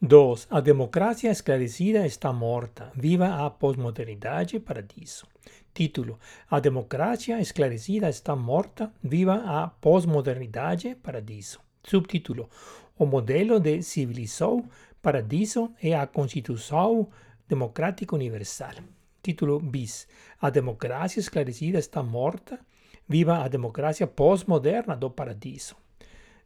2. 0.00 0.46
A 0.48 0.60
democracia 0.60 1.28
esclarecida 1.28 2.06
está 2.06 2.32
morta. 2.32 2.92
Viva 2.94 3.44
a 3.44 3.50
posmodernidade 3.50 4.60
paradiso. 4.60 5.26
Título: 5.74 6.20
A 6.48 6.60
democracia 6.60 7.40
esclarecida 7.40 8.08
está 8.08 8.36
morta. 8.36 8.92
Viva 9.02 9.42
a 9.44 9.66
posmodernidade 9.66 10.94
paradiso. 10.94 11.58
Subtítulo: 11.82 12.48
O 12.96 13.06
modelo 13.06 13.58
de 13.58 13.82
civilização 13.82 14.68
paradiso 15.02 15.72
é 15.82 15.96
a 15.96 16.06
Constituição 16.06 17.08
Democrática 17.48 18.14
Universal. 18.14 18.76
Título 19.20 19.58
bis: 19.58 20.06
A 20.40 20.48
democracia 20.48 21.18
esclarecida 21.18 21.80
está 21.80 22.04
morta. 22.04 22.60
Viva 23.08 23.42
a 23.42 23.48
democracia 23.48 24.06
pós-moderna 24.06 24.96
do 24.96 25.10
paradiso. 25.10 25.74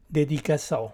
Dedicação. 0.09 0.91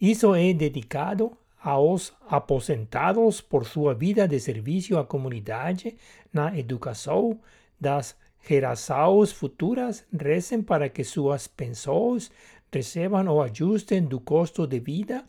Isso 0.00 0.32
é 0.36 0.52
dedicado 0.52 1.36
aos 1.64 2.12
aposentados 2.28 3.40
por 3.40 3.64
sua 3.64 3.94
vida 3.94 4.28
de 4.28 4.38
serviço 4.38 4.98
à 4.98 5.04
comunidade 5.04 5.96
na 6.30 6.56
educação 6.58 7.40
das 7.80 8.14
gerações 8.46 9.32
futuras. 9.32 10.04
Rezem 10.12 10.60
para 10.60 10.90
que 10.90 11.02
suas 11.02 11.48
pensões 11.48 12.30
recebam 12.70 13.26
o 13.28 13.40
ajuste 13.40 13.98
do 14.00 14.20
custo 14.20 14.66
de 14.66 14.78
vida 14.78 15.24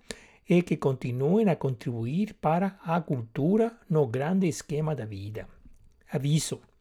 e 0.48 0.62
que 0.62 0.76
continuem 0.76 1.50
a 1.50 1.56
contribuir 1.56 2.34
para 2.34 2.78
a 2.84 3.00
cultura 3.00 3.72
no 3.90 4.06
grande 4.06 4.48
esquema 4.48 4.94
da 4.94 5.06
vida. 5.06 5.48
Aviso. 6.12 6.75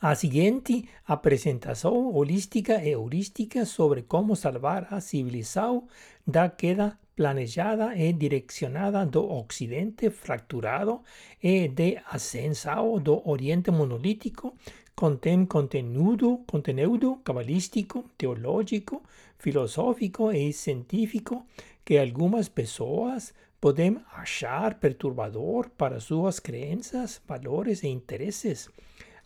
A 0.00 0.14
seguinte 0.14 0.88
apresentação 1.06 2.14
holística 2.14 2.82
e 2.82 2.90
heurística 2.90 3.64
sobre 3.64 4.02
como 4.02 4.36
salvar 4.36 4.88
a 4.90 5.00
civilização 5.00 5.86
da 6.26 6.48
queda 6.48 6.98
planejada 7.16 7.96
e 7.96 8.12
direcionada 8.12 9.06
do 9.06 9.24
Ocidente 9.30 10.10
fracturado 10.10 11.00
e 11.42 11.68
de 11.68 11.98
ascensão 12.10 12.98
do 12.98 13.22
Oriente 13.28 13.70
monolítico 13.70 14.54
contém 14.94 15.46
conteúdo, 15.46 16.38
conteúdo 16.46 17.16
cabalístico, 17.24 18.04
teológico, 18.18 19.02
filosófico 19.38 20.32
e 20.32 20.52
científico 20.52 21.46
que 21.84 21.98
algumas 21.98 22.48
pessoas 22.48 23.32
podem 23.60 23.98
achar 24.12 24.74
perturbador 24.74 25.70
para 25.70 26.00
suas 26.00 26.38
crenças, 26.38 27.20
valores 27.26 27.82
e 27.82 27.88
interesses. 27.88 28.68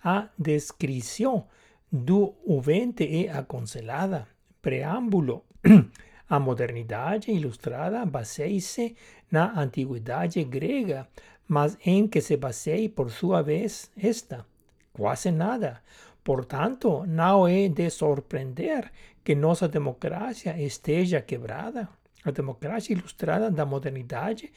A 0.04 0.28
descrição 0.38 1.46
do 1.90 2.34
ouvinte 2.44 3.04
é 3.04 3.30
aconselhada. 3.30 4.28
Preâmbulo. 4.62 5.44
A 6.30 6.38
modernidade 6.38 7.30
ilustrada 7.32 8.04
baseia-se 8.04 8.94
na 9.30 9.58
antiguidade 9.58 10.44
grega, 10.44 11.08
mas 11.46 11.78
em 11.84 12.06
que 12.06 12.20
se 12.20 12.36
baseia 12.36 12.86
por 12.90 13.10
sua 13.10 13.40
vez 13.40 13.90
esta? 13.96 14.44
Quase 14.92 15.30
nada. 15.30 15.80
Portanto, 16.22 17.06
não 17.06 17.48
é 17.48 17.68
de 17.68 17.88
surpreender 17.88 18.92
que 19.24 19.34
nossa 19.34 19.66
democracia 19.66 20.60
esteja 20.60 21.22
quebrada. 21.22 21.88
A 22.22 22.30
democracia 22.30 22.94
ilustrada 22.94 23.50
da 23.50 23.64
modernidade 23.64 24.52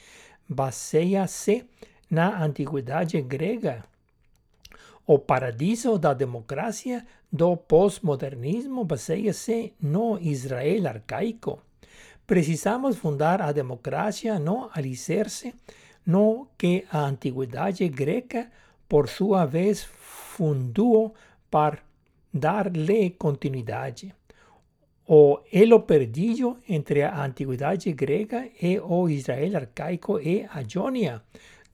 baseia-se 0.50 1.66
na 2.10 2.44
antiguidade 2.44 3.22
grega. 3.22 3.86
O 5.06 5.18
paradiso 5.18 5.98
da 5.98 6.14
democracia 6.14 7.06
do 7.32 7.58
pós-modernismo 7.58 8.86
baseia-se 8.86 9.74
no 9.82 10.20
Israel 10.20 10.88
arcaico. 10.88 11.60
Precisamos 12.28 12.98
fundar 12.98 13.42
a 13.42 13.52
democracia 13.52 14.40
no 14.40 14.70
alicerce 14.74 15.54
no 16.06 16.48
que 16.58 16.86
a 16.92 17.00
antiguidade 17.00 17.88
grega, 17.90 18.50
por 18.88 19.10
sua 19.10 19.46
vez, 19.46 19.84
fundou 19.84 21.14
para 21.50 21.80
dar-lhe 22.34 23.10
continuidade. 23.12 24.14
O 25.08 25.40
elo 25.52 25.82
perdido 25.82 26.58
entre 26.70 27.04
a 27.04 27.24
antiguidade 27.26 27.92
grega 27.92 28.50
e 28.62 28.80
o 28.80 29.10
Israel 29.10 29.58
arcaico 29.58 30.20
é 30.20 30.48
a 30.50 30.62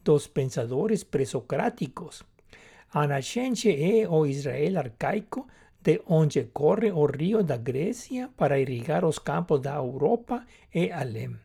dos 0.03 0.27
pensadores 0.27 1.03
pré-socráticos. 1.03 2.23
A 2.93 3.05
nascente 3.05 3.69
é 3.69 4.07
o 4.07 4.25
Israel 4.25 4.79
arcaico, 4.79 5.47
de 5.81 6.01
onde 6.07 6.43
corre 6.45 6.91
o 6.91 7.05
rio 7.05 7.43
da 7.43 7.57
Grécia 7.57 8.29
para 8.35 8.59
irrigar 8.59 9.05
os 9.05 9.19
campos 9.19 9.61
da 9.61 9.75
Europa 9.75 10.45
e 10.73 10.91
além. 10.91 11.35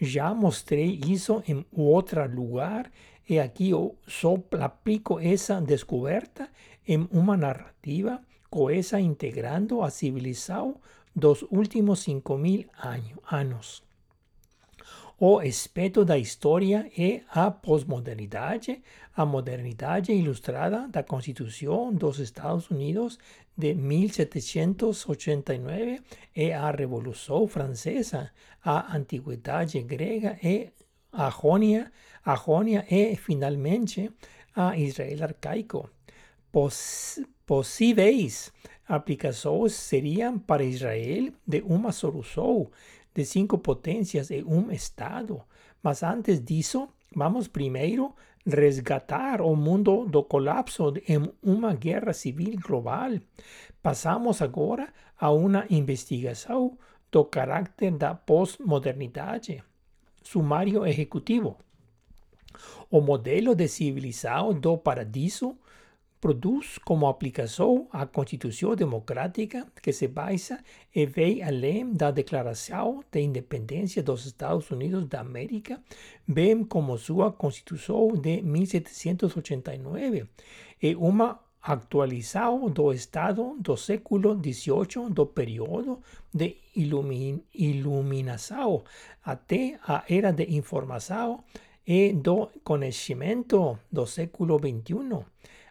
Já 0.00 0.34
mostrei 0.34 1.00
isso 1.06 1.42
em 1.46 1.64
outro 1.72 2.26
lugar 2.28 2.90
e 3.28 3.38
aqui 3.38 3.70
eu 3.70 3.96
só 4.06 4.36
aplico 4.60 5.20
essa 5.20 5.60
descoberta 5.60 6.48
em 6.86 7.08
uma 7.12 7.36
narrativa 7.36 8.20
coesa 8.50 9.00
integrando 9.00 9.82
a 9.82 9.90
civilização 9.90 10.76
dos 11.14 11.42
últimos 11.42 12.00
5 12.00 12.36
mil 12.36 12.64
anos. 13.30 13.82
O 15.18 15.40
espeto 15.40 16.04
da 16.04 16.18
história 16.18 16.90
é 16.98 17.22
a 17.30 17.48
pós-modernidade, 17.48 18.82
a 19.14 19.26
modernidade 19.26 20.10
ilustrada 20.12 20.88
da 20.88 21.02
Constituição 21.02 21.92
dos 21.92 22.18
Estados 22.18 22.70
Unidos 22.70 23.18
de 23.56 23.74
1789 23.74 26.00
e 26.34 26.50
a 26.52 26.70
Revolução 26.70 27.46
Francesa, 27.46 28.30
a 28.64 28.96
Antiguidade 28.96 29.82
Grega 29.82 30.38
e 30.42 30.70
a 31.12 31.28
Jônia, 31.30 31.92
a 32.24 32.34
Jônia 32.36 32.86
e, 32.90 33.14
finalmente, 33.16 34.10
a 34.56 34.78
Israel 34.78 35.24
arcaico. 35.24 35.90
Poss 36.50 37.20
possíveis 37.46 38.50
aplicações 38.86 39.74
seriam 39.74 40.38
para 40.38 40.64
Israel 40.64 41.32
de 41.46 41.60
uma 41.62 41.92
solução 41.92 42.70
de 43.14 43.24
cinco 43.24 43.58
potências 43.58 44.30
e 44.30 44.42
um 44.42 44.70
Estado. 44.70 45.42
Mas 45.82 46.02
antes 46.02 46.42
disso, 46.42 46.88
vamos 47.14 47.48
primeiro 47.48 48.14
resgatar 48.46 49.40
o 49.40 49.54
mundo 49.54 50.04
do 50.04 50.22
colapso 50.22 50.92
em 51.08 51.32
uma 51.42 51.74
guerra 51.74 52.12
civil 52.12 52.58
global. 52.60 53.12
Passamos 53.82 54.42
agora 54.42 54.92
a 55.18 55.30
uma 55.30 55.66
investigação 55.70 56.76
do 57.10 57.24
caráter 57.24 57.92
da 57.92 58.14
pós-modernidade. 58.14 59.62
Sumário 60.22 60.86
executivo. 60.86 61.56
O 62.90 63.00
modelo 63.00 63.54
de 63.54 63.68
civilização 63.68 64.52
do 64.52 64.76
paradiso 64.76 65.56
produz 66.22 66.78
como 66.84 67.08
aplicação 67.08 67.88
a 67.90 68.06
Constituição 68.06 68.76
Democrática 68.76 69.66
que 69.82 69.92
se 69.92 70.06
basa 70.06 70.62
e 70.94 71.04
vai 71.04 71.42
além 71.42 71.92
da 71.92 72.12
Declaração 72.12 73.02
de 73.10 73.20
Independência 73.20 74.04
dos 74.04 74.24
Estados 74.24 74.70
Unidos 74.70 75.08
da 75.08 75.18
América, 75.18 75.82
bem 76.24 76.62
como 76.62 76.96
sua 76.96 77.32
Constituição 77.32 78.12
de 78.12 78.40
1789, 78.40 80.28
e 80.80 80.94
uma 80.94 81.40
atualização 81.60 82.70
do 82.70 82.92
Estado 82.92 83.56
do 83.58 83.76
século 83.76 84.40
XVIII 84.40 85.10
do 85.10 85.26
período 85.26 86.02
de 86.32 86.56
ilumin 86.76 87.42
iluminação 87.52 88.84
até 89.24 89.76
a 89.84 90.04
Era 90.08 90.30
de 90.30 90.44
Informação 90.56 91.42
e 91.84 92.12
do 92.12 92.48
Conhecimento 92.62 93.76
do 93.90 94.06
século 94.06 94.56
XXI. 94.56 95.24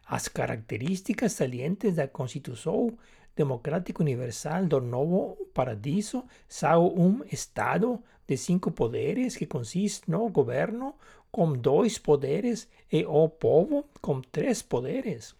As 0.06 0.28
características 0.28 1.34
salientes 1.34 1.96
da 1.96 2.08
Constituição 2.08 2.98
Democrática 3.36 4.04
Universal 4.04 4.66
do 4.66 4.82
Novo 4.82 5.38
Paradiso 5.54 6.26
são 6.48 6.88
um 6.88 7.24
Estado 7.32 8.02
de 8.28 8.36
cinco 8.36 8.72
poderes 8.72 9.38
que 9.38 9.46
consiste 9.46 10.10
no 10.12 10.30
governo 10.30 10.96
com 11.32 11.53
dois 11.53 11.98
poderes 11.98 12.68
e 12.92 13.06
o 13.06 13.30
povo 13.30 13.86
com 14.02 14.22
três 14.22 14.62
poderes. 14.62 15.34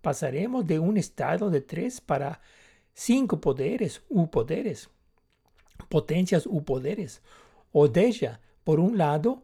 Passaremos 0.00 0.64
de 0.64 0.78
um 0.78 0.96
Estado 0.96 1.50
de 1.50 1.60
três 1.60 1.98
para 1.98 2.38
cinco 2.94 3.36
poderes 3.36 4.00
ou 4.08 4.26
poderes, 4.28 4.88
potências 5.90 6.46
ou 6.46 6.62
poderes. 6.62 7.20
Ou 7.72 7.92
seja, 7.92 8.40
por 8.64 8.78
um 8.78 8.96
lado, 8.96 9.42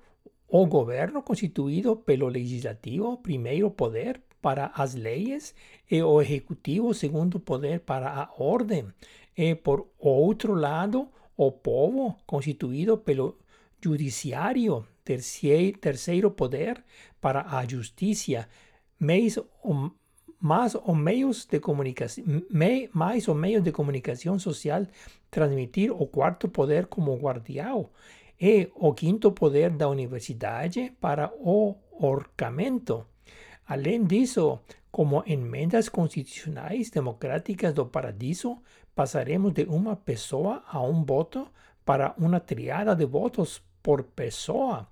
o 0.48 0.66
governo 0.66 1.22
constituído 1.22 1.96
pelo 1.96 2.28
legislativo, 2.28 3.18
primeiro 3.18 3.70
poder, 3.70 4.22
para 4.42 4.72
as 4.74 4.94
leis 4.94 5.54
e 5.90 6.02
o 6.02 6.20
executivo 6.20 6.92
segundo 6.92 7.38
poder 7.40 7.80
para 7.80 8.10
a 8.10 8.28
ordem. 8.36 8.88
E 9.36 9.54
por 9.54 9.86
outro 9.98 10.54
lado, 10.54 11.08
o 11.36 11.50
povo 11.50 12.18
constituído 12.26 12.98
pelo 12.98 13.38
judiciário, 13.80 14.84
terceiro, 15.04 15.78
terceiro 15.78 16.30
poder 16.30 16.84
para 17.20 17.46
a 17.56 17.66
justiça, 17.66 18.48
mais 18.98 19.38
ou, 19.62 19.92
mais 20.40 20.74
ou 20.74 20.94
meios 20.94 21.46
de 21.46 21.60
comunicação, 21.60 22.24
mais 22.92 23.28
ou 23.28 23.34
meios 23.34 23.62
de 23.62 23.72
comunicação 23.72 24.38
social 24.38 24.86
transmitir 25.30 25.90
o 25.90 26.06
quarto 26.06 26.48
poder 26.48 26.86
como 26.86 27.16
guardião 27.16 27.88
é 28.40 28.68
o 28.74 28.92
quinto 28.92 29.30
poder 29.30 29.70
da 29.70 29.88
universidade 29.88 30.92
para 31.00 31.32
o 31.38 31.76
orçamento. 31.92 33.06
Além 33.66 34.04
disso, 34.04 34.58
como 34.90 35.22
emendas 35.26 35.88
constitucionais 35.88 36.90
democráticas 36.90 37.72
do 37.72 37.86
Paradiso, 37.86 38.58
passaremos 38.94 39.52
de 39.52 39.64
uma 39.64 39.96
pessoa 39.96 40.62
a 40.68 40.80
um 40.82 41.04
voto 41.04 41.48
para 41.84 42.14
uma 42.18 42.40
triada 42.40 42.94
de 42.94 43.06
votos 43.06 43.62
por 43.82 44.04
pessoa. 44.04 44.88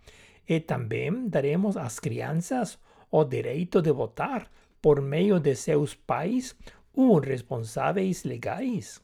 E 0.49 0.61
também 0.61 1.29
daremos 1.29 1.77
às 1.77 2.01
crianças 2.01 2.79
o 3.11 3.25
direito 3.25 3.83
de 3.83 3.93
votar 3.93 4.51
por 4.81 5.01
meio 5.01 5.39
de 5.39 5.55
seus 5.55 5.95
pais 5.95 6.57
ou 6.95 7.19
responsáveis 7.19 8.25
legais. 8.25 9.01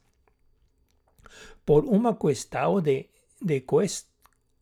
Por 1.64 1.84
uma 1.84 2.14
questão 2.14 2.80
de, 2.80 3.08
de 3.42 3.64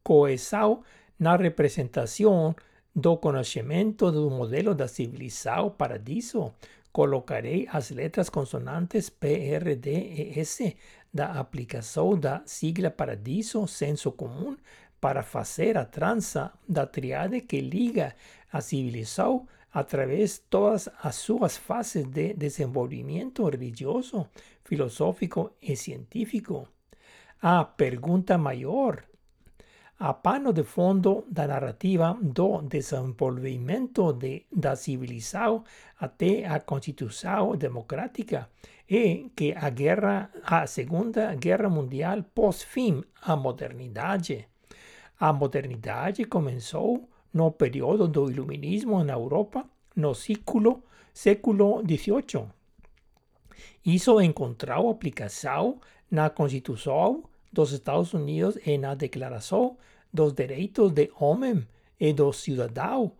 coesão 0.02 0.82
na 1.18 1.36
representação 1.36 2.54
do 2.94 3.16
conhecimento 3.16 4.12
do 4.12 4.30
modelo 4.30 4.74
da 4.74 4.86
civilização 4.86 5.70
paradiso, 5.70 6.52
colocarei 6.92 7.66
as 7.72 7.90
letras 7.90 8.30
consonantes 8.30 9.10
P, 9.10 9.26
R, 9.54 9.74
D 9.74 9.90
e 9.90 10.38
S 10.38 10.76
da 11.12 11.32
aplicação 11.32 12.16
da 12.16 12.42
sigla 12.46 12.90
paradiso 12.90 13.66
senso 13.66 14.12
comum 14.12 14.56
para 15.00 15.22
fazer 15.22 15.76
a 15.76 15.84
trança 15.84 16.52
da 16.68 16.86
triade 16.86 17.40
que 17.40 17.60
liga 17.60 18.14
a 18.52 18.60
civilização 18.60 19.46
através 19.72 20.34
de 20.34 20.40
todas 20.42 20.88
as 21.02 21.16
suas 21.16 21.56
fases 21.56 22.06
de 22.06 22.32
desenvolvimento 22.34 23.44
religioso, 23.48 24.28
filosófico 24.64 25.50
e 25.60 25.76
científico. 25.76 26.68
A 27.42 27.64
pergunta 27.64 28.38
maior, 28.38 29.02
a 29.98 30.12
pano 30.12 30.52
de 30.52 30.64
fundo 30.64 31.24
da 31.30 31.46
narrativa 31.46 32.18
do 32.20 32.62
desenvolvimento 32.62 34.12
de, 34.12 34.44
da 34.50 34.74
civilização 34.74 35.64
até 35.98 36.44
a 36.46 36.58
Constituição 36.60 37.56
Democrática, 37.56 38.48
é 38.90 39.24
que 39.34 39.54
a 39.56 39.70
guerra, 39.70 40.30
a 40.42 40.66
Segunda 40.66 41.34
Guerra 41.34 41.70
Mundial 41.70 42.22
pôs 42.34 42.62
fim 42.62 43.02
à 43.22 43.36
modernidade. 43.36 44.46
A 45.18 45.32
modernidade 45.32 46.24
começou 46.24 47.08
no 47.32 47.52
período 47.52 48.08
do 48.08 48.30
iluminismo 48.30 49.02
na 49.02 49.14
Europa 49.14 49.64
no 49.96 50.14
século, 50.14 50.82
século 51.12 51.82
XVIII. 51.86 52.46
Isso 53.86 54.20
encontrou 54.20 54.90
aplicação 54.90 55.78
na 56.10 56.28
Constituição 56.30 57.22
dos 57.54 57.72
Estados 57.72 58.12
Unidos 58.12 58.58
na 58.80 58.94
Declaração 58.94 59.76
dos 60.12 60.32
Direitos 60.32 60.92
do 60.92 61.08
Homem 61.18 61.66
e 61.98 62.12
do 62.12 62.32
Cidadão, 62.32 63.12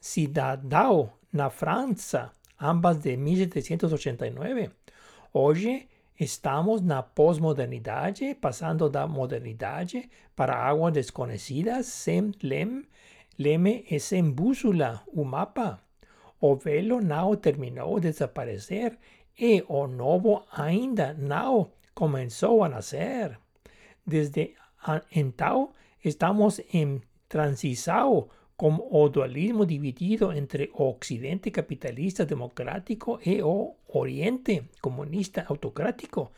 cidadão 0.00 1.12
na 1.32 1.50
França, 1.50 2.30
ambas 2.60 2.98
de 2.98 3.16
1789. 3.16 4.70
Hoje, 5.32 5.88
Estamos 6.20 6.82
na 6.82 7.02
pós-modernidade, 7.02 8.34
passando 8.34 8.90
da 8.90 9.06
modernidade 9.06 10.10
para 10.36 10.54
águas 10.54 10.92
desconhecidas, 10.92 11.86
sem 11.86 12.34
leme, 12.42 12.86
leme 13.38 13.86
e 13.90 13.98
sem 13.98 14.30
bússola, 14.30 15.02
o 15.06 15.24
mapa. 15.24 15.80
O 16.38 16.54
velo 16.56 17.00
não 17.00 17.34
terminou 17.36 17.98
de 17.98 18.10
desaparecer 18.10 18.98
e 19.38 19.64
o 19.66 19.86
novo 19.86 20.44
ainda 20.52 21.14
não 21.14 21.70
começou 21.94 22.64
a 22.64 22.68
nascer. 22.68 23.38
Desde 24.10 24.56
então, 25.14 25.70
estamos 26.04 26.60
em 26.72 27.00
transição 27.28 28.28
com 28.56 28.72
o 28.90 29.08
dualismo 29.08 29.64
dividido 29.64 30.32
entre 30.32 30.70
o 30.74 30.96
Ocidente 30.96 31.48
capitalista 31.52 32.26
democrático 32.26 33.20
e 33.24 33.40
o 33.40 33.76
Oriente 33.86 34.64
comunista 34.82 35.44
autocrático 35.48 36.32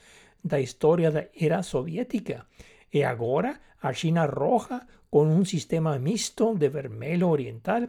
da 0.44 0.60
história 0.60 1.10
da 1.10 1.24
era 1.46 1.62
soviética. 1.62 2.46
E 2.92 3.02
agora 3.02 3.58
a 3.80 3.90
China 3.94 4.26
roja 4.26 4.78
com 5.10 5.24
um 5.24 5.44
sistema 5.44 5.98
misto 5.98 6.54
de 6.54 6.68
vermelho 6.68 7.28
oriental 7.28 7.84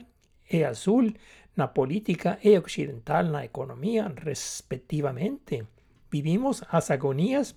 e 0.50 0.64
azul 0.64 1.12
na 1.58 1.68
política 1.68 2.40
e 2.42 2.58
occidental 2.58 3.26
na 3.26 3.44
economia, 3.44 4.06
respectivamente. 4.28 5.56
Vivimos 6.10 6.64
as 6.72 6.90
agonias 6.90 7.54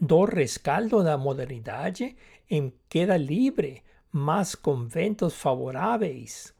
do 0.00 0.24
rescaldo 0.24 1.02
da 1.02 1.16
modernidade 1.16 2.16
em 2.50 2.72
queda 2.88 3.16
livre 3.16 3.82
mas 4.16 4.54
conventos 4.54 5.34
favoráveis. 5.34 6.54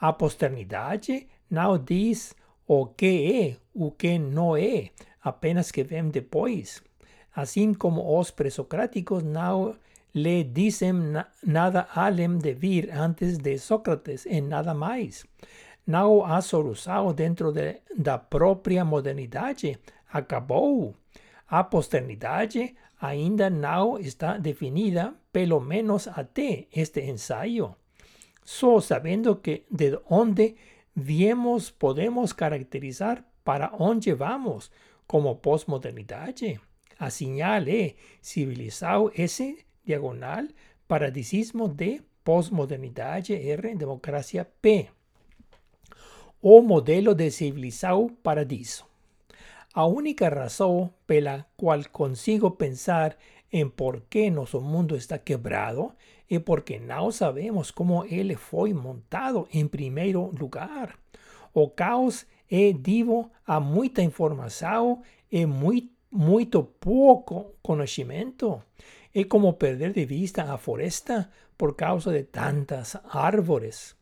A 0.00 0.14
posteridade 0.14 1.28
não 1.50 1.76
diz 1.76 2.34
o 2.66 2.86
que 2.86 3.52
é, 3.52 3.56
o 3.74 3.90
que 3.90 4.18
não 4.18 4.56
é, 4.56 4.88
apenas 5.22 5.70
que 5.70 5.84
vem 5.84 6.08
depois. 6.08 6.82
Assim 7.34 7.74
como 7.74 8.18
os 8.18 8.30
presocráticos 8.30 9.22
não 9.22 9.76
lhe 10.14 10.42
dizem 10.42 10.94
na 10.94 11.26
nada 11.44 11.86
além 11.94 12.38
de 12.38 12.54
vir 12.54 12.90
antes 12.90 13.36
de 13.36 13.58
Sócrates 13.58 14.24
e 14.24 14.40
nada 14.40 14.72
mais. 14.72 15.26
Não 15.86 16.24
há 16.24 16.40
solução 16.40 17.12
dentro 17.12 17.52
de, 17.52 17.76
da 17.94 18.16
própria 18.16 18.86
modernidade. 18.86 19.78
Acabou. 20.10 20.94
A 21.48 21.64
posteridade 21.64 22.74
ainda 23.00 23.48
não 23.48 23.98
está 23.98 24.38
definida, 24.38 25.14
pelo 25.32 25.60
menos 25.60 26.08
até 26.08 26.66
este 26.72 27.02
ensaio. 27.02 27.76
Só 28.44 28.80
sabendo 28.80 29.36
que 29.40 29.64
de 29.70 29.98
onde 30.08 30.56
viemos 30.94 31.70
podemos 31.70 32.32
caracterizar 32.32 33.24
para 33.44 33.72
onde 33.78 34.12
vamos 34.14 34.70
como 35.06 35.36
pós-modernidade. 35.36 36.60
A 36.98 37.10
señal 37.10 37.68
é 37.68 37.94
civilizado 38.22 39.12
S, 39.14 39.64
diagonal, 39.84 40.48
paradisismo 40.88 41.68
D, 41.68 42.02
pós-modernidade 42.24 43.34
R, 43.34 43.74
democracia 43.76 44.44
P. 44.44 44.88
O 46.40 46.62
modelo 46.62 47.14
de 47.14 47.30
civilizado 47.30 48.08
paradiso. 48.22 48.85
A 49.76 49.84
única 49.84 50.30
razão 50.30 50.90
pela 51.06 51.44
qual 51.54 51.78
consigo 51.92 52.50
pensar 52.52 53.14
em 53.52 53.68
por 53.68 54.00
que 54.08 54.30
nosso 54.30 54.58
mundo 54.58 54.96
está 54.96 55.18
quebrado 55.18 55.92
é 56.30 56.38
porque 56.38 56.78
não 56.78 57.12
sabemos 57.12 57.70
como 57.70 58.02
ele 58.06 58.36
foi 58.36 58.72
montado 58.72 59.46
em 59.52 59.68
primeiro 59.68 60.32
lugar. 60.40 60.98
O 61.52 61.68
caos 61.68 62.24
é 62.50 62.72
devido 62.72 63.30
a 63.46 63.60
muita 63.60 64.00
informação 64.00 65.02
e 65.30 65.44
muito, 65.44 65.92
muito 66.10 66.62
pouco 66.64 67.56
conhecimento. 67.60 68.62
É 69.14 69.24
como 69.24 69.52
perder 69.52 69.92
de 69.92 70.06
vista 70.06 70.54
a 70.54 70.56
floresta 70.56 71.30
por 71.54 71.76
causa 71.76 72.10
de 72.12 72.22
tantas 72.22 72.96
árvores. 73.10 73.94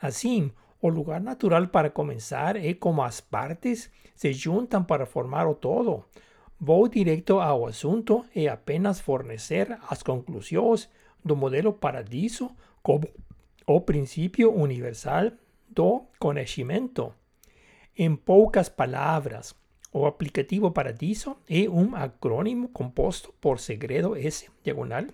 Assim, 0.00 0.52
o 0.86 0.88
lugar 0.88 1.20
natural 1.20 1.66
para 1.68 1.90
começar 1.90 2.56
é 2.56 2.72
como 2.74 3.02
as 3.02 3.20
partes 3.20 3.90
se 4.14 4.32
juntam 4.32 4.84
para 4.84 5.04
formar 5.04 5.46
o 5.48 5.54
todo. 5.54 6.04
Vou 6.60 6.88
direto 6.88 7.40
ao 7.40 7.66
assunto 7.66 8.24
e 8.34 8.48
apenas 8.48 9.00
fornecer 9.00 9.78
as 9.88 10.02
conclusões 10.02 10.88
do 11.24 11.34
modelo 11.36 11.72
paradiso 11.72 12.50
como 12.82 13.08
o 13.66 13.80
princípio 13.80 14.54
universal 14.54 15.32
do 15.68 16.04
conhecimento. 16.18 17.12
Em 17.98 18.14
poucas 18.14 18.68
palavras, 18.68 19.54
o 19.92 20.06
aplicativo 20.06 20.70
paradiso 20.70 21.36
é 21.48 21.68
um 21.68 21.96
acrônimo 21.96 22.68
composto 22.68 23.34
por 23.40 23.58
segredo 23.58 24.16
S 24.16 24.48
diagonal, 24.62 25.04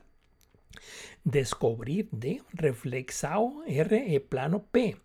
descobrir 1.24 2.08
D, 2.12 2.42
reflexão 2.58 3.62
R 3.66 3.96
e 4.14 4.20
plano 4.20 4.60
P. 4.60 4.96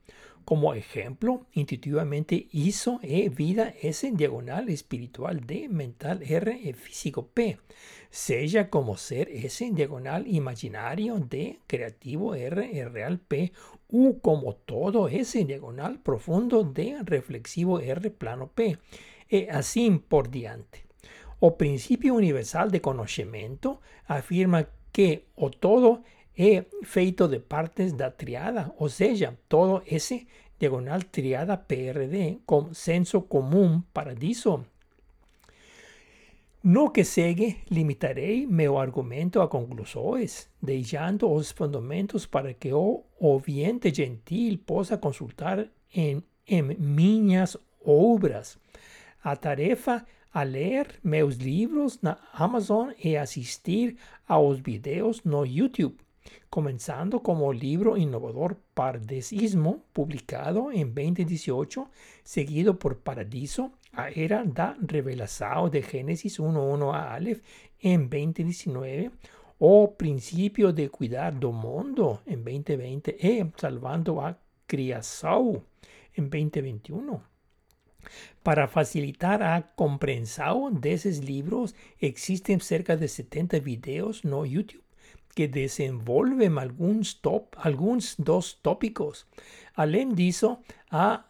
Como 0.47 0.73
ejemplo, 0.73 1.45
intuitivamente 1.51 2.47
hizo 2.53 3.01
E 3.03 3.27
vida 3.27 3.73
S 3.81 4.09
diagonal 4.13 4.69
espiritual 4.69 5.45
D 5.45 5.67
mental 5.67 6.23
R 6.23 6.69
e 6.69 6.71
físico 6.71 7.27
P. 7.27 7.57
Sella 8.09 8.69
como 8.69 8.95
ser 8.95 9.27
S 9.29 9.69
diagonal 9.73 10.25
imaginario 10.25 11.19
D 11.19 11.59
creativo 11.67 12.33
R 12.33 12.79
e 12.79 12.87
real 12.87 13.19
P. 13.19 13.51
U 13.89 14.21
como 14.21 14.55
todo 14.55 15.09
S 15.09 15.43
diagonal 15.43 15.99
profundo 15.99 16.63
D 16.63 16.95
reflexivo 17.03 17.81
R 17.81 18.09
plano 18.11 18.47
P. 18.47 18.77
E 19.27 19.49
así 19.51 19.91
por 20.07 20.31
diante. 20.31 20.85
O 21.41 21.57
principio 21.57 22.13
universal 22.13 22.71
de 22.71 22.79
conocimiento 22.79 23.81
afirma 24.05 24.69
que 24.93 25.25
o 25.35 25.51
todo 25.51 26.03
é 26.37 26.65
feito 26.83 27.27
de 27.27 27.39
partes 27.39 27.93
da 27.93 28.11
triada, 28.11 28.71
ou 28.77 28.89
seja, 28.89 29.37
todo 29.49 29.81
esse 29.87 30.27
diagonal 30.59 30.99
triada 31.11 31.57
PRD 31.57 32.39
com 32.45 32.73
senso 32.73 33.21
comum 33.21 33.81
paradiso. 33.93 34.63
No 36.63 36.91
que 36.91 37.03
segue, 37.03 37.57
limitarei 37.71 38.45
meu 38.45 38.77
argumento 38.77 39.41
a 39.41 39.47
conclusões, 39.47 40.49
deixando 40.61 41.31
os 41.31 41.51
fundamentos 41.51 42.25
para 42.25 42.53
que 42.53 42.73
o 42.73 43.03
ouviente 43.19 43.93
gentil 43.93 44.59
possa 44.65 44.97
consultar 44.97 45.67
em, 45.95 46.21
em 46.47 46.61
minhas 46.61 47.55
obras. 47.83 48.57
A 49.23 49.35
tarefa 49.35 50.05
a 50.33 50.43
ler 50.43 50.99
meus 51.03 51.35
livros 51.35 51.99
na 52.01 52.17
Amazon 52.33 52.91
e 53.03 53.15
assistir 53.15 53.95
aos 54.27 54.59
vídeos 54.59 55.23
no 55.23 55.45
YouTube, 55.45 55.97
comenzando 56.49 57.21
como 57.21 57.53
libro 57.53 57.97
innovador 57.97 58.57
Pardesismo, 58.73 59.83
publicado 59.93 60.71
en 60.71 60.93
2018, 60.93 61.89
seguido 62.23 62.79
por 62.79 62.97
Paradiso, 62.97 63.71
a 63.93 64.09
Era 64.09 64.43
da 64.43 64.77
Revelação 64.79 65.69
de 65.69 65.81
Génesis 65.81 66.39
1.1 66.39 66.93
a 66.93 67.13
Aleph 67.13 67.41
en 67.81 68.09
2019, 68.09 69.11
o 69.59 69.95
Principio 69.95 70.71
de 70.71 70.89
Cuidar 70.89 71.33
do 71.33 71.51
Mundo 71.51 72.21
en 72.25 72.43
2020 72.43 73.17
e 73.19 73.45
Salvando 73.57 74.21
a 74.21 74.37
Criação 74.67 75.63
en 76.15 76.29
2021. 76.29 77.21
Para 78.41 78.67
facilitar 78.67 79.43
a 79.43 79.61
comprensión 79.75 80.79
de 80.79 80.93
esos 80.93 81.19
libros, 81.19 81.75
existen 81.99 82.61
cerca 82.61 82.95
de 82.95 83.07
70 83.07 83.59
videos 83.59 84.23
no 84.23 84.45
YouTube 84.45 84.86
que 85.37 85.47
desenvolven 85.47 86.57
algunos, 86.57 87.21
dos 88.17 88.59
tópicos. 88.63 89.27
Além 89.75 90.15
disso, 90.15 90.57
a, 90.89 91.27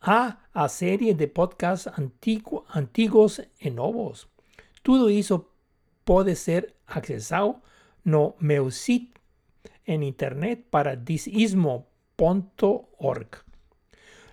a, 0.00 0.38
a 0.52 0.68
serie 0.68 1.14
de 1.14 1.28
podcasts 1.28 1.88
antiguos 2.74 3.40
y 3.60 3.70
nuevos. 3.70 4.26
Todo 4.82 5.08
eso 5.08 5.52
puede 6.02 6.34
ser 6.34 6.74
accesado 6.84 7.62
no 8.02 8.34
en 9.86 10.02
internet 10.02 10.66
para 10.68 10.96
disismo.org. 10.96 11.86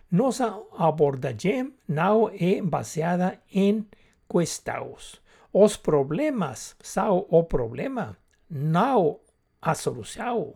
Nossa 0.10 0.60
abordagem 0.76 1.76
não 1.88 2.28
é 2.30 2.60
baseada 2.64 3.40
em 3.52 3.88
questões. 4.28 5.22
Os 5.54 5.78
problemas 5.78 6.76
são 6.82 7.28
o 7.30 7.44
problema, 7.44 8.18
não 8.50 9.20
a 9.62 9.76
solução. 9.76 10.56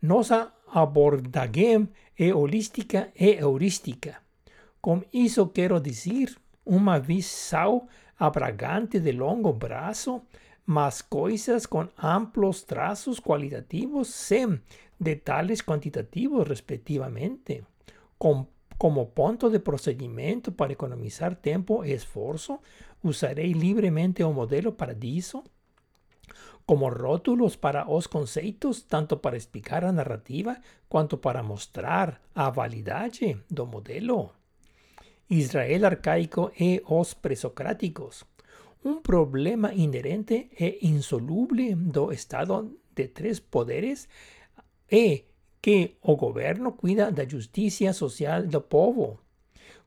Nossa 0.00 0.52
abordagem 0.66 1.88
é 2.18 2.34
holística 2.34 3.12
e 3.14 3.32
heurística. 3.40 4.16
Com 4.80 5.02
isso 5.12 5.48
quero 5.48 5.80
dizer 5.80 6.34
uma 6.64 6.98
visão 6.98 7.86
abrangente 8.18 9.00
de 9.00 9.12
longo 9.12 9.54
prazo, 9.54 10.22
mas 10.64 11.02
coisas 11.02 11.66
com 11.66 11.88
amplos 12.02 12.62
traços 12.62 13.20
qualitativos 13.20 14.08
sem 14.08 14.60
detalhes 14.98 15.62
quantitativos, 15.62 16.48
respectivamente. 16.48 17.64
Com 18.18 18.46
como 18.78 19.10
punto 19.10 19.50
de 19.50 19.58
procedimiento 19.58 20.52
para 20.52 20.72
economizar 20.72 21.36
tiempo 21.36 21.84
y 21.84 21.92
esfuerzo, 21.92 22.62
usaré 23.02 23.46
libremente 23.48 24.24
un 24.24 24.34
modelo 24.34 24.74
Paradiso 24.74 25.44
como 26.66 26.88
rótulos 26.88 27.56
para 27.56 27.90
os 27.90 28.06
conceitos, 28.06 28.82
tanto 28.82 29.18
para 29.18 29.36
explicar 29.36 29.84
a 29.84 29.92
narrativa 29.92 30.60
quanto 30.88 31.18
para 31.18 31.42
mostrar 31.42 32.20
a 32.34 32.50
validade 32.50 33.36
do 33.50 33.66
modelo. 33.66 34.32
Israel 35.28 35.86
arcaico 35.86 36.50
e 36.58 36.82
os 36.86 37.14
presocráticos. 37.14 38.26
Un 38.82 39.02
problema 39.02 39.74
inherente 39.74 40.50
e 40.58 40.78
insoluble 40.82 41.74
do 41.74 42.12
estado 42.12 42.78
de 42.94 43.08
tres 43.08 43.38
poderes 43.38 44.08
e 44.90 45.24
que 45.60 45.96
o 46.02 46.16
governo 46.16 46.72
cuida 46.72 47.12
da 47.12 47.28
justiça 47.28 47.92
social 47.92 48.46
do 48.46 48.60
povo. 48.60 49.20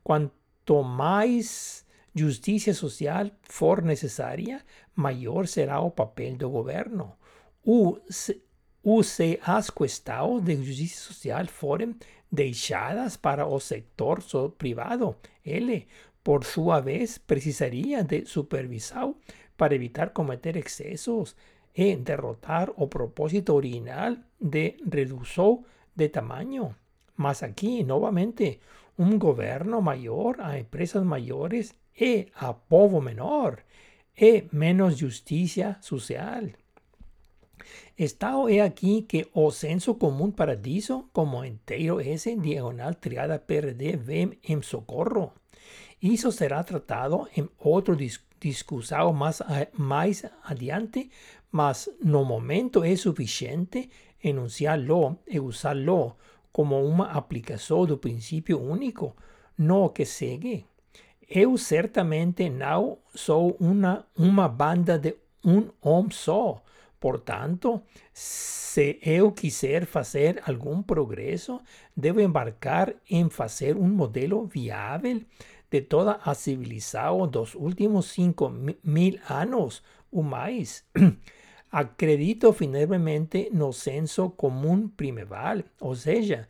Quanto 0.04 0.84
mais 0.84 1.83
justiça 2.16 2.74
social 2.74 3.32
for 3.42 3.82
necessária, 3.82 4.62
maior 4.96 5.48
será 5.48 5.80
o 5.80 5.92
papel 5.92 6.36
do 6.36 6.50
governo. 6.50 7.14
O 7.66 7.98
se, 8.10 8.42
o 8.84 9.02
se 9.04 9.40
as 9.44 9.72
de 10.44 10.56
justiça 10.64 11.02
social 11.02 11.48
forem 11.48 11.96
deixadas 12.32 13.18
para 13.18 13.46
o 13.46 13.60
sector 13.60 14.22
privado, 14.58 15.16
ele, 15.46 15.88
por 16.24 16.44
sua 16.44 16.80
vez, 16.80 17.18
precisaria 17.18 18.04
de 18.04 18.26
supervisão 18.26 19.16
para 19.56 19.76
evitar 19.76 20.12
cometer 20.12 20.58
excessos 20.58 21.36
e 21.76 21.96
derrotar 21.96 22.72
o 22.76 22.88
propósito 22.88 23.54
original 23.54 24.18
de 24.40 24.78
reducción 24.86 25.64
de 25.96 26.10
tamaño. 26.10 26.76
Mas 27.16 27.44
aquí, 27.44 27.84
nuevamente, 27.84 28.60
un 28.98 29.18
gobierno 29.18 29.82
mayor 29.82 30.42
a 30.42 30.58
empresas 30.58 31.04
mayores 31.04 31.76
e 31.96 32.28
a 32.36 32.54
povo 32.54 33.02
menor 33.02 33.64
e 34.16 34.48
menos 34.52 34.98
justicia 34.98 35.78
social. 35.82 36.52
Estado 37.98 38.50
he 38.50 38.62
aquí 38.62 39.04
que 39.04 39.30
o 39.34 39.52
censo 39.52 39.98
común 39.98 40.32
paradiso 40.32 41.10
como 41.14 41.44
entero 41.44 42.00
ese 42.00 42.36
diagonal 42.36 42.98
triada 42.98 43.46
PRD 43.46 43.98
vem 43.98 44.40
en 44.44 44.64
socorro. 44.64 45.34
Eso 46.02 46.32
será 46.32 46.64
tratado 46.64 47.30
en 47.36 47.50
otro 47.60 47.96
discursado 48.40 49.14
más, 49.14 49.44
más 49.74 50.28
adiante 50.44 51.10
mas 51.54 51.88
no 52.02 52.26
momento 52.26 52.84
é 52.84 52.96
suficiente 52.96 53.92
enunciarlo 54.20 55.20
e 55.28 55.40
usarlo 55.40 56.18
como 56.52 56.84
uma 56.84 57.12
aplicação 57.12 57.86
do 57.86 58.00
princípio 58.00 58.60
único 58.60 59.16
no 59.56 59.92
que 59.92 60.04
segue. 60.04 60.66
Eu 61.36 61.58
certamente 61.58 62.48
não 62.48 63.00
sou 63.16 63.58
uma, 63.60 64.06
uma 64.16 64.48
banda 64.48 65.00
de 65.00 65.16
um 65.44 65.68
homem 65.82 66.12
só. 66.12 66.62
Portanto, 67.00 67.82
se 68.14 69.00
eu 69.02 69.32
quiser 69.32 69.88
fazer 69.88 70.44
algum 70.46 70.84
progresso, 70.84 71.60
devo 71.98 72.22
embarcar 72.22 72.94
em 73.10 73.32
fazer 73.32 73.76
um 73.76 73.90
modelo 73.90 74.46
viável 74.46 75.24
de 75.72 75.82
toda 75.82 76.20
a 76.24 76.36
civilização 76.36 77.28
dos 77.28 77.56
últimos 77.56 78.12
cinco 78.12 78.52
mil 78.84 79.20
anos 79.28 79.82
ou 80.12 80.22
mais. 80.22 80.86
acredito 81.74 82.54
firmemente 82.54 83.50
no 83.52 83.74
censo 83.74 84.30
común 84.30 84.90
primeval, 84.90 85.64
o 85.82 85.96
sea, 85.96 86.48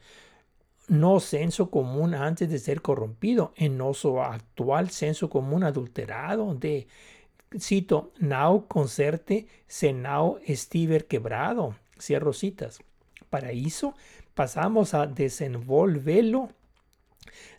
no 0.88 1.20
censo 1.20 1.70
común 1.70 2.14
antes 2.14 2.50
de 2.50 2.60
ser 2.60 2.82
corrompido, 2.82 3.54
en 3.56 3.78
nuestro 3.78 4.24
actual 4.24 4.90
censo 4.90 5.30
común 5.30 5.64
adulterado 5.64 6.54
de, 6.56 6.88
cito, 7.60 8.12
now 8.20 8.68
concerte, 8.68 9.48
se 9.68 9.94
now 9.94 10.40
estiver 10.46 11.06
quebrado, 11.06 11.76
cierro 12.00 12.34
citas. 12.34 12.80
Para 13.30 13.52
eso 13.52 13.96
pasamos 14.34 14.94
a 14.94 15.08
desenvolverlo 15.08 16.50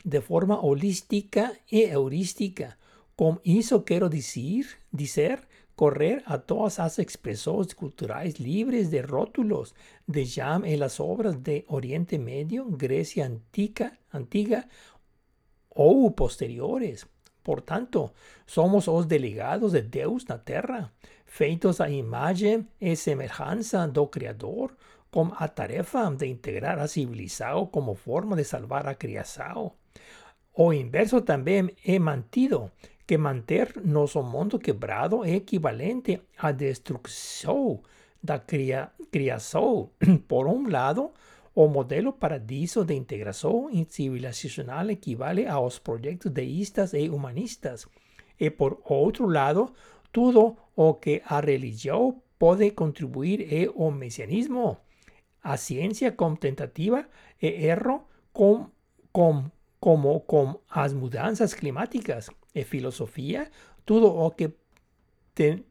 de 0.04 0.20
forma 0.20 0.60
holística 0.60 1.52
y 1.68 1.82
heurística. 1.82 2.78
Con 3.16 3.40
eso 3.44 3.84
quiero 3.84 4.08
decir, 4.08 4.66
decir 4.90 5.46
correr 5.74 6.22
a 6.26 6.38
todas 6.38 6.78
las 6.78 6.98
expresiones 6.98 7.74
culturales 7.74 8.38
libres 8.38 8.90
de 8.90 9.02
rótulos 9.02 9.74
de 10.06 10.26
jam 10.26 10.64
en 10.64 10.80
las 10.80 11.00
obras 11.00 11.42
de 11.42 11.64
Oriente 11.68 12.18
Medio, 12.18 12.66
Grecia 12.68 13.26
antigua, 13.26 13.92
antigua 14.10 14.66
o 15.68 16.14
posteriores. 16.14 17.06
Por 17.42 17.60
tanto, 17.60 18.14
somos 18.46 18.86
los 18.86 19.06
delegados 19.06 19.72
de 19.72 19.82
Deus 19.82 20.26
na 20.26 20.38
terra, 20.38 20.92
feitos 21.26 21.80
a 21.80 21.90
imagem 21.90 22.66
e 22.80 22.96
semelhança 22.96 23.86
do 23.86 24.06
Criador, 24.06 24.74
com 25.10 25.30
a 25.36 25.46
tarefa 25.48 26.10
de 26.10 26.26
integrar 26.26 26.78
a 26.78 26.88
civilização 26.88 27.66
como 27.66 27.94
forma 27.94 28.34
de 28.34 28.44
salvar 28.44 28.88
a 28.88 28.94
criação. 28.94 29.74
O 30.54 30.72
inverso 30.72 31.20
também 31.20 31.70
é 31.84 31.98
mantido, 31.98 32.70
que 33.06 33.18
manter 33.18 33.74
nosso 33.84 34.22
mundo 34.22 34.58
quebrado 34.58 35.24
é 35.24 35.36
equivalente 35.36 36.20
à 36.38 36.52
destruição 36.52 37.80
da 38.22 38.38
cria, 38.38 38.90
criação. 39.10 39.90
Por 40.26 40.46
um 40.46 40.68
lado, 40.68 41.10
o 41.54 41.68
modelo 41.68 42.12
paradiso 42.12 42.84
de 42.84 42.94
integração 42.94 43.70
civilizacional 43.88 44.90
equivale 44.90 45.46
aos 45.46 45.78
projetos 45.78 46.32
deístas 46.32 46.94
e 46.94 47.08
humanistas. 47.08 47.86
E 48.40 48.50
por 48.50 48.80
outro 48.84 49.26
lado, 49.26 49.72
tudo 50.10 50.56
o 50.74 50.94
que 50.94 51.22
a 51.24 51.38
religião 51.38 52.20
pode 52.36 52.68
contribuir 52.72 53.46
é 53.52 53.70
o 53.72 53.92
messianismo. 53.92 54.76
A 55.40 55.56
ciência 55.56 56.10
com 56.10 56.34
tentativa 56.34 57.06
e 57.40 57.46
erro 57.46 58.02
com, 58.32 58.66
com, 59.12 59.44
como 59.78 60.18
com 60.20 60.58
as 60.68 60.92
mudanças 60.92 61.54
climáticas 61.54 62.28
e 62.54 62.64
filosofía, 62.64 63.50
todo 63.84 64.06
o 64.06 64.30
que 64.30 64.52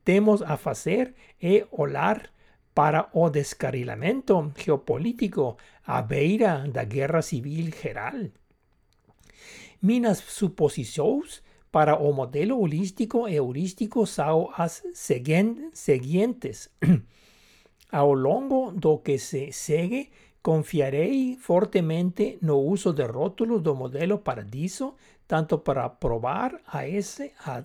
temos 0.04 0.42
a 0.42 0.58
fazer 0.58 1.16
é 1.42 1.66
olhar 1.72 2.32
para 2.74 3.10
o 3.13 3.30
descarrilamento 3.30 4.52
geopolítico 4.58 5.58
à 5.86 6.02
beira 6.02 6.68
da 6.68 6.84
guerra 6.84 7.22
civil 7.22 7.72
geral. 7.72 8.30
Minas 9.82 10.20
suposições 10.20 11.42
para 11.72 11.98
o 11.98 12.12
modelo 12.13 12.60
holístico 12.60 13.28
e 13.28 13.36
heurístico 13.36 14.06
são 14.06 14.50
as 14.56 14.84
seguintes. 14.94 16.70
Ao 17.92 18.13
longo 18.13 18.72
do 18.72 18.98
que 19.00 19.18
se 19.20 19.52
segue, 19.52 20.10
confiarei 20.42 21.38
fortemente 21.40 22.38
no 22.42 22.58
uso 22.60 22.92
de 22.92 23.06
rótulos 23.06 23.62
do 23.62 23.75
modelo 23.75 24.20
Paradiso, 24.20 24.96
tanto 25.27 25.60
para 25.60 25.89
provar 25.89 26.60
a, 26.68 26.88
esse, 26.88 27.32
a, 27.46 27.63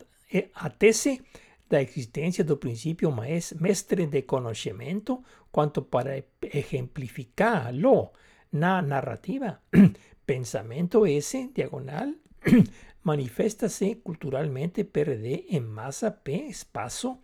a 0.54 0.70
tese 0.70 1.22
da 1.68 1.82
existência 1.82 2.42
do 2.42 2.56
princípio 2.56 3.12
mestre 3.60 4.06
de 4.06 4.22
conhecimento, 4.22 5.22
quanto 5.52 5.82
para 5.82 6.24
exemplificá-lo 6.42 8.10
na 8.52 8.80
narrativa. 8.80 9.60
Pensamento 10.24 11.06
esse, 11.06 11.48
diagonal, 11.48 12.12
manifesta-se 13.04 13.96
culturalmente 13.96 14.84
PRD 14.84 15.46
em 15.50 15.60
massa 15.60 16.10
P, 16.10 16.48
espaço 16.48 17.18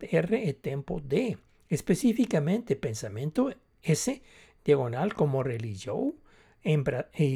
R 0.00 0.48
e 0.48 0.52
tempo 0.54 1.00
D. 1.00 1.36
Específicamente, 1.70 2.74
pensamento 2.76 3.52
S, 3.82 4.22
diagonal 4.64 5.10
como 5.14 5.42
religião, 5.42 6.14
em 6.64 6.82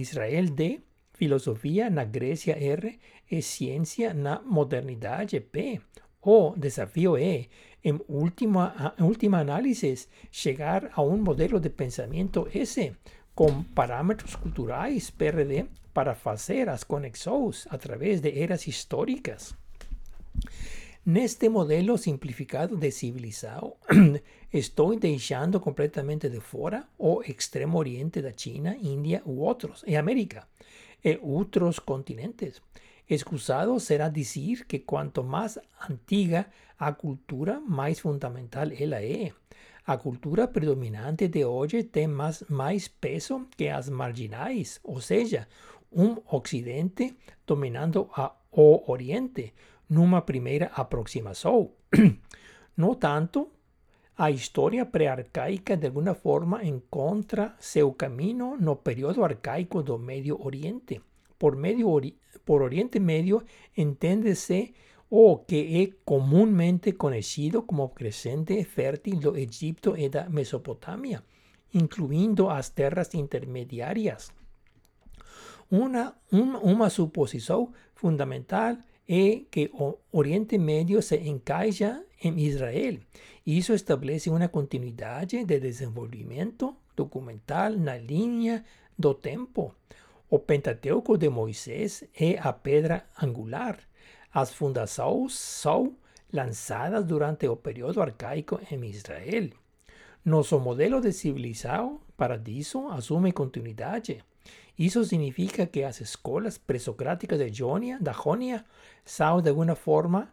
Israel 0.01 0.47
D, 0.51 0.81
filosofia 1.15 1.89
na 1.89 2.05
Grécia 2.05 2.55
R 2.57 2.99
e 3.31 3.41
ciência 3.41 4.13
na 4.13 4.41
modernidade 4.43 5.41
P. 5.41 5.81
O 6.21 6.55
desafío 6.57 7.17
é, 7.17 7.47
em 7.83 8.01
última, 8.09 8.95
última 8.99 9.39
análise, 9.41 10.09
chegar 10.31 10.91
a 10.95 11.03
um 11.03 11.17
modelo 11.17 11.61
de 11.61 11.71
pensamento 11.71 12.49
S 12.53 12.93
com 13.35 13.63
parâmetros 13.63 14.37
culturais 14.37 15.11
PRD 15.11 15.67
para 15.93 16.15
fazer 16.15 16.69
as 16.69 16.85
conexões 16.85 17.67
através 17.71 18.21
de 18.21 18.31
eras 18.41 18.67
históricas. 18.67 19.55
Neste 21.07 21.51
modelo 21.51 21.99
simplificado 21.99 22.77
de 22.77 22.91
civilização, 22.91 23.77
estou 24.51 24.99
deixando 24.99 25.61
completamente 25.61 26.31
de 26.31 26.41
fora 26.41 26.85
o 26.99 27.23
extremo 27.23 27.77
oriente 27.77 28.23
da 28.23 28.33
China, 28.35 28.75
Índia 28.81 29.21
ou 29.27 29.37
outros, 29.37 29.85
e 29.87 29.97
América, 29.97 30.49
e 31.05 31.19
outros 31.23 31.79
continentes. 31.79 32.63
Excusado 33.09 33.79
será 33.79 34.09
dizer 34.09 34.65
que 34.67 34.79
quanto 34.79 35.23
mais 35.23 35.59
antiga 35.91 36.47
a 36.79 36.93
cultura, 36.93 37.61
mais 37.61 38.01
fundamental 38.01 38.69
ela 38.73 39.03
é. 39.03 39.33
A 39.87 39.99
cultura 39.99 40.49
predominante 40.49 41.29
de 41.29 41.45
hoje 41.45 41.83
tem 41.85 42.07
mais, 42.09 42.43
mais 42.49 42.89
peso 42.89 43.47
que 43.55 43.69
as 43.69 43.91
marginais, 43.91 44.81
ou 44.83 45.01
seja, 45.01 45.47
um 45.93 46.17
Ocidente 46.27 47.15
dominando 47.47 48.09
a, 48.17 48.35
o 48.51 48.91
Oriente 48.91 49.53
numa 49.89 50.23
primeira 50.23 50.71
aproximação. 50.75 51.71
no 52.77 52.95
tanto, 52.97 53.51
a 54.17 54.31
história 54.31 54.87
pré-arcaica 54.87 55.77
de 55.77 55.87
alguma 55.87 56.15
forma 56.15 56.63
encontra 56.63 57.55
seu 57.59 57.93
caminho 57.93 58.57
no 58.57 58.77
período 58.77 59.25
arcaico 59.25 59.83
do 59.83 59.99
Médio 59.99 60.41
Oriente. 60.41 61.01
Por, 61.37 61.57
medio 61.57 61.89
por 62.45 62.63
Oriente 62.63 63.01
Médio 63.01 63.43
entende-se 63.77 64.73
o 65.11 65.39
que 65.39 65.83
é 65.83 65.99
comumente 66.05 66.93
conhecido 66.93 67.63
como 67.63 67.89
crescente 67.89 68.63
fértil 68.65 69.17
do 69.17 69.37
Egipto 69.37 69.97
e 69.97 70.09
da 70.09 70.29
Mesopotâmia, 70.29 71.23
incluindo 71.73 72.49
as 72.49 72.69
terras 72.71 73.15
intermediárias. 73.15 74.31
Uma, 75.69 76.15
um, 76.33 76.57
uma 76.59 76.89
suposição 76.89 77.73
fundamental 77.95 78.77
é 79.09 79.43
que 79.51 79.71
Oriente 80.13 80.59
Médio 80.59 81.01
se 81.03 81.17
encaixa 81.17 82.05
em 82.23 82.39
Israel. 82.41 82.99
Isso 83.47 83.75
estabelece 83.75 84.31
uma 84.31 84.49
continuidade 84.49 85.45
de 85.45 85.61
desenvolvimento 85.61 86.77
documental 86.97 87.73
na 87.73 87.97
linha 87.97 88.65
do 88.99 89.15
tempo. 89.15 89.75
O 90.31 90.39
Pentateuco 90.39 91.19
de 91.19 91.29
Moisés 91.29 92.05
é 92.19 92.39
a 92.39 92.53
pedra 92.53 93.05
angular. 93.23 93.79
As 94.33 94.53
fundações 94.53 95.35
são 95.35 95.97
lançadas 96.33 97.05
durante 97.05 97.47
o 97.47 97.57
período 97.57 98.01
arcaico 98.01 98.59
em 98.71 98.85
Israel. 98.87 99.51
Nosso 100.25 100.59
modelo 100.59 101.01
de 101.01 101.13
civilização 101.13 102.01
paradiso 102.17 102.89
assume 102.89 103.33
continuidade. 103.33 104.25
Isso 104.79 105.05
significa 105.05 105.67
que 105.67 105.85
as 105.85 106.01
escolas 106.01 106.59
presocráticas 106.59 107.39
de 107.39 107.53
Jonia, 107.53 107.99
da 108.01 108.13
Jonia 108.13 108.65
são 109.05 109.41
de 109.41 109.51
alguma 109.51 109.77
forma 109.77 110.33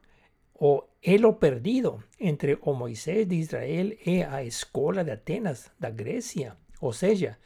o 0.56 0.84
elo 1.04 1.34
perdido 1.34 2.04
entre 2.20 2.58
o 2.62 2.74
Moisés 2.74 3.28
de 3.28 3.36
Israel 3.36 3.96
e 4.06 4.24
a 4.24 4.44
escola 4.44 5.04
de 5.04 5.12
Atenas, 5.12 5.72
da 5.80 5.90
Grécia. 5.90 6.58
Ou 6.80 6.92
seja, 6.94 7.38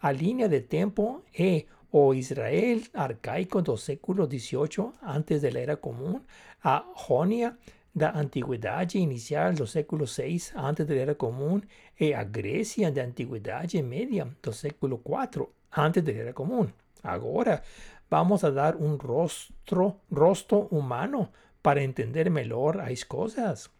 a 0.00 0.12
linha 0.12 0.48
de 0.48 0.60
tempo 0.60 1.22
é 1.36 1.64
o 1.90 2.14
Israel 2.14 2.80
arcaico 2.94 3.62
do 3.62 3.76
século 3.76 4.26
XVIII 4.26 4.92
antes 5.02 5.42
da 5.42 5.48
Era 5.48 5.76
Comum, 5.76 6.20
a 6.62 6.84
Jonia 7.06 7.56
da 7.94 8.16
Antiguidade 8.16 8.98
inicial 8.98 9.52
do 9.52 9.66
século 9.66 10.04
VI 10.04 10.52
antes 10.54 10.86
da 10.86 10.94
Era 10.94 11.14
Comum 11.14 11.60
e 11.98 12.12
a 12.12 12.22
Grécia 12.22 12.92
da 12.92 13.02
Antiguidade 13.02 13.80
Média 13.82 14.28
do 14.42 14.52
século 14.52 15.00
IV 15.04 15.48
antes 15.76 16.02
da 16.02 16.12
Era 16.12 16.32
Comum. 16.32 16.66
Agora 17.02 17.62
vamos 18.10 18.42
a 18.44 18.50
dar 18.50 18.76
um 18.76 18.96
rostro, 18.96 20.00
rosto 20.12 20.68
humano 20.70 21.28
para 21.62 21.82
entender 21.82 22.30
melhor 22.30 22.80
as 22.80 23.04
coisas. 23.04 23.70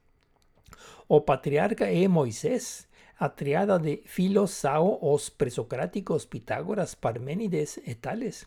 O 1.09 1.20
patriarca 1.20 1.87
é 1.87 2.09
Moisés, 2.09 2.88
a 3.18 3.28
triada 3.28 3.78
de 3.78 4.02
Filos, 4.04 4.50
Sao, 4.50 4.98
os 5.00 5.30
presocráticos 5.30 6.26
Pitágoras, 6.26 6.94
Parménides 6.94 7.78
e 7.87 7.94
Tales. 7.94 8.46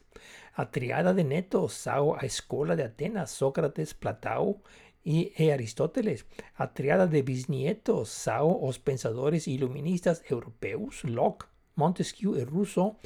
A 0.56 0.66
triada 0.66 1.14
de 1.14 1.24
Neto, 1.24 1.68
Sao, 1.70 2.16
a 2.16 2.26
escola 2.26 2.76
de 2.76 2.84
Atenas, 2.84 3.32
Sócrates, 3.32 3.94
Platão 3.94 4.62
e, 5.04 5.34
e 5.40 5.52
Aristóteles. 5.52 6.26
A 6.58 6.68
triada 6.68 7.08
de 7.08 7.22
bisnietos, 7.24 8.10
Sao, 8.10 8.64
os 8.64 8.78
pensadores 8.78 9.48
iluministas 9.48 10.22
europeus, 10.30 11.02
Locke, 11.04 11.46
Montesquieu 11.76 12.38
e 12.38 12.44
Rousseau. 12.44 12.98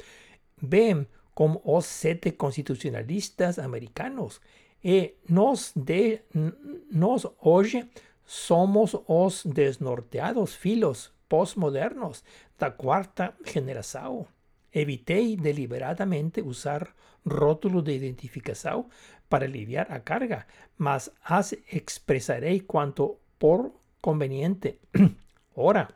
Ven 0.64 1.06
como 1.34 1.60
os 1.64 1.86
sete 1.86 2.32
constitucionalistas 2.32 3.58
americanos. 3.58 4.40
E 4.82 5.14
nós, 5.28 5.72
de, 5.74 6.20
nós 6.90 7.26
hoje 7.40 7.88
somos 8.24 8.96
os 9.06 9.44
desnorteados 9.44 10.54
filos 10.54 11.12
postmodernos 11.28 12.22
da 12.58 12.70
quarta 12.70 13.34
geração. 13.44 14.26
Evitei 14.72 15.36
deliberadamente 15.36 16.40
usar 16.42 16.94
rótulo 17.26 17.80
de 17.82 17.92
identificação 17.92 18.88
para 19.28 19.44
aliviar 19.46 19.90
a 19.90 20.00
carga, 20.00 20.46
mas 20.76 21.10
as 21.24 21.54
expressarei 21.72 22.60
quanto 22.60 23.16
por 23.38 23.72
conveniente. 24.00 24.78
Ora, 25.56 25.88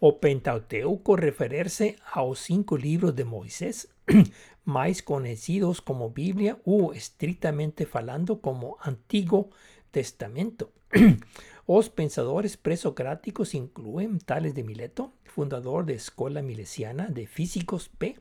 o 0.00 0.12
Pentateuco 0.14 1.16
refere-se 1.16 1.96
aos 2.12 2.40
cinco 2.40 2.76
livros 2.76 3.14
de 3.14 3.24
Moisés, 3.24 3.88
mais 4.64 5.00
conhecidos 5.00 5.80
como 5.80 6.10
Bíblia 6.10 6.58
ou, 6.64 6.94
estritamente 6.94 7.84
falando, 7.84 8.40
como 8.40 8.76
Antigo 8.84 9.50
Testamento. 9.90 10.70
Os 11.66 11.90
pensadores 11.90 12.56
presocráticos 12.56 13.54
incluyen 13.54 14.20
Tales 14.20 14.54
de 14.54 14.62
Mileto, 14.62 15.12
fundador 15.24 15.84
de 15.84 15.94
Escuela 15.94 16.42
Milesiana 16.42 17.08
de 17.08 17.26
Físicos 17.26 17.88
P, 17.88 18.16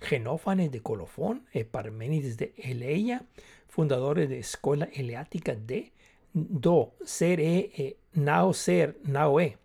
Genófanes 0.00 0.70
de 0.70 0.80
Colofón 0.80 1.46
Parménides 1.70 2.36
de 2.36 2.52
Eleia, 2.58 3.24
fundadores 3.68 4.28
de 4.28 4.38
Escuela 4.38 4.88
Eleática 4.92 5.54
D, 5.54 5.92
Do, 6.32 6.92
Ser 7.04 7.40
E, 7.40 7.70
e 7.76 7.96
Nao 8.12 8.52
Ser, 8.52 8.98
Nao 9.04 9.40
E. 9.40 9.56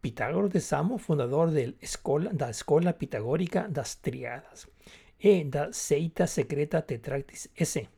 Pitágoras 0.00 0.50
de 0.50 0.60
Samo, 0.60 0.98
fundador 0.98 1.50
de 1.50 1.74
da 2.32 2.50
Escola 2.50 2.92
Pitagórica 2.92 3.68
das 3.68 3.94
Triadas, 3.96 4.66
e 5.18 5.44
da 5.44 5.72
Seita 5.72 6.26
Secreta 6.26 6.80
Tetractis 6.80 7.48
S. 7.54 7.88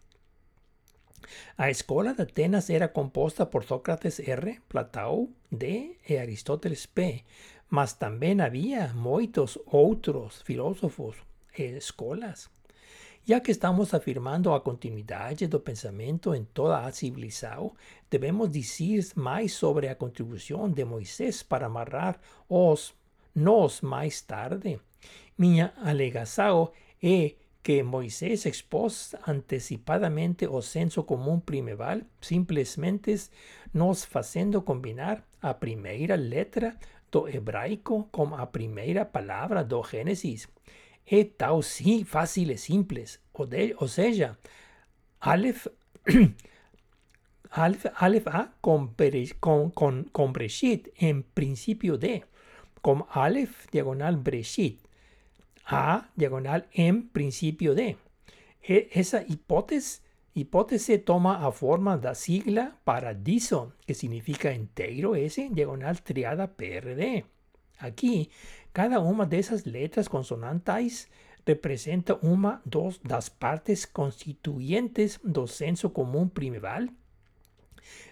A 1.57 1.71
escola 1.71 2.15
de 2.15 2.23
Atenas 2.23 2.69
era 2.69 2.89
composta 2.89 3.47
por 3.47 3.63
Sócrates 3.65 4.19
R, 4.19 4.61
Platão 4.69 5.29
D 5.51 5.97
e 6.09 6.17
Aristóteles 6.17 6.87
P, 6.87 7.25
mas 7.71 7.93
também 7.93 8.41
havia 8.41 8.89
muitos 8.89 9.57
outros 9.67 10.43
filósofos 10.43 11.17
e 11.57 11.63
escolas. 11.77 12.51
Ya 13.25 13.41
que 13.41 13.53
estamos 13.53 13.95
afirmando 13.95 14.53
a 14.53 14.61
continuidade 14.61 15.47
do 15.47 15.61
pensamento 15.61 16.35
em 16.35 16.43
toda 16.43 16.81
a 16.81 16.91
civilização, 16.91 17.73
devemos 18.11 18.51
dizer 18.51 19.07
mais 19.15 19.53
sobre 19.53 19.87
a 19.87 19.95
contribuição 19.95 20.69
de 20.69 20.85
Moisés 20.85 21.41
para 21.41 21.67
amarrar 21.67 22.19
os 22.49 22.93
nós 23.33 23.81
mais 23.81 24.21
tarde. 24.23 24.81
Minha 25.39 25.73
alegação 25.77 26.73
é 27.01 27.37
que 27.63 27.81
Moisés 27.85 28.45
expôs 28.45 29.15
antecipadamente 29.29 30.45
o 30.49 30.61
senso 30.61 31.05
comum 31.05 31.39
primeval, 31.39 32.01
simplesmente 32.21 33.31
nos 33.73 34.05
fazendo 34.05 34.63
combinar 34.63 35.23
a 35.41 35.55
primeira 35.55 36.17
letra 36.17 36.77
do 37.09 37.29
hebraico 37.29 38.09
com 38.11 38.35
a 38.35 38.45
primeira 38.47 39.05
palavra 39.05 39.63
do 39.63 39.81
Gênesis. 39.85 40.49
É 41.07 41.25
tal 41.25 41.63
sim 41.63 42.05
fácil 42.05 42.51
e 42.51 42.59
simples, 42.59 43.21
ou, 43.33 43.47
de, 43.53 43.75
ou 43.79 43.89
seja, 43.89 44.39
Aleph, 45.21 45.67
Aleph, 47.51 47.87
Aleph 47.95 48.27
A 48.29 48.53
com 48.61 50.33
Breshit 50.33 50.93
em 51.01 51.23
princípio 51.23 51.99
de, 51.99 52.23
com 52.81 53.07
Aleph 53.11 53.67
diagonal 53.71 54.17
Breshit 54.17 54.79
a 55.65 56.11
diagonal 56.17 56.67
en 56.73 57.09
principio 57.09 57.75
de. 57.75 57.97
E 58.63 58.89
esa 58.93 59.25
hipótesis, 59.27 60.03
toma 61.05 61.47
a 61.47 61.53
forma 61.53 61.97
da 61.99 62.15
sigla 62.15 62.77
paradiso, 62.85 63.75
que 63.87 63.95
significa 63.95 64.53
entero 64.53 65.15
S 65.17 65.49
diagonal 65.51 65.97
triada 66.03 66.49
PRD. 66.49 67.25
Aquí, 67.79 68.31
cada 68.73 69.01
una 69.01 69.27
de 69.27 69.39
esas 69.39 69.67
letras 69.67 70.09
consonantes 70.09 71.09
representa 71.45 72.19
una 72.23 72.63
dos 72.65 73.03
das 73.03 73.31
partes 73.31 73.87
constituyentes 73.87 75.21
do 75.23 75.47
senso 75.47 75.93
común 75.93 76.31
primeval 76.31 76.91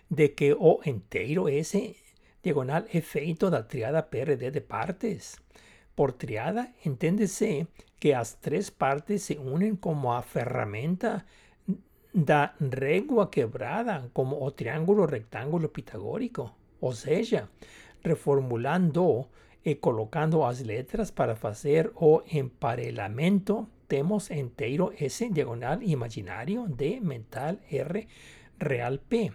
de 0.09 0.35
que 0.35 0.53
o 0.59 0.81
entero 0.85 1.49
S 1.49 1.97
diagonal 2.43 2.85
é 2.93 3.01
feito 3.01 3.49
da 3.51 3.63
triada 3.63 4.03
PRD 4.03 4.51
de 4.51 4.61
partes. 4.61 5.39
Por 5.95 6.13
triada, 6.13 6.73
entiéndese 6.85 7.69
que 7.99 8.13
las 8.13 8.41
tres 8.41 8.71
partes 8.71 9.23
se 9.23 9.39
unen 9.39 9.77
como 9.77 10.15
a 10.15 10.23
ferramenta 10.23 11.27
da 12.13 12.57
regua 12.59 13.31
quebrada, 13.31 14.09
como 14.13 14.43
o 14.43 14.51
triángulo 14.53 15.07
rectángulo 15.07 15.73
pitagórico. 15.73 16.57
O 16.81 16.93
sea, 16.93 17.49
reformulando 18.03 19.29
y 19.63 19.77
colocando 19.77 20.41
las 20.47 20.61
letras 20.61 21.13
para 21.13 21.35
hacer 21.35 21.93
o 21.95 22.23
emparelamento, 22.29 23.69
temos 23.89 24.31
entero 24.31 24.93
S 24.97 25.29
diagonal 25.31 25.83
imaginario 25.83 26.67
D 26.69 27.01
mental 27.01 27.61
R 27.69 28.09
real 28.59 29.01
P. 29.01 29.33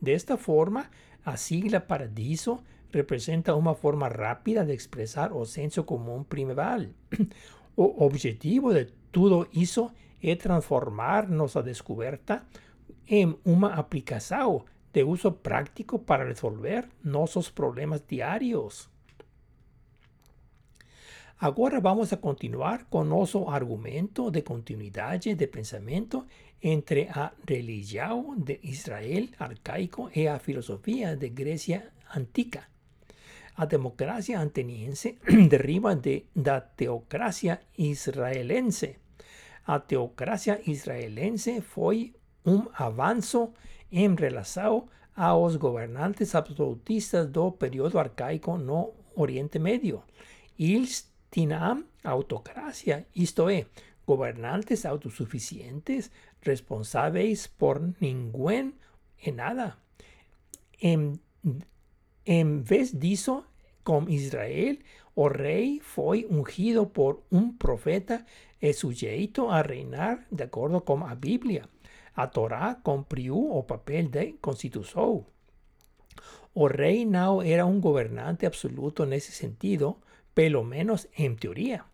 De 0.00 0.14
esta 0.14 0.36
forma, 0.36 0.90
a 1.24 1.36
sigla 1.36 1.86
paradiso 1.86 2.62
representa 2.90 3.54
una 3.54 3.74
forma 3.74 4.08
rápida 4.08 4.64
de 4.64 4.74
expresar 4.74 5.32
o 5.32 5.44
senso 5.44 5.84
común 5.84 6.24
primeval. 6.24 6.94
o 7.76 7.94
objetivo 7.98 8.72
de 8.72 8.86
todo 9.12 9.46
eso 9.54 9.92
es 10.20 10.38
transformar 10.38 11.30
nuestra 11.30 11.62
descubierta 11.62 12.44
en 13.06 13.38
una 13.44 13.74
aplicación 13.74 14.64
de 14.92 15.04
uso 15.04 15.36
práctico 15.36 16.02
para 16.02 16.24
resolver 16.24 16.88
nuestros 17.02 17.52
problemas 17.52 18.06
diarios. 18.06 18.90
Ahora 21.40 21.78
vamos 21.78 22.12
a 22.12 22.20
continuar 22.20 22.88
con 22.88 23.08
nuestro 23.08 23.48
argumento 23.48 24.32
de 24.32 24.42
continuidad 24.42 25.20
de 25.20 25.46
pensamiento 25.46 26.26
entre 26.60 27.08
a 27.10 27.32
religión 27.46 28.44
de 28.44 28.58
Israel 28.60 29.32
arcaico 29.38 30.10
y 30.12 30.26
a 30.26 30.40
filosofía 30.40 31.14
de 31.14 31.28
Grecia 31.28 31.92
antica. 32.08 32.68
A 33.54 33.66
democracia 33.66 34.40
ateniense 34.40 35.18
deriva 35.28 35.94
de 35.94 36.26
la 36.34 36.74
teocracia 36.74 37.60
israelense. 37.76 38.98
A 39.64 39.86
teocracia 39.86 40.60
israelense 40.64 41.62
fue 41.62 42.14
un 42.42 42.68
avanzo 42.74 43.54
en 43.92 44.16
relación 44.16 44.86
a 45.14 45.34
los 45.34 45.56
gobernantes 45.56 46.34
absolutistas 46.34 47.30
do 47.30 47.54
período 47.54 48.00
arcaico 48.00 48.58
no 48.58 48.90
Oriente 49.14 49.60
Medio. 49.60 50.02
Ils 50.56 51.08
tinham 51.30 51.84
autocracia, 52.04 53.06
isto 53.14 53.48
é, 53.50 53.66
gobernantes 54.06 54.86
autosuficientes 54.86 56.10
responsáveis 56.42 57.46
por 57.46 57.80
ninguém 58.00 58.72
e 59.18 59.32
nada. 59.32 59.76
En, 60.80 61.20
en 62.24 62.62
vez 62.62 62.98
disso, 62.98 63.44
con 63.82 64.10
Israel, 64.10 64.78
o 65.14 65.28
rey 65.28 65.80
fue 65.80 66.26
ungido 66.30 66.92
por 66.92 67.24
un 67.30 67.58
profeta 67.58 68.24
e 68.60 68.72
sujeito 68.72 69.50
a 69.50 69.62
reinar 69.62 70.26
de 70.30 70.44
acuerdo 70.44 70.84
con 70.84 71.00
la 71.00 71.14
Biblia. 71.14 71.68
A 72.14 72.30
Torá 72.30 72.80
cumprió 72.82 73.36
o 73.36 73.66
papel 73.66 74.10
de 74.10 74.36
constitución. 74.40 75.26
O 76.54 76.68
rey 76.68 77.04
no 77.04 77.42
era 77.42 77.64
un 77.64 77.80
gobernante 77.80 78.46
absoluto 78.46 79.04
en 79.04 79.12
ese 79.12 79.32
sentido, 79.32 80.00
pelo 80.38 80.62
menos 80.62 81.08
en 81.16 81.34
teoría. 81.34 81.86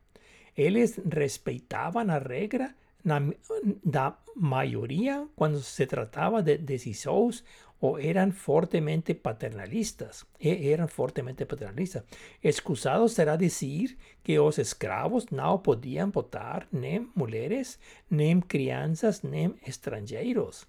Ellos 0.55 1.01
respetaban 1.03 2.09
la 2.09 2.19
regla 2.19 2.77
la 3.03 4.19
mayoría 4.35 5.27
cuando 5.35 5.61
se 5.61 5.87
trataba 5.87 6.43
de 6.43 6.59
decisiones 6.59 7.43
o 7.81 7.99
eran 7.99 8.33
fuertemente 8.35 9.15
paternalistas. 9.15 10.27
E 10.39 10.71
eran 10.75 10.91
fuertemente 10.91 11.47
paternalistas. 11.47 12.05
Excusado 12.43 13.09
será 13.09 13.39
decir 13.39 13.97
que 14.23 14.37
los 14.37 14.59
esclavos 14.59 15.33
no 15.33 15.63
podían 15.63 16.13
votar 16.13 16.69
ni 16.71 17.01
mujeres, 17.15 17.81
ni 18.11 18.43
crianzas, 18.43 19.25
ni 19.25 19.45
extranjeros. 19.63 20.67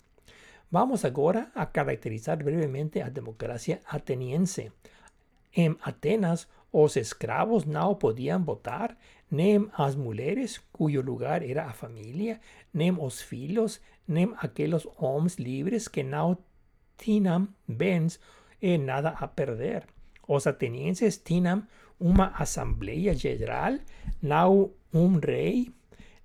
Vamos 0.72 1.04
ahora 1.04 1.52
a 1.54 1.74
caracterizar 1.74 2.42
brevemente 2.42 3.04
a 3.04 3.10
democracia 3.10 3.82
ateniense. 3.86 4.72
En 5.52 5.78
Atenas, 5.82 6.50
los 6.76 6.98
esclavos 6.98 7.66
no 7.66 7.98
podían 8.00 8.44
votar, 8.44 8.98
nem 9.30 9.70
as 9.78 9.96
mulheres, 9.96 10.62
cuyo 10.74 11.02
lugar 11.02 11.42
era 11.42 11.70
a 11.70 11.74
familia, 11.74 12.42
nem 12.74 12.92
os 13.00 13.22
filhos, 13.24 13.80
nem 14.06 14.34
aqueles 14.38 14.86
homens 14.98 15.40
livres 15.40 15.88
que 15.88 16.04
não 16.04 16.38
tinham 16.98 17.48
bens 17.66 18.20
e 18.62 18.78
nada 18.78 19.10
a 19.10 19.28
perder. 19.28 19.88
Os 20.28 20.48
atenienses 20.48 21.18
tinham 21.18 21.66
uma 21.98 22.28
assembleia 22.36 23.14
geral, 23.14 23.80
não 24.22 24.72
um 24.94 25.18
rei, 25.18 25.72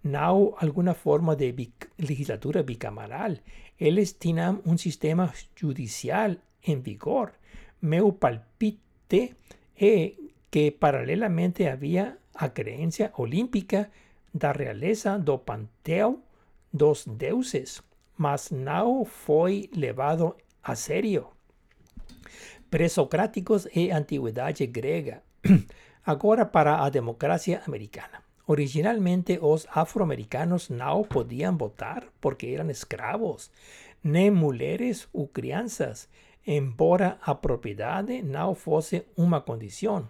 não 0.03 0.55
alguma 0.59 0.95
forma 0.95 1.37
de 1.37 1.55
legislatura 1.97 2.63
bicameral. 2.63 3.37
Eles 3.79 4.13
tinham 4.13 4.61
um 4.67 4.77
sistema 4.77 5.33
judicial 5.55 6.35
em 6.67 6.81
vigor. 6.81 7.33
Meu 7.81 8.13
palpite 8.13 9.37
é 9.81 10.13
que 10.51 10.71
paralelamente 10.71 11.67
havia 11.67 12.19
a 12.35 12.49
creencia 12.49 13.13
olímpica 13.17 13.91
da 14.33 14.53
realeza 14.53 15.19
do 15.19 15.39
panteão 15.39 16.23
dos 16.73 17.05
deuses, 17.07 17.83
mas 18.17 18.51
não 18.51 19.05
foi 19.05 19.71
levado 19.75 20.37
a 20.63 20.75
sério. 20.75 21.29
Presocráticos 22.71 23.67
e 23.75 23.91
antiguidade 23.91 24.67
grega. 24.67 25.23
Agora 26.05 26.47
para 26.47 26.85
a 26.85 26.89
democracia 26.89 27.63
americana. 27.67 28.23
Originalmente 28.47 29.39
os 29.41 29.67
afroamericanos 29.73 30.69
não 30.71 31.05
podiam 31.05 31.57
votar 31.57 32.05
porque 32.21 32.49
eram 32.49 32.69
escravos, 32.69 33.51
nem 34.03 34.29
mulheres 34.31 35.09
ou 35.13 35.29
crianças, 35.29 36.09
embora 36.45 37.17
a 37.23 37.33
propriedade 37.33 38.23
não 38.23 38.55
fosse 38.55 39.05
uma 39.17 39.41
condição. 39.41 40.09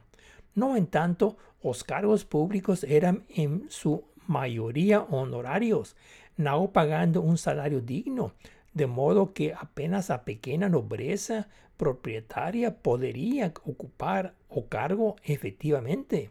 No 0.61 0.77
en 0.77 0.89
tanto, 0.89 1.39
los 1.65 1.85
cargos 1.85 2.27
públicos 2.27 2.85
eran 2.85 3.25
en 3.31 3.65
su 3.71 4.05
mayoría 4.27 5.01
honorarios, 5.01 5.97
no 6.37 6.71
pagando 6.71 7.23
un 7.23 7.39
salario 7.39 7.81
digno, 7.81 8.35
de 8.75 8.87
modo 8.87 9.33
que 9.33 9.55
apenas 9.55 10.11
a 10.11 10.23
pequeña 10.27 10.69
nobreza 10.69 11.49
propietaria 11.79 12.77
podría 12.83 13.55
ocupar 13.65 14.35
o 14.51 14.67
cargo 14.67 15.17
efectivamente. 15.25 16.31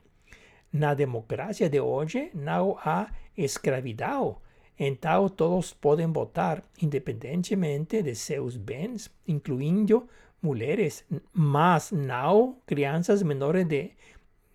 Na 0.71 0.93
democracia 0.93 1.67
de 1.67 1.79
hoy 1.79 2.29
no 2.35 2.75
ha 2.83 3.11
escravidad, 3.35 4.37
entonces 4.77 5.35
todos 5.35 5.73
pueden 5.73 6.13
votar 6.13 6.65
independientemente 6.77 8.03
de 8.03 8.13
sus 8.13 8.63
bens, 8.63 9.09
incluyendo 9.25 10.07
mujeres, 10.41 11.05
mas 11.33 11.91
no 11.91 12.59
crianças 12.67 13.23
menores 13.23 13.67
de 13.67 13.95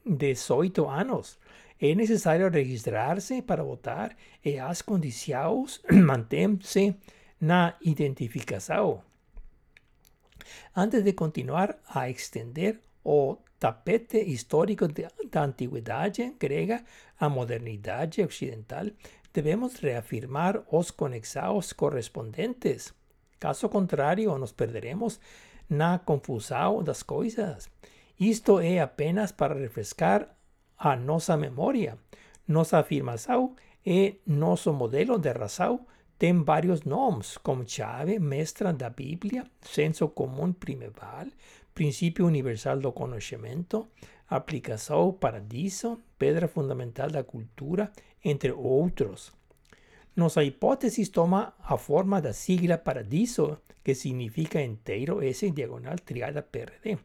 18 0.05 0.91
años. 0.91 1.39
Es 1.79 1.97
necesario 1.97 2.49
registrarse 2.51 3.43
para 3.43 3.63
votar 3.63 4.17
y 4.43 4.57
as 4.57 4.83
condiciones 4.83 5.83
manténse 5.91 6.97
na 7.41 7.77
identificación. 7.81 9.01
Antes 10.75 11.05
de 11.05 11.15
continuar 11.15 11.81
a 11.87 12.09
extender 12.09 12.81
o 13.03 13.39
tapete 13.59 14.23
histórico 14.23 14.89
de, 14.89 15.09
da 15.31 15.43
antiguidade 15.43 16.35
grega 16.39 16.85
a 17.19 17.29
modernidade 17.29 18.23
occidental, 18.23 18.93
debemos 19.33 19.81
reafirmar 19.81 20.65
os 20.71 20.91
conexados 20.91 21.73
correspondentes. 21.73 22.95
Caso 23.39 23.69
contrário, 23.69 24.37
nos 24.39 24.53
perderemos 24.53 25.21
na 25.69 25.99
confusão 25.99 26.83
das 26.83 27.03
coisas. 27.03 27.69
Isto 28.19 28.61
é 28.61 28.81
apenas 28.81 29.33
para 29.33 29.55
refrescar 29.55 30.37
a 30.79 30.95
nossa 30.95 31.37
memória. 31.37 31.99
Nossa 32.47 32.79
afirmação 32.79 33.57
e 33.85 34.21
nosso 34.27 34.73
modelo 34.73 35.19
de 35.19 35.33
razão 35.33 35.87
tem 36.17 36.45
vários 36.45 36.83
nomes, 36.83 37.37
como 37.39 37.69
chave 37.69 38.19
mestra 38.19 38.73
da 38.73 38.89
Bíblia, 38.89 39.45
senso 39.61 40.09
comum 40.09 40.53
primeval, 40.53 41.27
princípio 41.75 42.25
universal 42.27 42.79
do 42.79 42.93
conhecimento, 42.93 43.89
aplicação 44.29 45.13
paradiso, 45.13 46.01
pedra 46.17 46.47
fundamental 46.47 47.11
da 47.11 47.25
cultura, 47.25 47.91
entre 48.25 48.53
outros. 48.53 49.33
Nossa 50.15 50.45
hipótese 50.45 51.05
toma 51.11 51.53
a 51.61 51.77
forma 51.77 52.21
da 52.21 52.33
sigla 52.33 52.79
paradiso, 52.79 53.59
que 53.83 53.95
significa 53.95 54.63
inteiro 54.63 55.21
S 55.21 55.51
diagonal 55.51 55.97
triada 55.97 56.43
PRD. 56.43 56.97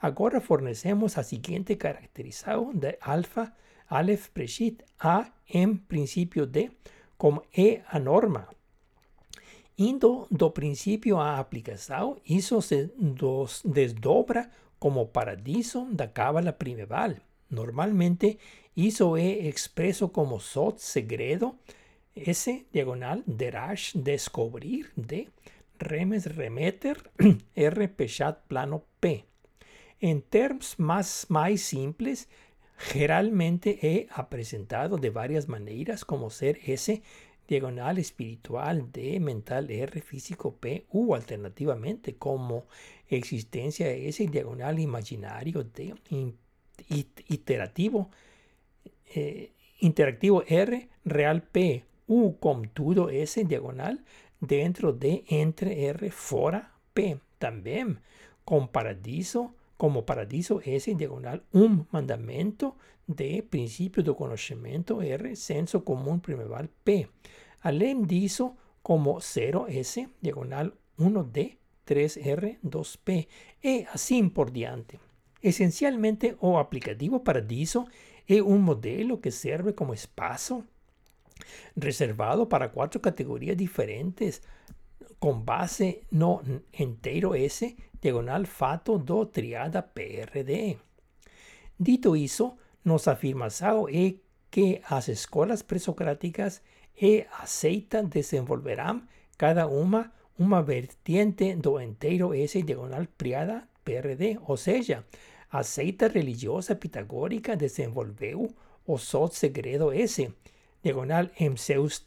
Agora 0.00 0.40
fornecemos 0.40 1.18
a 1.18 1.24
seguinte 1.24 1.74
caracterização 1.74 2.72
de 2.72 2.96
alfa, 3.00 3.52
aleph 3.88 4.28
preshit 4.28 4.84
A 5.00 5.32
em 5.48 5.74
princípio 5.74 6.46
D, 6.46 6.70
como 7.16 7.42
é 7.56 7.82
a 7.90 7.98
norma. 7.98 8.48
Indo 9.76 10.26
do 10.30 10.50
princípio 10.50 11.18
à 11.18 11.38
aplicação, 11.38 12.16
isso 12.24 12.60
se 12.62 12.92
desdobra 13.64 14.48
como 14.78 15.06
paradiso 15.06 15.86
da 15.92 16.06
cábala 16.06 16.52
primeval. 16.52 17.14
Normalmente, 17.50 18.38
isso 18.76 19.16
é 19.16 19.48
expreso 19.48 20.08
como 20.08 20.38
sot 20.38 20.80
segredo, 20.80 21.56
S 22.14 22.66
diagonal, 22.72 23.22
derash, 23.26 23.94
descobrir, 23.94 24.92
D, 24.96 25.28
remes, 25.80 26.24
remeter, 26.26 26.96
R, 27.56 27.88
pechat, 27.88 28.38
plano, 28.48 28.82
P. 29.00 29.24
En 30.00 30.22
términos 30.22 30.78
más, 30.78 31.26
más 31.28 31.60
simples, 31.60 32.28
generalmente 32.76 33.78
he 33.82 34.08
presentado 34.30 34.96
de 34.96 35.10
varias 35.10 35.48
maneras 35.48 36.04
como 36.04 36.30
ser 36.30 36.60
S 36.64 37.02
diagonal 37.48 37.96
espiritual 37.98 38.92
D, 38.92 39.18
mental 39.18 39.70
R, 39.70 40.00
físico 40.02 40.54
P, 40.56 40.84
u 40.92 41.14
alternativamente 41.14 42.16
como 42.16 42.66
existencia 43.08 43.90
S, 43.90 44.24
diagonal 44.28 44.78
imaginario 44.78 45.64
D, 45.64 45.94
iterativo, 47.28 48.10
eh, 49.14 49.52
interactivo 49.80 50.44
R, 50.46 50.88
real 51.06 51.42
P, 51.42 51.84
U 52.06 52.36
todo 52.74 53.08
S, 53.08 53.42
diagonal, 53.44 54.04
dentro 54.40 54.92
de, 54.92 55.24
entre 55.28 55.86
R, 55.86 56.10
fora 56.10 56.74
P. 56.92 57.18
También 57.38 58.00
con 58.44 58.68
paradiso, 58.68 59.54
como 59.78 60.04
paradiso 60.04 60.60
S, 60.62 60.92
diagonal, 60.94 61.44
un 61.52 61.86
mandamento 61.90 62.76
de 63.06 63.42
principio 63.48 64.02
de 64.02 64.14
conocimiento 64.14 65.00
R, 65.00 65.34
senso 65.36 65.84
común 65.84 66.20
primeval 66.20 66.68
P. 66.84 67.08
Além 67.62 68.02
disso, 68.02 68.56
como 68.82 69.20
0S, 69.20 70.10
diagonal 70.20 70.74
1D, 70.98 71.56
3R, 71.86 72.58
2P, 72.62 73.28
e 73.62 73.86
assim 73.92 74.28
por 74.28 74.50
diante. 74.50 74.98
Esencialmente, 75.40 76.36
o 76.40 76.58
aplicativo 76.58 77.22
Paradiso 77.22 77.86
es 78.26 78.42
un 78.42 78.62
modelo 78.62 79.20
que 79.20 79.30
sirve 79.30 79.74
como 79.74 79.94
espacio 79.94 80.64
reservado 81.76 82.48
para 82.48 82.72
cuatro 82.72 83.00
categorías 83.00 83.56
diferentes 83.56 84.42
con 85.18 85.44
base 85.44 86.02
no 86.10 86.42
entero 86.72 87.34
S, 87.34 87.76
diagonal 88.00 88.46
fato 88.46 88.98
do 88.98 89.26
triada 89.26 89.82
PRD. 89.82 90.78
Dito 91.78 92.16
isso, 92.16 92.56
nos 92.84 93.06
afirmação 93.08 93.88
é 93.88 94.14
que 94.50 94.80
as 94.88 95.08
escolas 95.08 95.62
presocráticas 95.62 96.62
e 97.00 97.26
aceita 97.38 98.02
desenvolverán 98.02 99.08
cada 99.36 99.66
una 99.66 100.12
una 100.38 100.62
vertiente 100.62 101.56
do 101.56 101.80
inteiro 101.80 102.32
S 102.32 102.62
diagonal 102.62 103.08
priada 103.16 103.68
PRD, 103.84 104.38
o 104.46 104.56
sea, 104.56 105.04
aceita 105.50 106.08
religiosa 106.08 106.76
pitagórica 106.76 107.56
desenvolveu 107.56 108.48
o 108.86 108.98
sot 108.98 109.34
segredo 109.34 109.92
S, 109.92 110.32
diagonal 110.82 111.30
em 111.38 111.56
seus. 111.56 112.02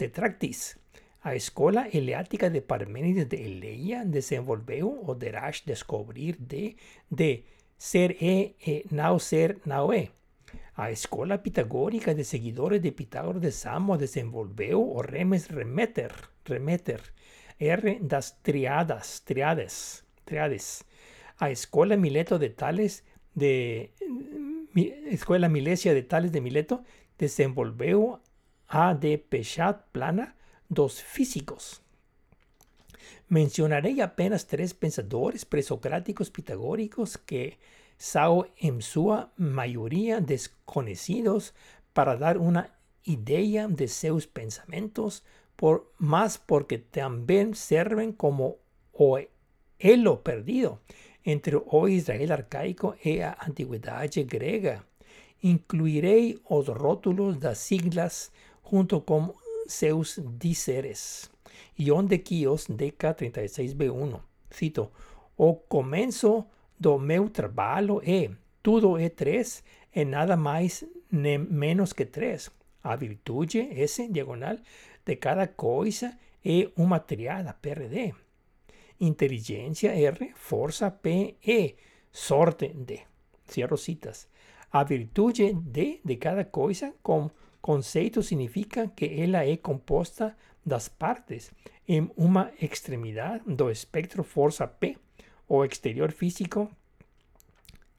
A 1.24 1.36
escola 1.36 1.88
eleática 1.94 2.50
de 2.50 2.62
Parménides 2.62 3.28
de 3.28 3.38
Eleia 3.38 4.04
desenvolveu 4.06 5.04
o 5.06 5.14
derash 5.14 5.62
descobrir 5.64 6.36
de, 6.40 6.76
de 7.12 7.44
ser 7.78 8.18
e 8.20 8.56
e 8.66 8.86
não 8.90 9.20
ser 9.20 9.60
não 9.64 9.94
é. 9.94 10.10
A 10.76 10.90
escola 10.92 11.38
pitagórica 11.38 12.16
de 12.16 12.24
seguidores 12.24 12.82
de 12.82 12.92
Pitágoras 12.92 13.42
de 13.42 13.52
Samo 13.52 13.98
desenvolveu 13.98 14.82
o 14.82 15.02
remes 15.02 15.46
remeter, 15.46 16.12
remeter, 16.44 17.02
R 17.60 18.00
das 18.02 18.32
triadas, 18.42 19.20
triades, 19.20 20.04
triades. 20.26 20.84
A 21.40 21.52
escola 21.52 21.98
Mileto 21.98 22.40
de 22.40 22.50
Tales 22.50 23.04
de 23.36 23.92
Escola 25.12 25.48
Milesia 25.50 25.94
de 25.94 26.02
Tales 26.02 26.32
de 26.32 26.42
Mileto 26.42 26.82
desenvolveu 27.16 28.20
a 28.68 28.94
de 28.94 29.20
Pechat 29.20 29.84
plana 29.92 30.36
dos 30.72 31.04
físicos. 31.04 31.82
Mencionaré 33.28 34.02
apenas 34.02 34.48
tres 34.48 34.74
pensadores 34.74 35.46
presocráticos 35.46 36.32
pitagóricos 36.32 37.18
que 37.18 37.60
sao 37.98 38.48
en 38.58 38.82
su 38.82 39.16
mayoría 39.38 40.22
desconocidos 40.22 41.54
para 41.94 42.16
dar 42.16 42.38
una 42.38 42.74
idea 43.04 43.68
de 43.68 43.88
sus 43.88 44.28
pensamientos, 44.28 45.24
por, 45.56 45.92
más 45.98 46.38
porque 46.38 46.78
también 46.78 47.54
sirven 47.54 48.14
como 48.14 48.58
o 48.94 49.20
elo 49.78 50.24
perdido 50.24 50.80
entre 51.24 51.62
o 51.66 51.88
Israel 51.88 52.32
arcaico 52.32 52.96
y 53.04 53.18
la 53.18 53.38
antigüedad 53.40 54.10
griega. 54.26 54.86
Incluiré 55.42 56.40
los 56.50 56.68
rótulos 56.68 57.40
das 57.40 57.58
siglas 57.58 58.32
junto 58.62 59.06
con 59.06 59.34
seus 59.72 60.20
dizeres. 60.38 61.30
Ion 61.78 62.06
de 62.06 62.20
Quios, 62.20 62.68
DK 62.68 63.16
36b1. 63.16 64.20
Cito, 64.50 64.92
o 65.38 65.56
comenzo 65.56 66.46
do 66.80 67.00
meu 67.00 67.30
trabalho 67.30 68.02
é 68.04 68.30
tudo 68.62 68.98
é 68.98 69.10
três 69.10 69.64
e 69.94 70.06
nada 70.06 70.38
mais 70.38 70.86
nem 71.12 71.38
menos 71.38 71.94
que 71.94 72.06
três. 72.06 72.52
A 72.84 72.96
virtude, 72.96 73.60
S, 73.72 74.08
diagonal, 74.08 74.58
de 75.06 75.16
cada 75.16 75.48
coisa 75.48 76.18
é 76.44 76.70
uma 76.76 77.00
triada, 77.00 77.54
PRD. 77.54 78.14
Inteligência, 79.00 79.92
R, 79.96 80.32
força, 80.36 80.92
P, 80.92 81.36
E, 81.46 81.76
sorte, 82.12 82.70
D. 82.70 83.02
Cierro 83.48 83.78
citas. 83.78 84.28
A 84.72 84.84
virtude 84.84 85.54
D 85.54 86.00
de 86.06 86.16
cada 86.18 86.46
coisa 86.46 86.94
com 87.02 87.30
conceito 87.62 88.24
significa 88.24 88.88
que 88.88 89.06
ela 89.22 89.46
é 89.46 89.58
composta 89.58 90.36
das 90.66 90.90
partes 90.90 91.52
em 91.88 92.10
uma 92.16 92.52
extremidade 92.62 93.44
do 93.46 93.70
espectro 93.70 94.24
força 94.24 94.68
P 94.68 94.98
o 95.48 95.66
exterior 95.66 96.12
físico 96.12 96.72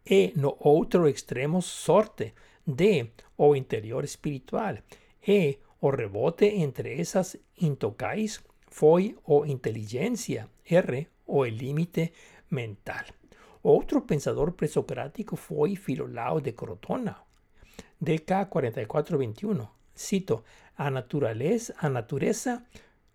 e 0.05 0.33
no 0.37 0.57
otro 0.61 1.09
extremo 1.09 1.61
sorte 1.61 2.35
de 2.67 3.11
o 3.37 3.55
interior 3.55 4.05
espiritual 4.05 4.79
e 5.27 5.59
o 5.81 5.91
rebote 5.91 6.47
entre 6.47 7.01
esas 7.01 7.37
intocais 7.61 8.41
foi 8.69 9.17
o 9.25 9.45
inteligencia 9.45 10.49
R 10.65 11.09
o 11.27 11.45
el 11.45 11.57
límite 11.59 12.13
mental. 12.51 13.05
Otro 13.63 14.07
pensador 14.07 14.55
presocrático 14.55 15.37
fue 15.37 15.77
Filolao 15.77 16.41
de 16.41 16.55
Crotona, 16.55 17.23
DK 18.03 18.49
4421. 18.51 19.71
Cito, 19.95 20.43
a 20.77 20.91
naturaleza, 20.91 21.75
a 21.79 21.89
natureza 21.89 22.65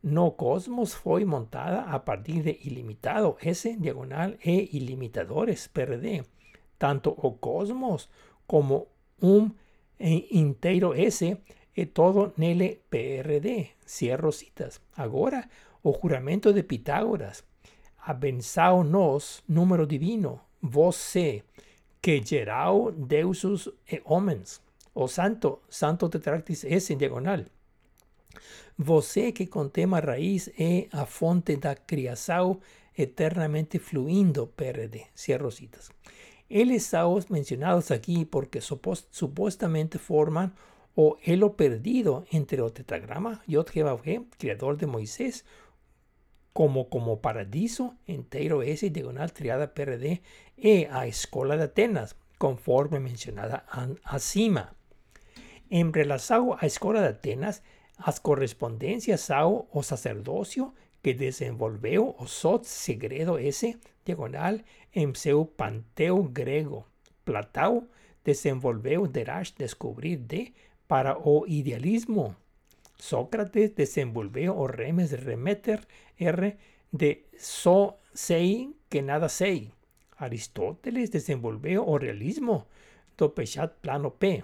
no 0.02 0.38
cosmos 0.38 0.95
fue 0.95 1.26
montada 1.26 1.91
a 1.91 2.06
partir 2.06 2.41
de 2.43 2.58
ilimitado 2.63 3.36
S 3.41 3.76
diagonal 3.78 4.38
e 4.41 4.69
ilimitadores 4.71 5.67
PRD. 5.67 6.23
Tanto 6.78 7.10
o 7.10 7.38
cosmos 7.38 8.10
como 8.45 8.88
un 9.19 9.58
inteiro 10.00 10.93
S 10.93 11.38
e 11.76 11.86
todo 11.88 12.34
nele 12.38 12.80
PRD. 12.89 13.76
Cierro 13.86 14.32
citas. 14.32 14.82
Agora, 14.95 15.50
o 15.84 15.91
juramento 15.91 16.54
de 16.54 16.63
Pitágoras. 16.63 17.43
Abençao 17.97 18.86
nos, 18.86 19.43
número 19.50 19.86
divino, 19.86 20.39
vos 20.62 20.95
sé, 20.95 21.43
que 22.00 22.23
gerau 22.23 22.93
deusus 22.93 23.69
e 23.86 24.02
homens. 24.06 24.62
O 24.99 25.07
santo, 25.07 25.62
santo 25.69 26.10
tetractis 26.10 26.63
S 26.63 26.91
en 26.91 26.97
diagonal. 26.97 27.51
Você 28.77 29.31
que 29.31 29.47
con 29.47 29.69
tema 29.69 30.01
raiz 30.01 30.49
é 30.57 30.89
a 30.91 31.05
fonte 31.05 31.55
da 31.57 31.75
criação 31.75 32.62
eternamente 32.95 33.77
fluindo 33.77 34.47
PRD. 34.47 35.05
Cierro 35.13 35.51
citas. 35.51 35.91
Eles 36.49 36.91
mencionados 37.29 37.91
aquí 37.91 38.25
porque 38.25 38.60
supuestamente 38.60 39.99
forman 39.99 40.55
o 40.95 41.17
elo 41.21 41.53
perdido 41.53 42.25
entre 42.31 42.63
o 42.63 42.71
tetragrama 42.71 43.43
Yod 43.47 43.69
creador 43.69 44.77
de 44.77 44.88
Moisés, 44.88 45.45
como 46.53 46.89
como 46.89 47.21
paradiso 47.21 47.93
entero 48.07 48.63
S 48.63 48.89
diagonal 48.89 49.29
triada 49.29 49.75
PRD 49.75 50.23
e 50.57 50.88
a 50.89 51.05
escola 51.05 51.55
de 51.55 51.65
Atenas, 51.65 52.15
conforme 52.39 52.99
mencionada 52.99 53.63
acima. 54.03 54.73
En 55.69 55.91
relación 55.91 56.56
a 56.60 56.65
escola 56.65 57.01
de 57.01 57.10
Atenas, 57.10 57.62
as 57.97 58.19
correspondencias 58.19 59.21
sao 59.21 59.67
o 59.73 59.84
sacerdocio 59.84 60.73
que 61.01 61.13
desenvolveu 61.13 62.15
o 62.17 62.27
sot 62.27 62.63
segredo 62.63 63.36
S 63.38 63.75
diagonal 64.06 64.63
en 64.93 65.15
seu 65.15 65.43
panteu 65.43 66.23
grego. 66.32 66.88
Platão 67.27 67.91
desenvolveu 68.23 69.08
derash 69.08 69.51
descobrir 69.60 70.23
de 70.23 70.53
para 70.88 71.19
o 71.19 71.43
idealismo. 71.47 72.36
Sócrates 72.95 73.75
desenvolveu 73.75 74.56
o 74.56 74.67
remes 74.67 75.12
remeter 75.12 75.84
R 76.17 76.56
de 76.91 77.27
so 77.38 77.99
sei 78.13 78.71
que 78.88 79.01
nada 79.01 79.27
sei. 79.27 79.71
Aristóteles 80.15 81.12
desenvolveu 81.12 81.84
o 81.84 81.97
realismo 81.97 82.67
do 83.17 83.30
pechat 83.30 83.75
plano 83.82 84.12
P. 84.12 84.43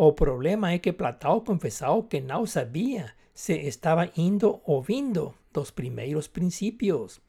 O 0.00 0.14
problema 0.14 0.74
es 0.74 0.80
que 0.80 0.92
Platão 0.92 1.40
confesó 1.44 2.08
que 2.08 2.20
no 2.20 2.46
sabía 2.46 3.16
se 3.34 3.66
estaba 3.66 4.12
indo 4.14 4.62
ouvindo 4.64 5.34
dos 5.52 5.72
primeiros 5.72 6.28
principios. 6.28 7.20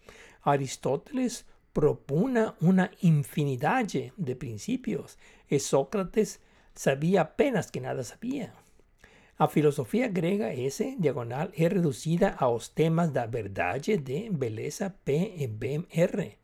Aristóteles 0.43 1.47
propuna 1.73 2.53
una 2.61 2.91
infinidad 3.01 3.87
de 4.15 4.35
principios 4.35 5.17
y 5.49 5.57
Sócrates 5.57 6.41
sabía 6.75 7.21
apenas 7.21 7.71
que 7.71 7.81
nada 7.81 8.03
sabía. 8.03 8.53
A 9.39 9.47
filosofía 9.47 10.07
grega 10.09 10.53
S 10.53 10.95
diagonal 10.99 11.51
es 11.55 11.73
reducida 11.73 12.29
a 12.37 12.51
los 12.51 12.75
temas 12.75 13.11
da 13.13 13.25
verdade 13.25 13.97
de 13.97 14.29
beleza 14.31 14.93
P 15.03 15.33
y 15.39 15.87
R. 15.89 16.37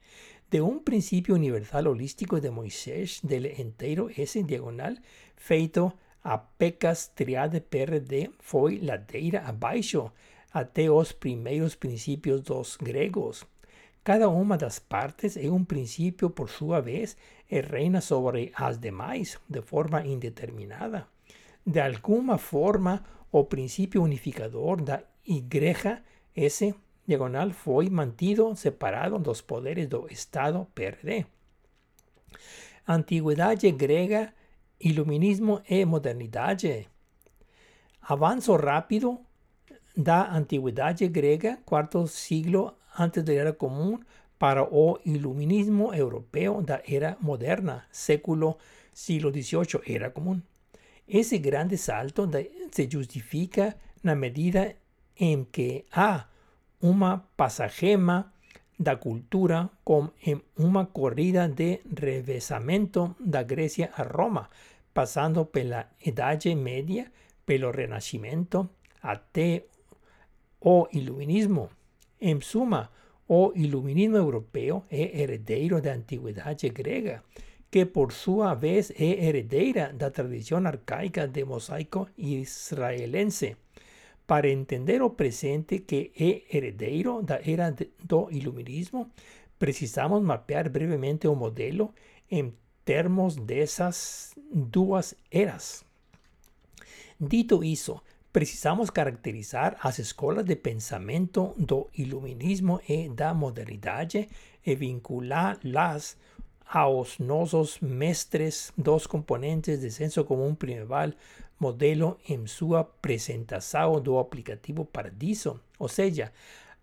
De 0.49 0.61
un 0.61 0.83
principio 0.83 1.35
universal 1.35 1.85
holístico 1.85 2.41
de 2.41 2.49
Moisés 2.49 3.19
del 3.21 3.45
entero 3.45 4.09
S 4.09 4.41
diagonal 4.43 5.03
feito 5.35 5.93
a 6.25 6.39
pecas 6.39 7.07
triade 7.13 7.61
PRD 7.61 8.31
foi 8.39 8.79
ladeira 8.79 9.43
abaixo 9.45 10.11
até 10.51 10.89
os 10.89 11.11
primeiros 11.11 11.75
princípios 11.75 12.41
dos 12.41 12.77
gregos. 12.77 13.45
Cada 14.03 14.27
uma 14.27 14.57
das 14.57 14.79
partes 14.79 15.37
é 15.37 15.47
um 15.51 15.63
princípio 15.63 16.31
por 16.31 16.49
sua 16.49 16.81
vez 16.81 17.15
e 17.49 17.61
reina 17.61 18.01
sobre 18.01 18.51
as 18.55 18.79
demais 18.79 19.37
de 19.47 19.61
forma 19.61 20.01
indeterminada. 20.01 21.07
De 21.63 21.79
alguma 21.79 22.39
forma, 22.39 23.05
o 23.31 23.43
princípio 23.43 24.01
unificador 24.01 24.81
da 24.81 25.03
igreja, 25.27 26.01
esse 26.35 26.73
diagonal, 27.07 27.51
foi 27.51 27.87
mantido 27.87 28.55
separado 28.55 29.19
dos 29.19 29.41
poderes 29.41 29.87
do 29.87 30.07
Estado 30.09 30.67
PRD. 30.73 31.23
Antiguidade 32.87 33.69
grega 33.71 34.33
Iluminismo 34.79 35.61
e 35.69 35.85
modernidade. 35.85 36.87
Avanzo 38.01 38.55
rápido 38.55 39.19
da 39.95 40.29
antiguidade 40.31 41.07
grega, 41.07 41.59
cuarto 41.65 42.05
siglo 42.07 42.75
antes 42.97 43.23
da 43.23 43.33
era 43.33 43.53
comum, 43.53 43.99
para 44.37 44.63
o 44.63 44.99
iluminismo 45.05 45.93
europeu 45.93 46.61
da 46.61 46.81
era 46.85 47.17
moderna, 47.21 47.85
século 47.91 48.57
siglo 48.93 49.31
XVIII, 49.31 49.81
era 49.87 50.11
comum. 50.11 50.41
Esse 51.07 51.37
grande 51.37 51.77
salto 51.77 52.29
se 52.71 52.89
justifica 52.91 53.75
na 54.03 54.15
medida 54.15 54.75
em 55.17 55.45
que 55.45 55.85
há 55.91 56.27
uma 56.81 57.19
passagema 57.37 58.33
da 58.77 58.99
cultura 58.99 59.71
como 59.83 60.13
en 60.21 60.43
una 60.57 60.87
corrida 60.87 61.47
de 61.47 61.81
revesamento 61.85 63.15
da 63.19 63.43
Grecia 63.43 63.91
a 63.95 64.03
Roma, 64.03 64.49
pasando 64.93 65.49
pela 65.49 65.91
Idade 65.99 66.55
Media, 66.55 67.11
pelo 67.45 67.71
Renascimento, 67.71 68.69
até 69.01 69.67
o 70.59 70.87
Iluminismo. 70.91 71.69
En 72.19 72.41
suma, 72.41 72.91
o 73.27 73.51
Iluminismo 73.55 74.17
europeo 74.17 74.85
é 74.89 75.21
herdeiro 75.21 75.81
da 75.81 75.93
antiguidade 75.93 76.69
grega, 76.69 77.23
que 77.69 77.85
por 77.85 78.13
sua 78.13 78.55
vez 78.55 78.91
é 78.91 79.27
herdeira 79.27 79.91
da 79.93 80.11
tradição 80.11 80.65
arcaica 80.65 81.27
de 81.27 81.43
mosaico 81.43 82.07
israelense. 82.17 83.57
Para 84.27 84.49
entender 84.49 85.01
o 85.01 85.11
presente 85.11 85.79
que 85.79 86.11
é 86.17 86.57
herdeiro 86.57 87.21
da 87.21 87.39
era 87.45 87.75
do 88.03 88.27
iluminismo, 88.31 89.11
precisamos 89.59 90.21
mapear 90.23 90.69
brevemente 90.69 91.27
o 91.27 91.35
modelo 91.35 91.93
em 92.29 92.53
termos 92.83 93.35
dessas 93.35 94.33
duas 94.51 95.15
eras. 95.29 95.85
Dito 97.19 97.63
isso, 97.63 98.01
precisamos 98.33 98.89
caracterizar 98.89 99.77
as 99.81 99.99
escolas 99.99 100.43
de 100.43 100.55
pensamento 100.55 101.53
do 101.57 101.87
iluminismo 101.95 102.81
e 102.89 103.07
da 103.09 103.33
modernidade 103.33 104.27
e 104.65 104.75
vinculá-las 104.75 106.17
aos 106.67 107.19
nossos 107.19 107.79
mestres 107.79 108.73
dos 108.75 109.05
componentes 109.07 109.79
de 109.79 109.91
senso 109.91 110.25
comum 110.25 110.55
primeval 110.55 111.13
modelo 111.59 112.19
en 112.27 112.47
su 112.47 112.75
presentación 113.01 114.03
do 114.03 114.19
aplicativo 114.19 114.85
Paradiso, 114.85 115.61
o 115.77 115.87
sea, 115.87 116.31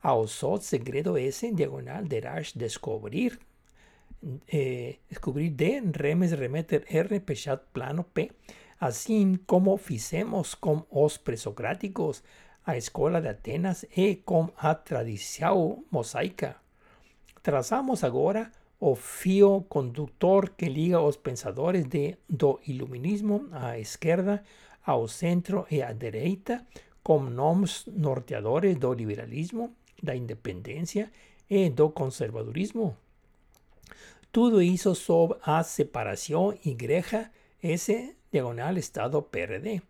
ao 0.03 0.27
só 0.27 0.59
segredo 0.59 1.17
S 1.17 1.47
diagonal 1.53 2.09
derás 2.09 2.53
descobrir 2.59 3.39
eh, 4.47 4.99
descobrir 5.09 5.53
D 5.53 5.83
remes 5.93 6.39
remeter 6.39 6.85
R 6.89 7.21
pechat 7.21 7.63
plano 7.73 8.05
P, 8.05 8.33
así 8.79 9.39
como 9.47 9.79
fizemos 9.79 10.57
con 10.57 10.87
os 10.91 11.19
presocráticos, 11.19 12.23
a 12.65 12.77
escola 12.77 13.21
de 13.21 13.29
Atenas 13.31 13.87
e 13.91 14.23
com 14.23 14.55
a 14.57 14.87
tradición 14.87 15.85
mosaica. 15.91 16.63
Trazamos 17.43 18.05
agora 18.05 18.53
o 18.83 18.97
fio 18.97 19.65
conductor 19.69 20.51
que 20.57 20.67
liga 20.67 21.01
os 21.01 21.17
pensadores 21.17 21.85
de, 21.87 22.17
do 22.29 22.59
iluminismo 22.67 23.49
à 23.53 23.79
esquerda, 23.79 24.43
ao 24.85 25.07
centro 25.07 25.65
e 25.71 25.81
à 25.81 25.93
direita, 25.93 26.67
com 27.01 27.21
nomes 27.21 27.87
norteadores 27.87 28.77
do 28.77 28.93
liberalismo, 28.93 29.73
da 30.03 30.17
independência 30.17 31.13
e 31.49 31.71
do 31.71 31.91
conservadorismo. 31.91 32.97
Tudo 34.33 34.61
isso 34.61 34.97
sob 34.97 35.37
a 35.45 35.63
separação 35.63 36.53
igreja 36.65 37.31
S 37.63 38.17
diagonal 38.33 38.77
Estado 38.77 39.23
PRD. 39.23 39.81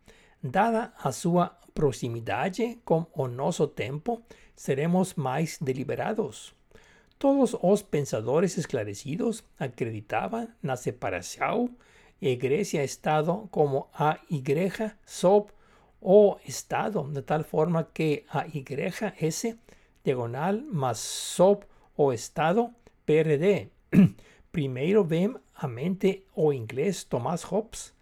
Dada 0.43 0.93
a 1.03 1.11
sua 1.13 1.47
proximidade 1.73 2.79
com 2.85 3.07
o 3.15 3.27
nosso 3.27 3.67
tempo, 3.67 4.21
seremos 4.55 5.15
mais 5.15 5.57
deliberados. 5.59 6.55
Todos 7.23 7.57
os 7.63 7.85
pensadores 7.85 8.59
esclarecidos 8.59 9.45
acreditaban 9.57 10.57
la 10.61 10.77
separación 10.77 11.79
iglesia-estado 12.21 13.47
como 13.53 13.89
a 13.95 14.19
igreja 14.29 14.99
sob 15.05 15.53
o 16.01 16.39
estado, 16.45 17.07
de 17.07 17.23
tal 17.23 17.45
forma 17.45 17.93
que 17.93 18.27
a 18.29 18.49
igreja 18.49 19.15
S 19.21 19.57
diagonal 20.03 20.65
más 20.65 20.99
sob 20.99 21.61
o 21.95 22.13
estado 22.13 22.73
PRD. 23.05 23.71
Primero 24.51 25.05
ven 25.05 25.39
a 25.55 25.69
mente 25.69 26.25
o 26.35 26.53
inglés 26.53 27.07
Thomas 27.07 27.45
Hobbes, 27.45 27.95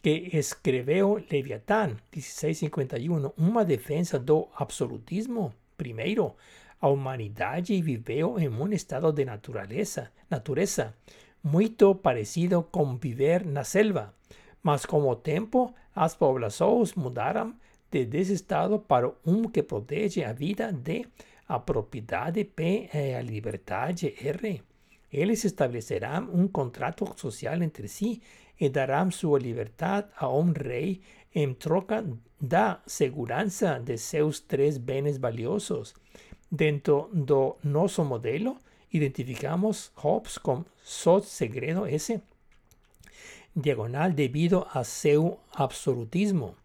que 0.00 0.30
escribió 0.38 1.18
Leviatán 1.28 2.00
1651, 2.12 3.34
una 3.36 3.64
defensa 3.64 4.20
do 4.20 4.48
absolutismo. 4.54 5.54
Primero, 5.76 6.36
a 6.80 6.88
humanidade 6.88 7.80
viveu 7.82 8.38
em 8.38 8.48
um 8.48 8.72
estado 8.72 9.12
de 9.12 9.24
natureza, 9.24 10.10
natureza 10.30 10.94
muito 11.42 11.94
parecido 11.94 12.62
com 12.70 12.96
viver 12.96 13.44
na 13.44 13.64
selva. 13.64 14.14
mas 14.62 14.84
como 14.84 15.16
tempo 15.16 15.74
as 15.94 16.14
poblações 16.14 16.94
mudaram 16.94 17.54
de 17.90 18.04
desse 18.04 18.34
estado 18.34 18.78
para 18.78 19.10
um 19.24 19.48
que 19.48 19.62
protege 19.62 20.22
a 20.22 20.32
vida 20.32 20.70
de 20.72 21.06
a 21.48 21.58
propriedade 21.58 22.44
P 22.44 22.88
e 22.92 23.14
a 23.14 23.22
liberdade 23.22 24.14
R. 24.20 24.62
Eles 25.12 25.44
estabelecerão 25.44 26.30
um 26.32 26.46
contrato 26.46 27.04
social 27.16 27.60
entre 27.62 27.88
si 27.88 28.22
e 28.60 28.68
darão 28.68 29.10
sua 29.10 29.38
liberdade 29.38 30.08
a 30.16 30.28
um 30.28 30.52
rei 30.52 31.00
em 31.34 31.52
troca 31.54 32.04
da 32.40 32.80
segurança 32.86 33.80
de 33.80 33.96
seus 33.98 34.38
três 34.40 34.78
bens 34.78 35.18
valiosos. 35.18 35.94
Dentro 36.50 37.08
do 37.12 37.56
nosso 37.62 38.04
modelo, 38.04 38.58
identificamos 38.92 39.92
Hobbes 39.94 40.36
como 40.36 40.66
só 40.82 41.20
segredo 41.20 41.86
esse 41.86 42.20
diagonal 43.54 44.10
devido 44.10 44.66
a 44.72 44.82
seu 44.82 45.38
absolutismo. 45.54 46.56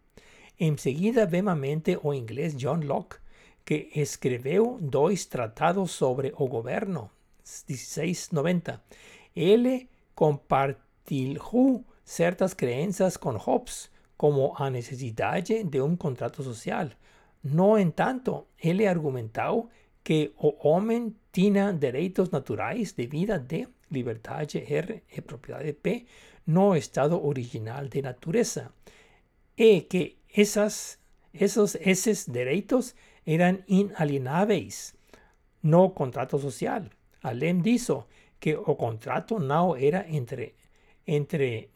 Em 0.58 0.76
seguida, 0.76 1.24
vemos 1.24 1.54
o 2.02 2.12
inglês 2.12 2.56
John 2.56 2.80
Locke, 2.82 3.18
que 3.64 3.90
escreveu 3.94 4.78
dois 4.80 5.24
tratados 5.26 5.92
sobre 5.92 6.32
o 6.36 6.48
governo, 6.48 7.08
1690. 7.68 8.82
Ele 9.36 9.88
compartilhou 10.16 11.84
certas 12.04 12.54
crenças 12.54 13.16
com 13.16 13.36
Hobbes, 13.36 13.88
como 14.16 14.54
a 14.56 14.68
necessidade 14.70 15.62
de 15.62 15.80
um 15.80 15.94
contrato 15.94 16.42
social. 16.42 16.88
No 17.48 17.78
entanto, 17.78 18.48
ele 18.58 18.86
argumentou 18.88 19.70
que 20.02 20.32
o 20.38 20.68
homem 20.68 21.14
tinha 21.30 21.72
direitos 21.72 22.30
naturais 22.30 22.92
de 22.92 23.06
vida 23.06 23.38
de 23.38 23.68
liberdade 23.90 24.58
R 24.58 25.04
e 25.16 25.20
propriedade 25.20 25.72
P 25.74 26.06
no 26.46 26.74
estado 26.74 27.24
original 27.24 27.86
de 27.86 28.02
natureza, 28.02 28.72
e 29.56 29.82
que 29.82 30.18
esas, 30.28 30.98
esos, 31.32 31.76
esos 31.76 32.26
direitos 32.26 32.94
eran 33.24 33.58
inalienáveis 33.68 34.94
no 35.62 35.90
contrato 35.90 36.38
social. 36.38 36.82
Além 37.22 37.60
disso, 37.60 38.06
que 38.40 38.56
o 38.56 38.74
contrato 38.74 39.38
não 39.38 39.76
era 39.76 40.04
entre, 40.08 40.54
entre, 41.06 41.70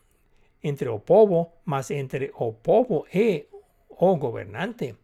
entre 0.63 0.89
o 0.89 0.99
povo, 0.99 1.53
mas 1.65 1.91
entre 1.91 2.33
o 2.35 2.53
povo 2.53 3.07
e 3.15 3.47
o 3.89 4.17
governante. 4.17 4.97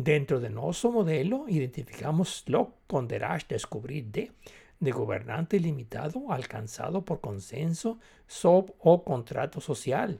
Dentro 0.00 0.38
de 0.38 0.48
nosso 0.48 0.92
modelo, 0.92 1.48
identificamos 1.48 2.44
lo 2.46 2.74
deberás 3.02 3.42
descobrir 3.48 4.04
de, 4.04 4.30
de 4.78 4.92
gobernante 4.92 5.58
limitado 5.58 6.30
alcanzado 6.30 7.02
por 7.02 7.18
consenso 7.18 7.98
sobre 8.28 8.74
o 8.78 9.00
contrato 9.00 9.60
social. 9.60 10.16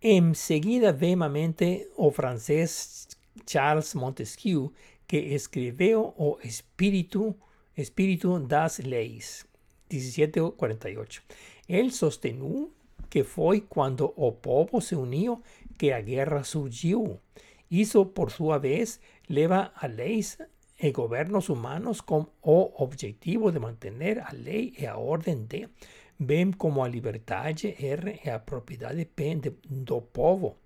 Enseguida, 0.00 0.94
vemos 0.94 1.28
o 1.94 2.10
francés 2.10 3.06
Charles 3.46 3.94
Montesquieu, 3.94 4.72
que 5.06 5.18
escreveu 5.34 6.14
O 6.16 6.38
Espírito, 6.42 7.36
Espírito 7.76 8.38
das 8.40 8.78
Leis, 8.78 9.46
1748. 9.90 11.22
Ele 11.68 11.90
sostenuo 11.90 12.72
que 13.10 13.24
foi 13.24 13.60
quando 13.60 14.10
o 14.16 14.32
povo 14.32 14.80
se 14.80 14.94
uniu 14.94 15.42
que 15.76 15.92
a 15.92 16.00
guerra 16.00 16.44
surgiu. 16.44 17.20
Isso, 17.70 18.06
por 18.06 18.30
sua 18.30 18.58
vez, 18.58 19.00
leva 19.28 19.72
a 19.74 19.86
leis 19.86 20.38
e 20.80 20.90
governos 20.92 21.48
humanos 21.48 22.00
com 22.00 22.26
o 22.42 22.82
objetivo 22.82 23.50
de 23.50 23.58
manter 23.58 24.20
a 24.20 24.30
lei 24.32 24.74
e 24.78 24.86
a 24.86 24.96
ordem 24.96 25.44
de, 25.44 25.68
bem 26.18 26.52
como 26.52 26.82
a 26.82 26.88
liberdade 26.88 27.74
R 27.78 28.20
e 28.24 28.30
a 28.30 28.38
propriedade 28.38 29.04
P 29.04 29.34
de, 29.34 29.50
do 29.68 30.00
povo. 30.00 30.56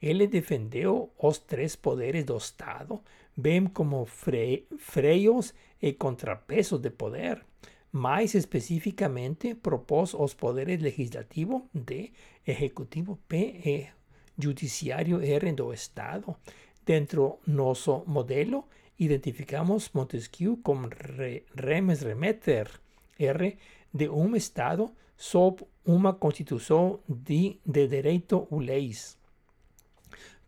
Ele 0.00 0.26
defendeu 0.26 1.10
os 1.18 1.38
três 1.38 1.74
poderes 1.74 2.24
do 2.24 2.36
Estado, 2.36 3.00
bem 3.36 3.66
como 3.66 4.04
fre 4.04 4.66
freios 4.78 5.54
e 5.80 5.92
contrapesos 5.92 6.80
de 6.80 6.90
poder. 6.90 7.44
Mais 7.92 8.34
especificamente, 8.34 9.54
propôs 9.54 10.12
os 10.12 10.34
poderes 10.34 10.82
legislativo 10.82 11.68
D, 11.72 12.12
executivo 12.46 13.18
P 13.26 13.36
e 13.64 13.95
judiciário 14.38 15.20
R 15.20 15.52
do 15.52 15.72
Estado. 15.72 16.36
Dentro 16.84 17.40
nosso 17.46 18.04
modelo, 18.06 18.64
identificamos 18.98 19.90
Montesquieu 19.92 20.58
como 20.62 20.88
re, 20.88 21.44
remes 21.54 22.02
remeter 22.02 22.70
R 23.18 23.56
de 23.92 24.08
um 24.08 24.36
Estado 24.36 24.92
sob 25.16 25.64
uma 25.84 26.14
Constituição 26.14 27.00
de, 27.08 27.58
de 27.64 27.88
direito 27.88 28.46
ou 28.50 28.60
leis. 28.60 29.18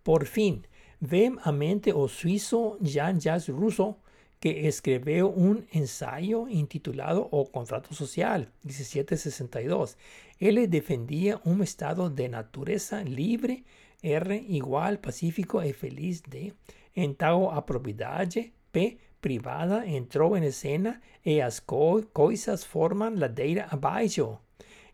Por 0.04 0.24
fin, 0.26 0.62
vem 1.00 1.36
a 1.42 1.52
mente 1.52 1.92
o 1.92 2.08
suizo 2.08 2.78
Jean-Jacques 2.80 3.48
Rousseau, 3.48 3.96
que 4.40 4.68
escribió 4.68 5.28
un 5.28 5.66
ensayo 5.72 6.46
intitulado 6.48 7.28
O 7.30 7.46
Contrato 7.50 7.92
Social, 7.94 8.48
1762. 8.62 9.96
Él 10.38 10.70
defendía 10.70 11.40
un 11.44 11.62
estado 11.62 12.10
de 12.10 12.28
naturaleza 12.28 13.02
libre, 13.02 13.64
R 14.02 14.36
igual, 14.48 15.00
pacífico 15.00 15.64
y 15.64 15.72
feliz 15.72 16.22
de, 16.24 16.54
en 16.94 17.16
a 17.20 17.66
propiedade, 17.66 18.52
P 18.70 18.98
privada 19.20 19.84
entró 19.84 20.36
en 20.36 20.44
escena 20.44 21.00
y 21.24 21.40
as 21.40 21.60
co 21.60 22.04
coisas 22.12 22.66
forman 22.66 23.18
la 23.18 23.28
deira 23.28 23.66
abaixo. 23.68 24.40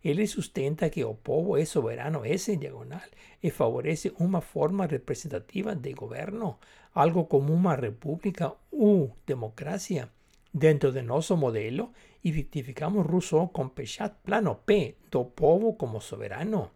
Ele 0.03 0.27
sustenta 0.27 0.91
que 0.91 1.05
o 1.05 1.15
povo 1.15 1.57
é 1.57 1.65
soberano 1.65 2.25
esse 2.25 2.57
diagonal 2.57 3.09
e 3.43 3.51
favorece 3.51 4.13
uma 4.19 4.41
forma 4.41 4.87
representativa 4.87 5.75
de 5.75 5.93
governo, 5.93 6.59
algo 6.93 7.27
como 7.27 7.53
uma 7.55 7.75
república 7.75 8.55
ou 8.71 9.17
democracia. 9.27 10.11
Dentro 10.57 10.93
de 10.93 11.03
nosso 11.03 11.37
modelo, 11.37 11.91
identificamos 12.23 13.05
Rousseau 13.05 13.49
com 13.49 13.71
Pechat 13.71 14.15
plano 14.23 14.61
P 14.65 14.99
do 15.11 15.25
povo 15.25 15.75
como 15.75 16.01
soberano. 16.01 16.71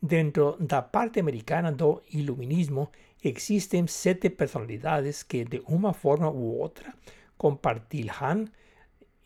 Dentro 0.00 0.56
da 0.60 0.82
parte 0.82 1.18
americana 1.18 1.72
do 1.72 2.02
iluminismo, 2.12 2.92
existem 3.20 3.88
sete 3.88 4.30
personalidades 4.30 5.24
que, 5.24 5.44
de 5.44 5.60
uma 5.66 5.92
forma 5.92 6.30
ou 6.30 6.60
outra, 6.60 6.94
compartilham 7.36 8.48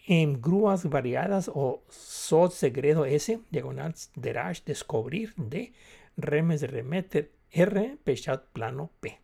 en 0.08 0.40
grúas 0.40 0.84
variadas 0.84 1.48
o 1.48 1.82
so 1.90 2.48
segredo 2.48 3.04
S, 3.04 3.38
diagonal 3.50 3.92
dash 4.16 4.62
descubrir 4.64 5.34
D, 5.36 5.72
remes 6.16 6.62
remeter 6.62 7.30
R, 7.50 7.98
pechat 8.02 8.44
plano 8.54 8.90
P. 8.98 9.23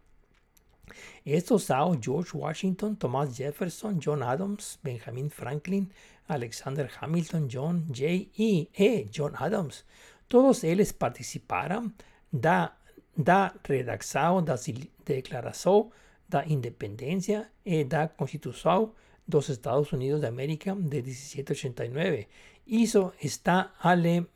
Estos 1.24 1.64
son 1.64 2.00
George 2.02 2.36
Washington, 2.36 2.96
Thomas 2.96 3.36
Jefferson, 3.36 4.00
John 4.02 4.22
Adams, 4.22 4.78
Benjamin 4.82 5.30
Franklin, 5.30 5.92
Alexander 6.28 6.88
Hamilton, 7.00 7.48
John 7.48 7.86
J. 7.88 8.30
E. 8.36 8.68
E. 8.74 9.08
John 9.12 9.34
Adams. 9.36 9.84
Todos 10.28 10.62
ellos 10.64 10.92
participaron 10.92 11.94
da, 12.30 12.78
da 13.16 13.54
redacción 13.64 14.44
da 14.44 14.56
declaración 15.04 15.90
da 16.28 16.44
independencia 16.46 17.50
e 17.64 17.84
da 17.84 18.08
constitución 18.08 18.94
dos 19.26 19.50
Estados 19.50 19.92
Unidos 19.92 20.20
de 20.20 20.28
América 20.28 20.74
de 20.76 21.02
1789. 21.02 22.28
Eso 22.66 23.12
está 23.20 23.74
ale 23.80 24.26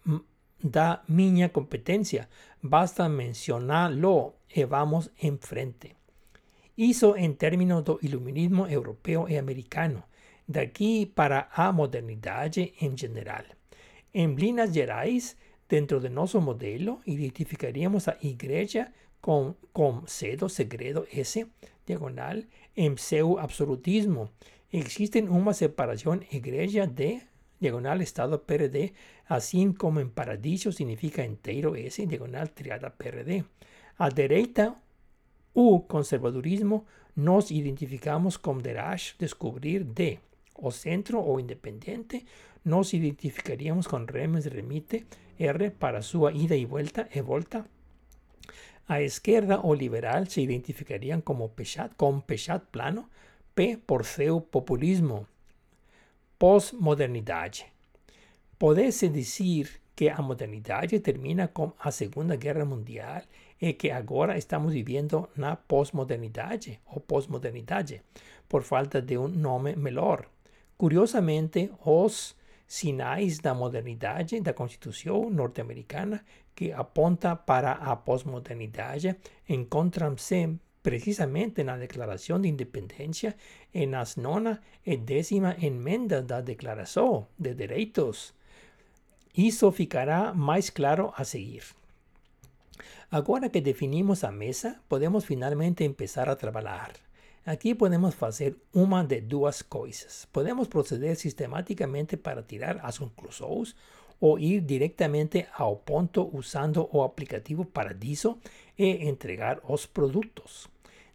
da 0.60 1.04
miña 1.06 1.50
competencia. 1.50 2.28
Basta 2.62 3.08
mencionarlo 3.08 4.34
y 4.52 4.64
vamos 4.64 5.10
enfrente. 5.18 5.96
Hizo 6.76 7.16
en 7.16 7.36
términos 7.36 7.84
do 7.84 7.98
iluminismo 8.02 8.66
europeo 8.66 9.28
y 9.28 9.36
americano, 9.36 10.06
de 10.46 10.60
aquí 10.60 11.06
para 11.06 11.48
a 11.52 11.72
modernidad 11.72 12.50
en 12.56 12.98
general. 12.98 13.56
En 14.12 14.34
Minas 14.34 14.72
Gerais, 14.72 15.36
dentro 15.68 16.00
de 16.00 16.10
nuestro 16.10 16.40
modelo, 16.40 17.00
identificaríamos 17.04 18.08
a 18.08 18.18
iglesia 18.20 18.92
con, 19.20 19.56
con 19.72 20.06
cedo 20.06 20.48
segredo 20.48 21.06
S, 21.10 21.46
diagonal, 21.86 22.48
en 22.74 22.98
seu 22.98 23.38
absolutismo, 23.38 24.30
Existe 24.74 25.22
una 25.22 25.54
separación 25.54 26.24
iglesia 26.32 26.88
de 26.88 27.22
diagonal 27.60 28.02
estado 28.02 28.42
PRD, 28.42 28.92
así 29.26 29.72
como 29.72 30.00
en 30.00 30.10
paradiso 30.10 30.72
significa 30.72 31.24
entero 31.24 31.76
S, 31.76 32.04
diagonal 32.08 32.50
triada 32.50 32.92
PRD. 32.92 33.44
A 33.98 34.10
derecha 34.10 34.74
u 35.54 35.86
conservadurismo 35.86 36.84
nos 37.14 37.50
identificamos 37.50 38.38
con 38.38 38.62
derash 38.62 39.16
descubrir 39.18 39.86
de 39.86 40.18
o 40.54 40.70
centro 40.70 41.20
o 41.20 41.38
independiente, 41.40 42.26
nos 42.64 42.94
identificaríamos 42.94 43.88
con 43.88 44.06
remes 44.06 44.46
remite 44.46 45.06
R 45.38 45.70
para 45.70 46.02
su 46.02 46.28
ida 46.30 46.56
y 46.56 46.64
vuelta 46.64 47.08
e 47.12 47.22
volta. 47.22 47.66
A 48.86 49.00
izquierda 49.00 49.60
o 49.62 49.74
liberal 49.74 50.28
se 50.28 50.42
identificarían 50.42 51.22
como 51.22 51.48
pechat, 51.52 51.94
con 51.96 52.22
pechat 52.22 52.62
plano, 52.70 53.08
P 53.54 53.78
por 53.78 54.04
seu 54.04 54.40
populismo. 54.40 55.26
Postmodernidade. 56.38 57.66
Pode-se 58.58 59.08
dizer 59.08 59.80
que 59.94 60.10
a 60.10 60.20
modernidade 60.20 60.98
termina 61.00 61.48
com 61.48 61.72
a 61.78 61.90
Segunda 61.90 62.36
Guerra 62.36 62.64
Mundial 62.64 63.22
e 63.64 63.72
que 63.72 63.90
agora 63.90 64.36
estamos 64.36 64.74
vivendo 64.74 65.26
na 65.34 65.56
pós-modernidade 65.56 66.78
ou 66.84 67.00
pós-modernidade, 67.00 68.02
por 68.46 68.62
falta 68.62 69.00
de 69.00 69.16
um 69.16 69.26
nome 69.26 69.74
melhor. 69.74 70.26
Curiosamente, 70.76 71.70
os 71.82 72.36
sinais 72.66 73.38
da 73.38 73.54
modernidade 73.54 74.38
da 74.40 74.52
Constituição 74.52 75.30
norte-americana 75.30 76.22
que 76.54 76.72
aponta 76.72 77.34
para 77.34 77.72
a 77.72 77.96
pós-modernidade 77.96 79.16
encontram-se 79.48 80.58
precisamente 80.82 81.64
na 81.64 81.78
Declaração 81.78 82.38
de 82.38 82.48
Independência 82.48 83.34
e 83.72 83.86
nas 83.86 84.16
nona 84.16 84.60
e 84.84 84.94
décima 84.98 85.56
emenda 85.58 86.20
da 86.20 86.42
Declaração 86.42 87.26
de 87.38 87.54
Direitos. 87.54 88.34
Isso 89.34 89.72
ficará 89.72 90.34
mais 90.34 90.68
claro 90.68 91.14
a 91.16 91.24
seguir. 91.24 91.64
Agora 93.10 93.48
que 93.48 93.60
definimos 93.60 94.24
a 94.24 94.32
mesa, 94.32 94.80
podemos 94.88 95.24
finalmente 95.24 95.84
empezar 95.84 96.28
a 96.28 96.36
trabalhar. 96.36 96.92
Aqui 97.46 97.74
podemos 97.74 98.14
fazer 98.14 98.56
uma 98.72 99.04
de 99.04 99.20
duas 99.20 99.60
coisas. 99.60 100.26
Podemos 100.32 100.66
proceder 100.66 101.14
sistematicamente 101.16 102.16
para 102.16 102.42
tirar 102.42 102.80
as 102.82 102.98
conclusões 102.98 103.76
ou 104.18 104.38
ir 104.38 104.62
diretamente 104.62 105.46
ao 105.56 105.76
ponto 105.76 106.30
usando 106.32 106.88
o 106.90 107.02
aplicativo 107.02 107.64
Paradiso 107.64 108.38
e 108.78 109.06
entregar 109.06 109.60
os 109.68 109.84
produtos. 109.84 110.68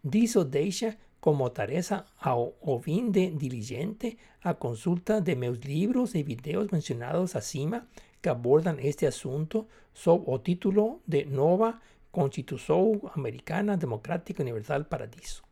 Disso 0.04 0.44
deixa 0.44 0.96
como 1.20 1.50
tarefa 1.50 2.06
ao 2.18 2.54
ouvinte 2.60 3.30
diligente 3.32 4.16
a 4.42 4.54
consulta 4.54 5.20
de 5.20 5.34
meus 5.34 5.58
livros 5.58 6.14
e 6.14 6.22
vídeos 6.22 6.68
mencionados 6.70 7.36
acima 7.36 7.86
que 8.20 8.28
abordam 8.28 8.76
este 8.78 9.06
assunto 9.06 9.66
sob 9.92 10.24
o 10.26 10.38
título 10.38 11.00
de 11.06 11.24
Nova 11.24 11.80
Constituição 12.10 13.00
Americana 13.14 13.76
Democrática 13.76 14.42
Universal 14.42 14.84
Paradiso. 14.84 15.42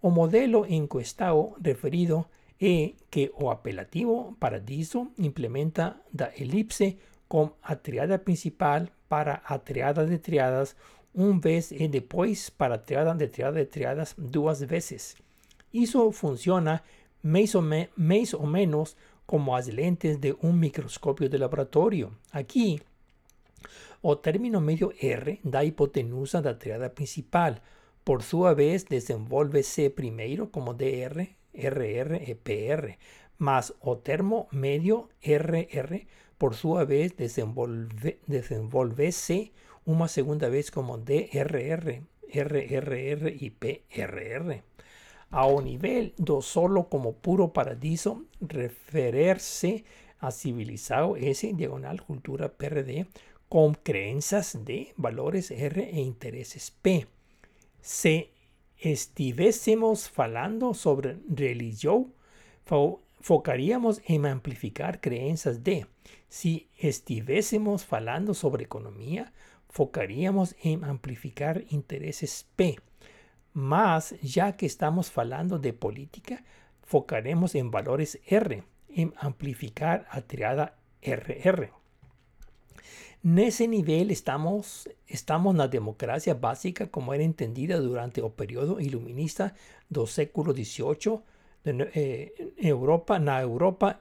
O 0.00 0.10
modelo 0.10 0.64
encuestado 0.66 1.56
referido 1.62 2.26
é 2.60 2.92
que 3.10 3.30
o 3.36 3.50
apelativo 3.50 4.36
Paradiso 4.38 5.12
implementa 5.18 5.96
da 6.12 6.30
elipse 6.36 6.98
como 7.28 7.56
a 7.62 7.76
triada 7.76 8.18
principal 8.18 8.86
para 9.08 9.42
a 9.44 9.58
triada 9.58 10.06
de 10.06 10.18
triadas 10.18 10.76
uma 11.14 11.40
vez 11.40 11.72
e 11.72 11.88
depois 11.88 12.50
para 12.50 12.76
a 12.76 12.78
triada 12.78 13.14
de 13.14 13.28
triada 13.28 13.58
de 13.58 13.66
triadas 13.66 14.14
duas 14.16 14.60
vezes. 14.62 15.16
Isso 15.72 16.10
funciona 16.12 16.82
mais 17.22 17.54
ou, 17.54 17.62
me, 17.62 17.88
mais 17.96 18.32
ou 18.34 18.46
menos 18.46 18.96
como 19.30 19.54
as 19.54 19.68
lentes 19.68 20.18
de 20.18 20.34
um 20.42 20.52
microscópio 20.52 21.28
de 21.28 21.38
laboratório. 21.38 22.10
Aqui, 22.32 22.82
o 24.02 24.16
término 24.16 24.60
medio 24.60 24.92
R 24.98 25.38
da 25.44 25.64
hipotenusa 25.64 26.42
da 26.42 26.54
triada 26.54 26.90
principal. 26.90 27.54
Por 28.02 28.24
sua 28.24 28.54
vez, 28.54 28.82
desenvolve-se 28.82 29.90
primeiro 29.90 30.48
como 30.48 30.74
DR, 30.74 31.16
RR 31.54 32.10
e 32.26 32.34
PR, 32.34 32.98
mas 33.38 33.72
o 33.80 33.94
termo 33.94 34.48
medio 34.50 35.08
RR, 35.22 36.08
por 36.36 36.56
sua 36.56 36.84
vez, 36.84 37.12
desenvolve, 37.12 38.18
desenvolve-se 38.26 39.52
uma 39.86 40.08
segunda 40.08 40.50
vez 40.50 40.70
como 40.70 40.98
DRR, 40.98 42.02
RRR 42.26 43.22
e 43.38 43.48
PRR. 43.50 44.69
Ao 45.30 45.60
nível 45.60 46.12
do 46.18 46.42
solo 46.42 46.88
como 46.88 47.14
puro 47.14 47.52
paradiso, 47.52 48.26
referirse 48.40 49.84
a 50.18 50.32
civilizado 50.32 51.16
S 51.16 51.52
diagonal 51.54 52.02
cultura 52.02 52.48
PRD 52.48 53.06
con 53.48 53.74
creencias 53.74 54.58
D, 54.64 54.92
valores 54.96 55.52
R 55.52 55.88
e 55.88 56.00
intereses 56.00 56.72
P. 56.72 57.06
Se 57.80 58.30
estivésemos 58.76 60.10
falando 60.10 60.74
sobre 60.74 61.18
religión, 61.28 62.12
fo 62.64 63.00
focaríamos 63.20 64.02
en 64.06 64.26
amplificar 64.26 65.00
creencias 65.00 65.62
D. 65.62 65.86
Si 66.28 66.68
estivésemos 66.76 67.84
falando 67.84 68.34
sobre 68.34 68.64
economía, 68.64 69.32
focaríamos 69.68 70.56
en 70.62 70.82
amplificar 70.82 71.64
intereses 71.70 72.46
P. 72.56 72.80
Mas, 73.52 74.14
ya 74.22 74.56
que 74.56 74.66
estamos 74.66 75.16
hablando 75.16 75.58
de 75.58 75.72
política, 75.72 76.44
focaremos 76.82 77.54
en 77.54 77.70
valores 77.70 78.20
R, 78.26 78.62
en 78.88 79.12
amplificar 79.18 80.06
a 80.10 80.20
triada 80.22 80.74
RR. 81.02 81.70
Nesse 83.22 83.68
nivel 83.68 84.10
estamos, 84.10 84.88
estamos 85.06 85.54
na 85.54 85.66
democracia 85.66 86.32
básica 86.32 86.86
como 86.86 87.12
era 87.12 87.22
entendida 87.22 87.78
durante 87.78 88.22
o 88.22 88.30
período 88.30 88.80
iluminista 88.80 89.54
do 89.90 90.06
século 90.06 90.56
XVIII 90.56 91.20
eh, 91.66 92.32
Europa, 92.56 93.18
na 93.18 93.42
Europa 93.42 94.00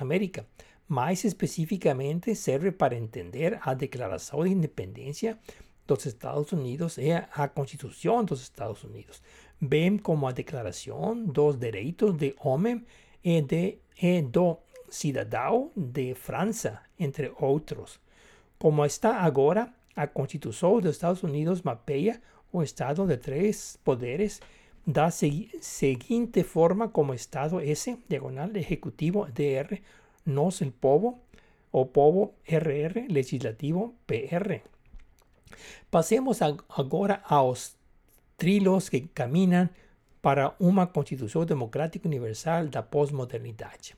América. 0.00 0.46
Mais 0.88 1.24
especificamente 1.24 2.34
serve 2.34 2.72
para 2.72 2.96
entender 2.96 3.58
a 3.62 3.72
Declaração 3.72 4.42
de 4.42 4.50
Independência 4.50 5.38
dos 5.86 6.06
Estados 6.06 6.52
Unidos 6.52 6.98
e 6.98 7.12
a 7.12 7.48
Constituição 7.48 8.24
dos 8.24 8.42
Estados 8.42 8.82
Unidos, 8.84 9.22
bem 9.60 9.98
como 9.98 10.26
a 10.26 10.32
Declaração 10.32 11.24
dos 11.24 11.56
Direitos 11.56 12.14
de 12.16 12.34
Homem 12.40 12.84
e, 13.22 13.40
de, 13.42 13.78
e 14.00 14.22
do 14.22 14.58
Cidadão 14.88 15.70
de 15.76 16.14
França, 16.14 16.80
entre 16.98 17.32
outros. 17.38 18.00
Como 18.58 18.84
está 18.84 19.18
agora, 19.18 19.72
a 19.94 20.06
Constituição 20.06 20.80
dos 20.80 20.92
Estados 20.92 21.22
Unidos 21.22 21.62
mapeia 21.62 22.20
o 22.52 22.62
Estado 22.62 23.06
de 23.06 23.16
três 23.16 23.78
poderes 23.84 24.40
da 24.86 25.10
seguinte 25.10 26.42
forma 26.44 26.88
como 26.88 27.14
Estado 27.14 27.60
S, 27.60 27.98
diagonal 28.08 28.50
Ejecutivo 28.54 29.26
DR, 29.26 29.80
nos 30.26 30.60
el 30.60 30.72
povo, 30.72 31.18
o 31.72 31.86
povo 31.86 32.34
RR, 32.44 33.08
Legislativo 33.08 33.94
PR. 34.06 34.73
Passemos 35.90 36.40
agora 36.42 37.22
aos 37.28 37.76
trilhos 38.36 38.88
que 38.88 39.02
caminham 39.14 39.68
para 40.20 40.54
uma 40.58 40.86
Constituição 40.86 41.44
Democrática 41.44 42.08
Universal 42.08 42.68
da 42.68 42.82
pós-modernidade. 42.82 43.94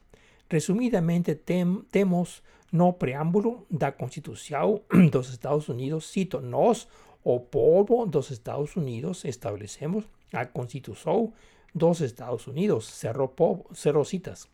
Resumidamente, 0.50 1.34
tem, 1.34 1.82
temos 1.90 2.42
no 2.72 2.92
preâmbulo 2.92 3.66
da 3.70 3.92
Constituição 3.92 4.80
dos 5.10 5.30
Estados 5.30 5.68
Unidos, 5.68 6.10
cito, 6.10 6.40
nós, 6.40 6.86
o 7.22 7.40
povo 7.40 8.06
dos 8.06 8.30
Estados 8.30 8.76
Unidos, 8.76 9.24
estabelecemos 9.24 10.04
a 10.32 10.44
Constituição 10.46 11.32
dos 11.74 12.00
Estados 12.00 12.46
Unidos, 12.46 12.86
cerro, 12.86 13.28
povo, 13.28 13.66
cerro 13.74 14.04
citas. 14.04 14.48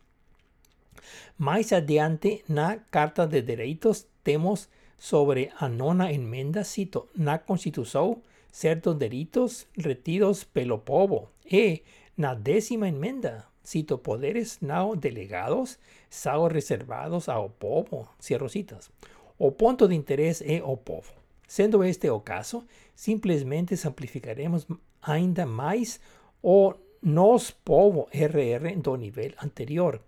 Mais 1.37 1.73
adiante, 1.73 2.43
na 2.47 2.77
Carta 2.77 3.25
de 3.25 3.41
Direitos, 3.41 4.05
temos 4.23 4.69
sobre 4.97 5.51
a 5.59 5.67
nona 5.67 6.11
emenda, 6.11 6.63
cito, 6.63 7.07
na 7.15 7.37
Constituição, 7.37 8.21
certos 8.51 8.95
delitos 8.95 9.67
retidos 9.77 10.43
pelo 10.43 10.79
povo. 10.79 11.29
E 11.51 11.81
na 12.15 12.33
décima 12.33 12.87
emenda, 12.87 13.45
cito, 13.63 13.97
poderes 13.97 14.59
não 14.61 14.95
delegados 14.95 15.79
são 16.09 16.47
reservados 16.47 17.27
ao 17.27 17.49
povo, 17.49 18.07
cierro 18.19 18.47
citas. 18.47 18.89
O 19.37 19.51
ponto 19.51 19.87
de 19.87 19.95
interesse 19.95 20.43
é 20.49 20.63
o 20.63 20.77
povo. 20.77 21.11
Sendo 21.47 21.83
este 21.83 22.09
o 22.09 22.19
caso, 22.19 22.63
simplesmente 22.95 23.75
simplificaremos 23.75 24.65
ainda 25.01 25.45
mais 25.45 25.99
o 26.41 26.73
nos 27.01 27.51
povo 27.51 28.07
RR 28.11 28.77
do 28.77 28.95
nível 28.95 29.33
anterior. 29.43 29.99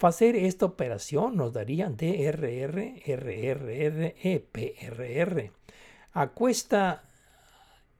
Fazer 0.00 0.34
esta 0.34 0.64
operação 0.64 1.30
nos 1.30 1.52
daria 1.52 1.90
DRR, 1.90 3.04
RRR 3.04 4.14
e 4.24 4.38
PRR. 4.38 5.50
A 6.14 6.26
cuesta, 6.28 7.02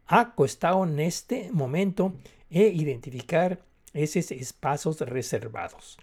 a 0.08 0.24
cuestão 0.24 0.86
neste 0.86 1.52
momento 1.52 2.16
é 2.50 2.66
identificar 2.72 3.58
esses 3.92 4.30
espaços 4.30 5.00
reservados. 5.00 5.98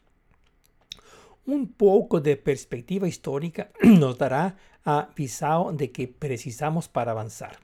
Um 1.47 1.65
pouco 1.65 2.19
de 2.19 2.35
perspectiva 2.35 3.07
histórica 3.07 3.71
nos 3.81 4.17
dará 4.17 4.53
a 4.85 5.09
visão 5.17 5.75
de 5.75 5.87
que 5.87 6.05
precisamos 6.05 6.85
para 6.85 7.09
avançar. 7.11 7.57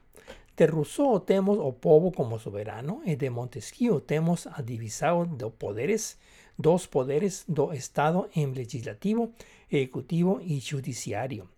De 0.57 0.65
Rousseau 0.65 1.19
temos 1.19 1.59
o 1.59 1.73
povo 1.73 2.11
como 2.11 2.39
soberano 2.39 3.03
e 3.05 3.15
de 3.15 3.29
Montesquieu 3.29 4.01
temos 4.01 4.47
a 4.47 4.63
de 4.63 5.49
poderes, 5.51 6.17
dos 6.57 6.85
poderes 6.85 7.45
do 7.47 7.73
Estado 7.73 8.29
em 8.35 8.51
legislativo, 8.51 9.33
ejecutivo 9.71 10.39
e 10.41 10.59
judiciário. 10.59 11.49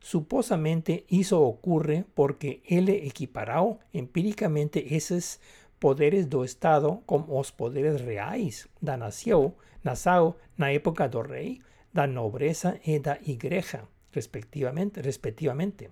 Suposamente 0.00 1.04
isso 1.10 1.38
ocorre 1.40 2.04
porque 2.14 2.60
ele 2.68 3.06
equiparou 3.06 3.78
empiricamente 3.94 4.84
esses 4.90 5.38
poderes 5.78 6.26
do 6.26 6.44
Estado 6.44 7.02
com 7.06 7.24
os 7.28 7.50
poderes 7.50 8.00
reais 8.00 8.68
da 8.80 8.96
nação, 8.96 9.54
nação 9.82 10.34
na 10.56 10.70
época 10.70 11.08
do 11.08 11.22
rei, 11.22 11.60
da 11.92 12.06
nobreza 12.06 12.80
e 12.84 12.98
da 12.98 13.18
igreja. 13.26 13.86
respectivamente. 14.12 15.00
respectivamente. 15.00 15.88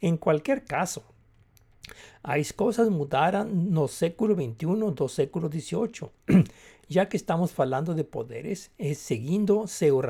En 0.00 0.16
cualquier 0.18 0.64
caso, 0.64 1.02
as 2.22 2.52
cosas 2.52 2.88
mudaram 2.88 3.44
no 3.44 3.88
século 3.88 4.34
XXI 4.34 4.92
do 4.94 5.08
século 5.08 5.48
XVIII. 5.48 6.10
Ya 6.88 7.06
que 7.06 7.16
estamos 7.16 7.52
falando 7.52 7.94
de 7.94 8.04
poderes, 8.04 8.70
é 8.78 8.94
seguindo 8.94 9.66
seu 9.66 10.00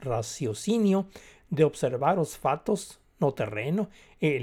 raciocínio 0.00 1.06
de 1.50 1.64
observar 1.64 2.18
os 2.18 2.34
fatos 2.34 2.98
no 3.18 3.32
terreno 3.32 3.88
e 4.20 4.38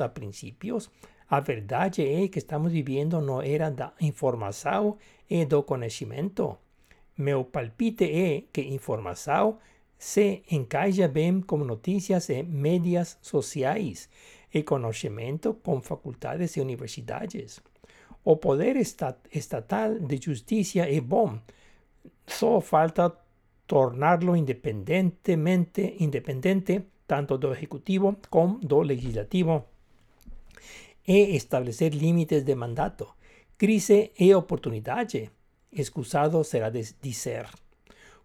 a 0.00 0.08
princípios, 0.08 0.90
a 1.28 1.40
verdade 1.40 2.02
é 2.06 2.28
que 2.28 2.38
estamos 2.38 2.72
vivendo 2.72 3.20
no 3.20 3.40
era 3.40 3.70
da 3.70 3.94
informação 4.00 4.98
e 5.30 5.46
do 5.46 5.62
conhecimento. 5.62 6.58
Meu 7.16 7.44
palpite 7.44 8.04
é 8.04 8.44
que 8.52 8.62
informação 8.62 9.58
se 9.96 10.42
encaixa 10.50 11.08
bem 11.08 11.40
com 11.40 11.58
notícias 11.58 12.28
e 12.28 12.42
mídias 12.42 13.16
sociais 13.22 14.08
e 14.52 14.62
conhecimento 14.62 15.54
com 15.54 15.80
faculdades 15.80 16.56
e 16.56 16.60
universidades. 16.60 17.62
O 18.24 18.36
poder 18.36 18.76
estatal 18.76 19.98
de 19.98 20.16
justiça 20.16 20.80
é 20.80 21.00
bom, 21.00 21.40
só 22.26 22.60
falta 22.60 23.12
torná-lo 23.66 24.36
independentemente 24.36 25.96
independente 25.98 26.82
tanto 27.06 27.36
do 27.36 27.52
executivo 27.52 28.16
como 28.30 28.58
do 28.60 28.80
legislativo 28.80 29.64
e 31.06 31.36
estabelecer 31.36 31.92
limites 31.94 32.44
de 32.44 32.54
mandato. 32.54 33.16
Crise 33.58 34.12
e 34.18 34.34
oportunidade, 34.34 35.30
excusado 35.72 36.44
será 36.44 36.70
dizer. 36.70 37.46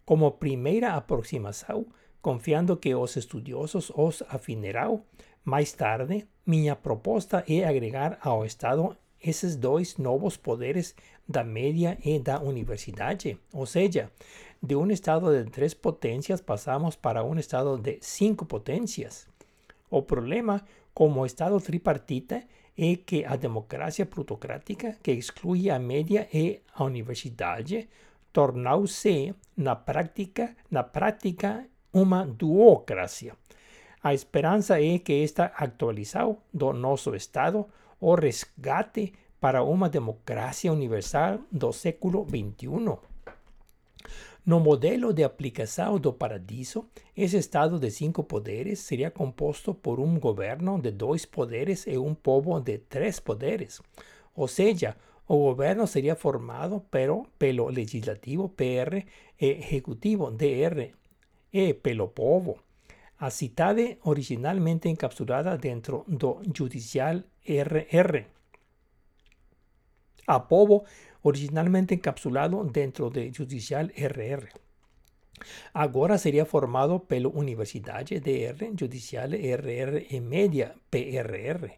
Como 0.05 0.31
primeira 0.31 0.93
aproximação, 0.93 1.87
confiando 2.21 2.77
que 2.77 2.93
os 2.95 3.17
estudiosos 3.17 3.91
os 3.95 4.23
afinarão, 4.29 5.03
mais 5.43 5.71
tarde, 5.73 6.27
minha 6.45 6.75
proposta 6.75 7.43
é 7.47 7.65
agregar 7.65 8.19
ao 8.21 8.45
Estado 8.45 8.95
esses 9.21 9.55
dois 9.55 9.97
novos 9.97 10.37
poderes 10.37 10.95
da 11.27 11.43
média 11.43 11.97
e 12.03 12.19
da 12.19 12.39
universidade. 12.39 13.37
Ou 13.53 13.65
seja, 13.65 14.11
de 14.61 14.75
um 14.75 14.89
Estado 14.89 15.43
de 15.43 15.49
três 15.49 15.73
potências 15.73 16.41
passamos 16.41 16.95
para 16.95 17.23
um 17.23 17.37
Estado 17.37 17.77
de 17.77 17.97
cinco 18.01 18.45
potências. 18.45 19.27
O 19.89 20.01
problema, 20.01 20.65
como 20.93 21.25
Estado 21.25 21.59
tripartita, 21.59 22.43
é 22.77 22.95
que 22.95 23.25
a 23.25 23.35
democracia 23.35 24.05
plutocrática, 24.05 24.95
que 25.01 25.11
exclui 25.11 25.69
a 25.69 25.79
média 25.79 26.27
e 26.31 26.61
a 26.75 26.83
universidade, 26.83 27.89
tornou-se 28.31 29.33
na 29.55 29.75
prática, 29.75 30.55
na 30.69 30.83
prática 30.83 31.65
uma 31.91 32.25
duocracia. 32.25 33.33
A 34.03 34.13
esperança 34.13 34.79
é 34.81 34.99
que 34.99 35.23
esta 35.23 35.45
actualização 35.55 36.37
do 36.53 36.71
Estado 37.15 37.65
o 37.99 38.15
resgate 38.15 39.13
para 39.39 39.63
uma 39.63 39.89
democracia 39.89 40.71
universal 40.71 41.39
do 41.51 41.71
século 41.71 42.25
XXI. 42.25 42.97
No 44.45 44.61
modelo 44.61 45.13
de 45.13 45.25
aplicação 45.25 45.99
do 45.99 46.13
paradiso, 46.13 46.85
esse 47.15 47.37
estado 47.37 47.77
de 47.77 47.91
cinco 47.91 48.23
poderes 48.23 48.79
seria 48.79 49.11
composto 49.11 49.73
por 49.73 49.99
um 49.99 50.17
governo 50.17 50.79
de 50.79 50.91
dois 50.91 51.25
poderes 51.25 51.85
e 51.85 51.97
um 51.97 52.15
povo 52.15 52.57
de 52.61 52.77
três 52.77 53.19
poderes. 53.19 53.81
Ou 54.33 54.47
seja, 54.47 54.95
o 55.27 55.37
governo 55.37 55.85
seria 55.85 56.15
formado 56.15 56.81
pero, 56.89 57.27
pelo 57.37 57.67
legislativo 57.67 58.47
PR 58.47 59.03
e 59.39 59.47
executivo 59.59 60.31
DR 60.31 60.93
e 61.51 61.73
pelo 61.73 62.07
povo. 62.07 62.57
A 63.19 63.29
cidade 63.29 63.97
originalmente 64.05 64.87
encapsulada 64.87 65.57
dentro 65.57 66.05
do 66.07 66.41
judicial 66.55 67.21
RR. 67.47 68.25
A 70.27 70.47
povo 70.47 70.83
originalmente 71.23 71.95
encapsulado 71.95 72.63
dentro 72.65 73.09
de 73.09 73.31
Judicial 73.31 73.91
RR. 73.95 74.49
Agora 75.73 76.17
seria 76.17 76.45
formado 76.45 76.99
pela 77.01 77.29
Universidade 77.29 78.19
DR, 78.19 78.75
Judicial 78.77 79.31
RR 79.31 80.07
e 80.09 80.19
Media 80.19 80.75
PRR, 80.89 81.71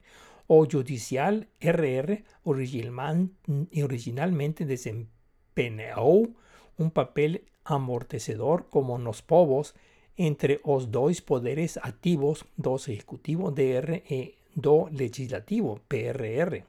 o 0.48 0.66
Judicial 0.66 1.46
RR 1.60 2.24
originalmente 2.44 4.66
desempenhou 4.66 6.34
um 6.80 6.90
papel 6.90 7.42
amortecedor 7.66 8.64
como 8.70 8.98
nos 8.98 9.22
povos 9.22 9.76
entre 10.18 10.60
os 10.64 10.88
dois 10.88 11.20
poderes 11.20 11.78
ativos 11.78 12.44
do 12.58 12.76
Executivo 12.76 13.52
DR 13.52 14.02
e 14.10 14.39
do 14.60 14.86
Legislativo 14.92 15.80
PRR. 15.88 16.64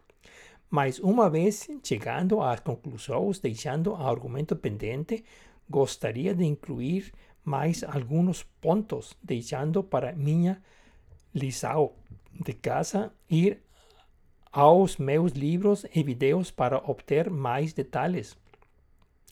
Mas 0.70 0.98
uma 1.00 1.28
vez 1.28 1.68
chegando 1.82 2.40
às 2.40 2.60
conclusões, 2.60 3.40
deixando 3.40 3.92
o 3.92 3.96
argumento 3.96 4.54
pendente, 4.54 5.24
gostaria 5.68 6.34
de 6.34 6.44
incluir 6.44 7.12
mais 7.44 7.82
alguns 7.82 8.44
pontos, 8.60 9.16
deixando 9.22 9.82
para 9.82 10.12
minha 10.12 10.62
lição 11.34 11.92
de 12.32 12.52
casa 12.52 13.12
ir 13.28 13.60
aos 14.52 14.96
meus 14.96 15.32
livros 15.32 15.84
e 15.94 16.02
vídeos 16.02 16.50
para 16.50 16.78
obter 16.78 17.30
mais 17.30 17.72
detalhes. 17.72 18.36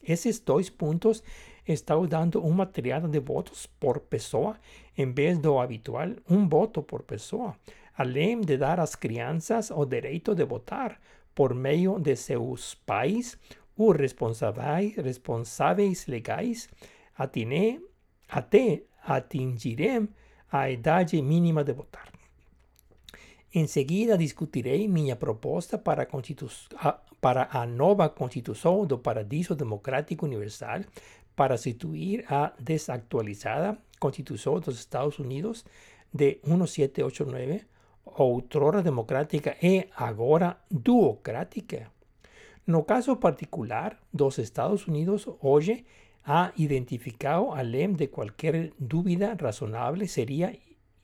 Esses 0.02 0.38
dois 0.38 0.70
pontos 0.70 1.22
estão 1.66 2.06
dando 2.06 2.40
uma 2.40 2.64
triada 2.64 3.08
de 3.08 3.18
votos 3.18 3.66
por 3.66 4.00
pessoa, 4.00 4.56
em 4.96 5.12
vez 5.12 5.38
do 5.38 5.58
habitual 5.58 6.08
um 6.28 6.48
voto 6.48 6.82
por 6.82 7.02
pessoa, 7.02 7.54
além 7.98 8.40
de 8.40 8.56
dar 8.56 8.78
às 8.78 8.94
crianças 8.94 9.72
o 9.72 9.84
direito 9.84 10.32
de 10.32 10.44
votar, 10.44 11.00
por 11.34 11.52
meio 11.52 11.98
de 11.98 12.14
seus 12.14 12.74
pais 12.74 13.36
ou 13.76 13.90
responsáveis, 13.90 14.94
responsáveis 14.96 16.06
legais 16.06 16.68
atine, 17.16 17.80
até 18.28 18.82
atingirem 19.04 20.08
a 20.50 20.70
idade 20.70 21.20
mínima 21.20 21.64
de 21.64 21.72
votar. 21.72 22.08
Em 23.52 23.66
seguida, 23.66 24.16
discutirei 24.16 24.86
minha 24.86 25.16
proposta 25.16 25.76
para 25.76 26.06
a, 26.76 26.92
para 27.20 27.48
a 27.50 27.66
nova 27.66 28.08
Constituição 28.08 28.86
do 28.86 28.98
Paradiso 28.98 29.56
Democrático 29.56 30.24
Universal 30.24 30.82
para 31.34 31.56
substituir 31.56 32.24
a 32.32 32.52
desactualizada 32.60 33.76
Constituição 33.98 34.60
dos 34.60 34.78
Estados 34.78 35.18
Unidos 35.18 35.64
de 36.12 36.38
1789 36.44 37.77
outrora 38.16 38.82
democrática 38.82 39.56
e 39.62 39.88
agora 39.96 40.60
duocrática. 40.70 41.90
No 42.66 42.84
caso 42.84 43.16
particular 43.16 43.98
dos 44.12 44.38
Estados 44.38 44.86
Unidos, 44.86 45.28
hoje 45.40 45.86
ha 46.24 46.52
identificado, 46.56 47.52
além 47.52 47.94
de 47.94 48.08
qualquer 48.08 48.72
dúvida 48.78 49.34
razonable, 49.34 50.06
seria 50.06 50.52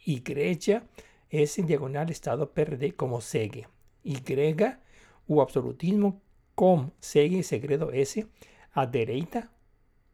Igreja 0.07 0.82
S 1.30 1.62
diagonal 1.62 2.11
Estado 2.11 2.46
PRD 2.46 2.92
como 2.92 3.20
segue. 3.20 3.66
Y, 4.05 4.16
o 5.26 5.40
absolutismo 5.40 6.20
com 6.55 6.90
segue 7.00 7.42
segredo 7.42 7.90
S, 7.92 8.26
a 8.74 8.84
direita, 8.84 9.50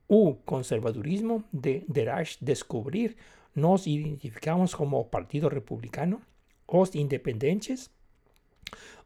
o 0.07 0.37
conservadurismo 0.45 1.45
de 1.53 1.85
derás 1.89 2.39
descobrir, 2.41 3.17
nos 3.55 3.87
identificamos 3.87 4.75
como 4.75 5.09
Partido 5.09 5.49
Republicano, 5.49 6.23
os 6.71 6.95
independentes 6.95 7.91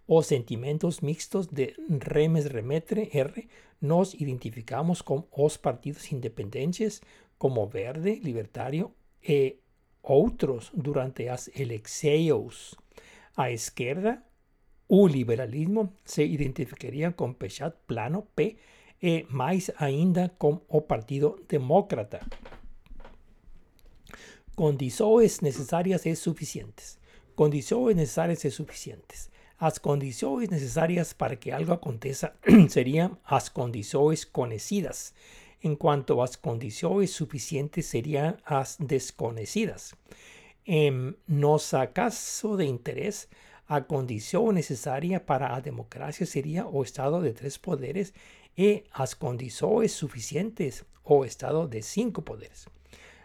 o 0.07 0.23
sentimientos 0.23 1.01
mixtos 1.01 1.47
de 1.47 1.75
remes 2.13 2.47
remetre 2.47 3.09
R 3.13 3.49
nos 3.81 4.13
identificamos 4.13 5.03
con 5.03 5.27
os 5.33 5.57
partidos 5.57 6.13
independientes 6.13 7.01
como 7.39 7.67
Verde, 7.67 8.21
Libertario 8.23 8.93
e 9.23 9.61
outros 10.03 10.71
durante 10.75 11.29
as 11.29 11.49
eleições. 11.57 12.77
A 13.35 13.51
esquerda, 13.51 14.23
o 14.87 15.09
liberalismo 15.09 15.95
se 16.05 16.23
identificaria 16.23 17.13
com 17.13 17.33
Pechat 17.33 17.75
Plano 17.87 18.29
P 18.37 18.59
e 19.01 19.27
mais 19.31 19.71
ainda 19.79 20.29
com 20.39 20.61
o 20.69 20.83
Partido 20.83 21.43
Demócrata. 21.49 22.21
Condições 24.55 25.41
necessárias 25.41 26.05
e 26.05 26.15
suficientes. 26.15 27.03
Condiciones 27.35 27.97
necesarias 27.97 28.45
y 28.45 28.51
suficientes. 28.51 29.31
Las 29.61 29.81
condiciones 29.81 30.51
necesarias 30.51 31.15
para 31.15 31.37
que 31.37 31.53
algo 31.53 31.73
acontezca 31.73 32.35
serían 32.69 33.19
las 33.31 33.51
condiciones 33.51 34.27
conocidas. 34.27 35.15
En 35.61 35.77
cuanto 35.77 36.15
a 36.15 36.27
las 36.27 36.37
condiciones 36.37 37.11
suficientes 37.13 37.87
serían 37.87 38.37
las 38.49 38.77
desconocidas. 38.79 39.97
En 40.65 41.17
nuestro 41.27 41.93
caso 41.93 42.57
de 42.57 42.67
interés, 42.67 43.29
la 43.69 43.87
condición 43.87 44.55
necesaria 44.55 45.25
para 45.25 45.51
la 45.51 45.61
democracia 45.61 46.27
sería 46.27 46.67
o 46.67 46.83
estado 46.83 47.21
de 47.21 47.33
tres 47.33 47.59
poderes 47.59 48.13
y 48.57 48.85
las 48.99 49.17
condiciones 49.17 49.93
suficientes 49.93 50.85
o 51.03 51.25
estado 51.25 51.67
de 51.67 51.83
cinco 51.83 52.23
poderes. 52.23 52.67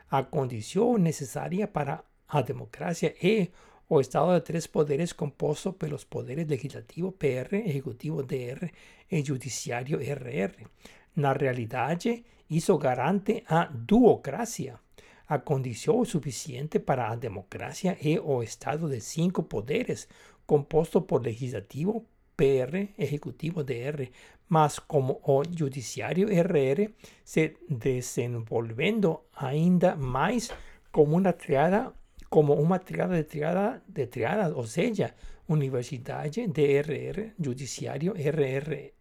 a 0.10 0.30
condición 0.30 1.04
necesaria 1.04 1.72
para 1.72 2.04
a 2.28 2.42
democracia 2.42 3.14
e 3.22 3.52
o 3.90 4.00
Estado 4.00 4.36
de 4.36 4.42
tres 4.42 4.68
poderes 4.68 5.14
compuesto 5.14 5.74
pelos 5.74 6.04
poderes 6.06 6.48
legislativo 6.48 7.12
PR, 7.12 7.56
ejecutivo 7.56 8.22
DR 8.22 8.70
e 9.10 9.24
judiciário 9.24 10.00
RR. 10.00 10.68
Na 11.16 11.34
realidade, 11.34 12.24
isso 12.48 12.78
garante 12.78 13.44
a 13.48 13.66
duocracia, 13.66 14.80
a 15.28 15.40
condição 15.40 16.06
suficiente 16.06 16.78
para 16.80 17.10
a 17.10 17.16
democracia 17.16 17.98
e 18.00 18.20
o 18.20 18.44
Estado 18.44 18.88
de 18.88 19.02
cinco 19.02 19.42
poderes 19.42 20.08
composto 20.46 21.02
por 21.02 21.24
legislativo 21.24 22.06
PR, 22.38 22.94
ejecutivo 22.96 23.64
DR, 23.64 24.08
mas 24.48 24.78
como 24.78 25.20
o 25.24 25.42
judiciário 25.44 26.30
RR 26.30 26.94
se 27.24 27.58
desenvolvendo 27.68 29.22
ainda 29.36 29.96
mais 29.96 30.52
como 30.92 31.18
uma 31.18 31.34
triada 31.34 31.92
como 32.30 32.54
uma 32.54 32.80
triada 32.80 33.16
de 33.16 33.24
triada 33.24 33.84
de 33.88 34.08
triadas, 34.08 34.54
ou 34.54 34.66
seja, 34.66 35.16
Universidade 35.48 36.48
DRR, 36.48 37.34
Judiciário 37.40 38.14
RR, 38.16 38.94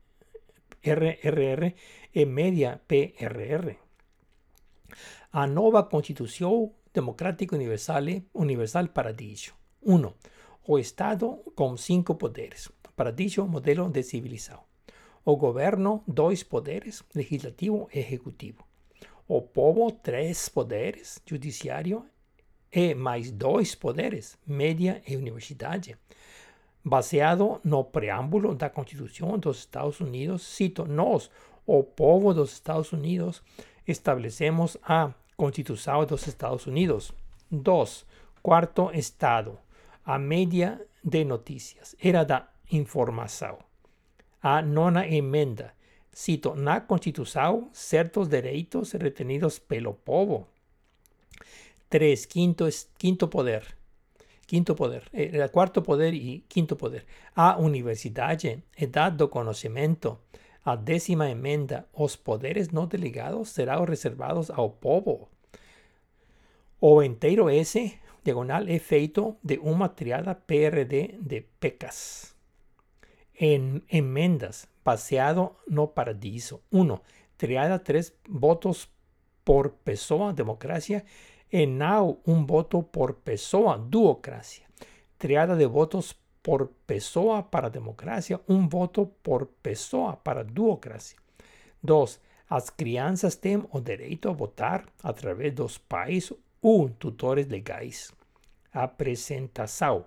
RRR 0.83 1.75
e 2.15 2.25
Média 2.25 2.81
PRR. 2.89 3.77
A 5.31 5.47
nova 5.47 5.83
Constituição 5.83 6.73
Democrática 6.93 7.55
Universal, 7.55 8.05
Universal 8.33 8.89
Paradiso. 8.89 9.53
1. 9.83 10.13
O 10.67 10.79
Estado 10.79 11.37
com 11.55 11.77
cinco 11.77 12.15
poderes. 12.15 12.71
Paradiso, 12.97 13.47
modelo 13.47 13.91
de 13.91 14.03
civilização. 14.03 14.61
O 15.25 15.37
governo, 15.37 16.03
dois 16.09 16.43
poderes, 16.43 17.05
legislativo 17.15 17.89
e 17.93 17.99
executivo. 17.99 18.65
O 19.29 19.43
povo, 19.43 19.93
três 19.93 20.49
poderes, 20.49 21.21
judiciário 21.27 22.07
e 22.73 22.95
mais 22.95 23.31
dois 23.31 23.75
poderes, 23.75 24.39
média 24.47 25.03
e 25.07 25.17
universidade. 25.17 25.97
Baseado 26.85 27.61
no 27.65 27.85
preâmbulo 27.85 28.55
da 28.55 28.71
Constituição 28.71 29.39
dos 29.39 29.59
Estados 29.59 30.01
Unidos, 30.01 30.43
cito, 30.43 30.87
nós, 30.87 31.31
o 31.67 31.83
povo 31.83 32.33
dos 32.33 32.53
Estados 32.53 32.93
Unidos, 32.93 33.43
estabelecemos 33.87 34.77
a 34.83 35.13
Constituição 35.37 36.05
dos 36.05 36.27
Estados 36.27 36.67
Unidos. 36.67 37.13
2. 37.51 38.07
Quarto 38.43 38.91
Estado. 38.93 39.59
A 40.05 40.19
média 40.19 40.81
de 41.03 41.25
notícias 41.25 41.97
era 42.03 42.25
da 42.25 42.49
informação. 42.71 43.59
A 44.43 44.63
nona 44.63 45.07
emenda. 45.07 45.73
Cito, 46.11 46.55
na 46.55 46.81
Constituição, 46.81 47.69
certos 47.73 48.29
direitos 48.29 48.93
retenidos 48.93 49.59
pelo 49.59 49.95
povo 49.95 50.47
3. 51.89 52.27
Quinto, 52.27 52.69
quinto 52.97 53.31
poder. 53.31 53.77
Quinto 54.47 54.75
poder. 54.75 55.09
Eh, 55.13 55.49
cuarto 55.51 55.83
poder 55.83 56.15
y 56.15 56.45
quinto 56.49 56.77
poder. 56.77 57.07
A 57.35 57.57
universidade, 57.59 58.63
edad 58.77 59.13
do 59.13 59.29
conocimiento. 59.29 60.21
A 60.65 60.77
décima 60.77 61.31
emenda, 61.31 61.87
os 61.93 62.17
poderes 62.17 62.73
no 62.73 62.87
delegados 62.87 63.51
serão 63.51 63.85
reservados 63.85 64.51
ao 64.51 64.71
povo. 64.71 65.29
O 66.81 67.03
inteiro 67.03 67.49
S, 67.49 67.99
diagonal, 68.23 68.69
é 68.69 68.79
feito 68.79 69.37
de 69.43 69.59
uma 69.59 69.89
triada 69.89 70.35
PRD 70.35 71.19
de 71.21 71.41
pecas. 71.59 72.35
En 73.35 73.83
emendas, 73.89 74.69
baseado 74.85 75.57
no 75.67 75.89
paradiso. 75.89 76.61
1. 76.71 77.01
Triada 77.37 77.79
3 77.79 78.13
votos 78.29 78.89
por 79.45 79.71
pessoa, 79.85 80.33
democracia 80.33 81.05
en 81.51 81.79
now 81.79 82.21
un 82.25 82.47
voto 82.47 82.83
por 82.83 83.17
pessoa, 83.17 83.79
duocracia. 83.79 84.67
Triada 85.17 85.57
de 85.57 85.67
votos 85.67 86.17
por 86.43 86.71
pessoa 86.87 87.51
para 87.51 87.71
democracia, 87.71 88.41
un 88.47 88.69
voto 88.69 89.13
por 89.23 89.49
pessoa 89.63 90.17
para 90.17 90.45
duocracia. 90.45 91.19
2. 91.83 92.21
As 92.49 92.71
crianças 92.71 93.37
têm 93.37 93.63
o 93.71 93.81
direito 93.81 94.29
a 94.29 94.33
votar 94.33 94.87
através 95.03 95.55
dos 95.55 95.79
pais 95.79 96.33
ou 96.63 96.89
tutores 96.89 97.47
legais. 97.47 98.13
Apresentação. 98.73 100.07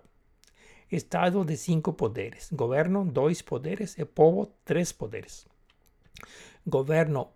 Estado 0.91 1.45
de 1.45 1.55
cinco 1.55 1.93
poderes. 1.93 2.49
Governo, 2.51 3.05
dois 3.05 3.41
poderes 3.41 3.97
e 3.97 4.05
povo, 4.05 4.51
três 4.65 4.91
poderes. 4.91 5.45
Governo, 6.65 7.29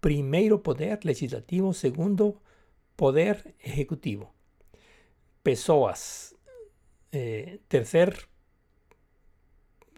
primeiro 0.00 0.58
poder 0.58 1.00
legislativo, 1.04 1.72
segundo 1.72 2.36
poder 3.00 3.54
ejecutivo. 3.64 4.26
Pessoas. 5.42 6.34
Eh, 7.10 7.60
tercer, 7.66 8.28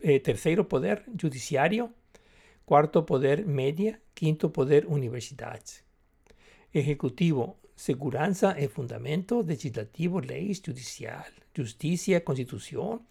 eh, 0.04 0.20
terceiro 0.20 0.68
poder 0.68 1.04
judiciário. 1.20 1.92
Quarto 2.64 3.04
poder 3.04 3.44
média. 3.44 4.00
Quinto 4.14 4.50
poder 4.50 4.86
universidade. 4.86 5.82
Ejecutivo. 6.72 7.58
Segurança 7.74 8.54
e 8.56 8.68
fundamento. 8.68 9.42
Legislativo, 9.42 10.20
leis, 10.20 10.62
judicial. 10.64 11.26
Justiça, 11.52 12.20
constituição. 12.20 13.04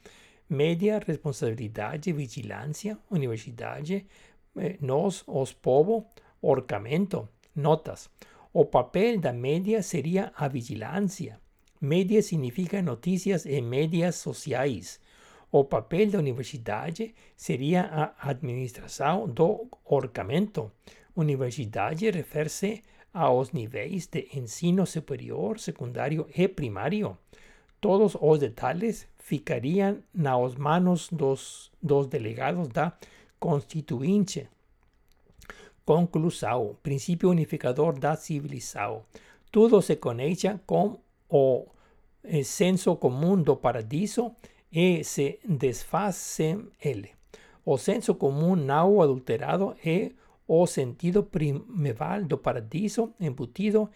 Média, 0.48 1.02
responsabilidade, 1.06 2.14
vigilância. 2.14 2.98
Universidade. 3.10 4.08
Eh, 4.56 4.78
nós, 4.80 5.26
os 5.28 5.52
povo. 5.52 6.08
Orcamento. 6.42 7.28
Notas. 7.54 8.10
O 8.54 8.66
papel 8.66 9.18
da 9.18 9.32
media 9.32 9.82
sería 9.82 10.34
a 10.36 10.50
vigilancia. 10.50 11.40
Media 11.80 12.22
significa 12.22 12.82
noticias 12.82 13.46
e 13.46 13.62
medias 13.62 14.16
sociais. 14.16 15.00
O 15.50 15.64
papel 15.64 16.12
da 16.12 16.20
universidade 16.20 17.16
seria 17.38 17.84
a 17.84 18.30
administração 18.30 19.26
do 19.26 19.70
orçamento. 19.86 20.70
Universidade 21.16 22.12
refere-se 22.12 22.82
aos 23.14 23.54
níveis 23.54 24.08
de 24.08 24.28
ensino 24.34 24.86
superior, 24.86 25.58
secundário 25.58 26.28
e 26.36 26.46
primário. 26.50 27.18
Todos 27.80 28.18
os 28.20 28.40
detalhes 28.40 29.08
ficariam 29.18 30.04
nas 30.14 30.56
manos 30.56 31.08
dos, 31.10 31.72
dos 31.82 32.06
delegados 32.08 32.68
da 32.68 32.92
Constituinte. 33.40 34.50
Conclusão, 35.86 36.78
princípio 36.84 37.30
unificador 37.30 37.98
da 37.98 38.16
civilização. 38.16 39.04
Tudo 39.52 39.82
se 39.82 39.96
conecta 39.96 40.62
com 40.66 41.00
o 41.30 41.66
senso 42.44 42.96
comum 42.96 43.42
do 43.42 43.56
paradiso 43.56 44.32
e 44.72 45.04
se 45.04 45.40
desfaz 45.44 46.16
sem 46.16 46.68
ele. 46.80 47.10
O 47.66 47.78
senso 47.78 48.16
comum 48.16 48.56
não 48.56 49.02
adulterado 49.02 49.76
é 49.86 50.12
o 50.48 50.66
sentido 50.66 51.24
primeval 51.24 52.24
do 52.24 52.38
paradiso 52.38 53.14
embutido 53.20 53.90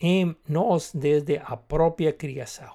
em 0.00 0.34
nós 0.48 0.92
desde 0.94 1.38
a 1.38 1.56
própria 1.56 2.12
criação. 2.12 2.74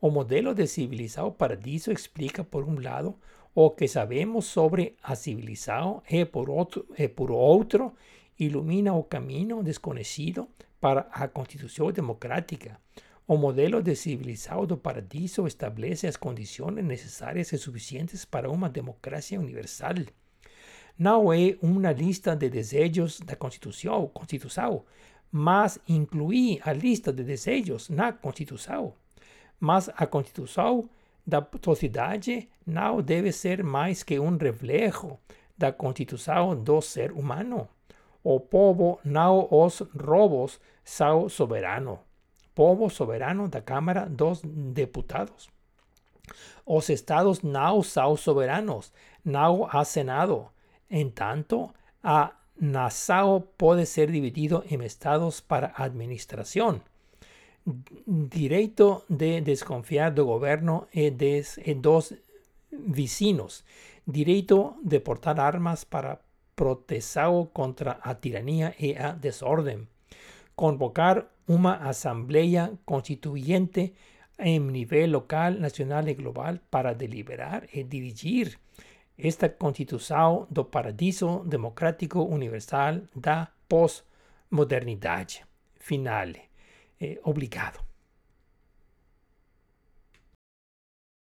O 0.00 0.10
modelo 0.10 0.54
de 0.54 0.66
civilização 0.66 1.32
paradiso 1.32 1.90
explica, 1.90 2.44
por 2.44 2.64
um 2.64 2.80
lado, 2.80 3.14
o 3.54 3.70
que 3.70 3.86
sabemos 3.86 4.46
sobre 4.46 4.96
a 5.02 5.14
civilização 5.14 6.02
e 6.10 6.24
por 6.24 6.50
outro, 6.50 6.86
e 6.98 7.08
por 7.08 7.30
outro 7.30 7.92
ilumina 8.38 8.92
o 8.94 9.04
caminho 9.04 9.62
desconhecido 9.62 10.48
para 10.80 11.06
a 11.12 11.28
Constituição 11.28 11.92
Democrática. 11.92 12.80
O 13.26 13.36
modelo 13.36 13.80
de 13.82 13.94
civilização 13.94 14.66
do 14.66 14.76
paradiso 14.76 15.46
estabelece 15.46 16.06
as 16.06 16.16
condições 16.16 16.84
necessárias 16.84 17.52
e 17.52 17.58
suficientes 17.58 18.24
para 18.24 18.50
uma 18.50 18.68
democracia 18.68 19.40
universal. 19.40 19.94
Não 20.98 21.32
é 21.32 21.56
uma 21.62 21.92
lista 21.92 22.36
de 22.36 22.50
desejos 22.50 23.20
da 23.20 23.34
Constituição, 23.34 24.08
Constituição 24.08 24.84
mas 25.36 25.80
inclui 25.88 26.60
a 26.62 26.72
lista 26.72 27.12
de 27.12 27.24
desejos 27.24 27.88
na 27.88 28.12
Constituição. 28.12 28.94
Mas 29.58 29.88
a 29.96 30.06
Constituição 30.06 30.88
da 31.26 31.46
sociedade 31.62 32.48
não 32.66 33.00
deve 33.00 33.32
ser 33.32 33.62
mais 33.62 34.02
que 34.02 34.18
um 34.18 34.36
reflejo 34.36 35.18
da 35.56 35.72
constituição 35.72 36.54
do 36.56 36.80
ser 36.80 37.12
humano. 37.12 37.68
O 38.22 38.40
povo 38.40 38.98
não 39.04 39.48
os 39.50 39.80
robos 39.80 40.60
são 40.84 41.28
soberano. 41.28 41.98
Povo 42.54 42.88
soberano 42.88 43.48
da 43.48 43.60
Câmara 43.60 44.06
dos 44.06 44.40
Deputados. 44.42 45.48
Os 46.64 46.88
estados 46.88 47.42
não 47.42 47.82
são 47.82 48.16
soberanos, 48.16 48.92
não 49.24 49.68
há 49.70 49.84
Senado. 49.84 50.48
Entanto, 50.90 51.70
a 52.02 52.32
nação 52.58 53.46
pode 53.58 53.84
ser 53.84 54.10
dividido 54.10 54.64
em 54.70 54.82
estados 54.84 55.40
para 55.40 55.72
administração 55.76 56.80
direito 58.06 59.04
de 59.08 59.40
desconfiar 59.40 60.10
do 60.10 60.26
governo 60.26 60.86
e, 60.92 61.10
des, 61.10 61.58
e 61.58 61.74
dos 61.74 62.12
vecinos, 62.70 63.64
direito 64.06 64.76
de 64.82 65.00
portar 65.00 65.40
armas 65.40 65.84
para 65.84 66.20
proteção 66.54 67.46
contra 67.52 67.98
a 68.02 68.14
tirania 68.14 68.74
e 68.78 68.96
a 68.96 69.12
desordem, 69.12 69.88
convocar 70.54 71.26
uma 71.48 71.76
Assembleia 71.76 72.78
Constituinte 72.84 73.94
em 74.38 74.60
nível 74.60 75.10
local, 75.10 75.52
nacional 75.52 76.06
e 76.08 76.14
global 76.14 76.58
para 76.70 76.92
deliberar 76.92 77.64
e 77.72 77.82
dirigir 77.84 78.58
esta 79.16 79.48
constituição 79.48 80.46
do 80.50 80.64
paradiso 80.64 81.44
democrático 81.44 82.20
universal 82.22 83.00
da 83.14 83.48
pós-modernidade. 83.68 85.44
Finale. 85.78 86.53
Eh, 87.04 87.20
obrigado. 87.22 87.83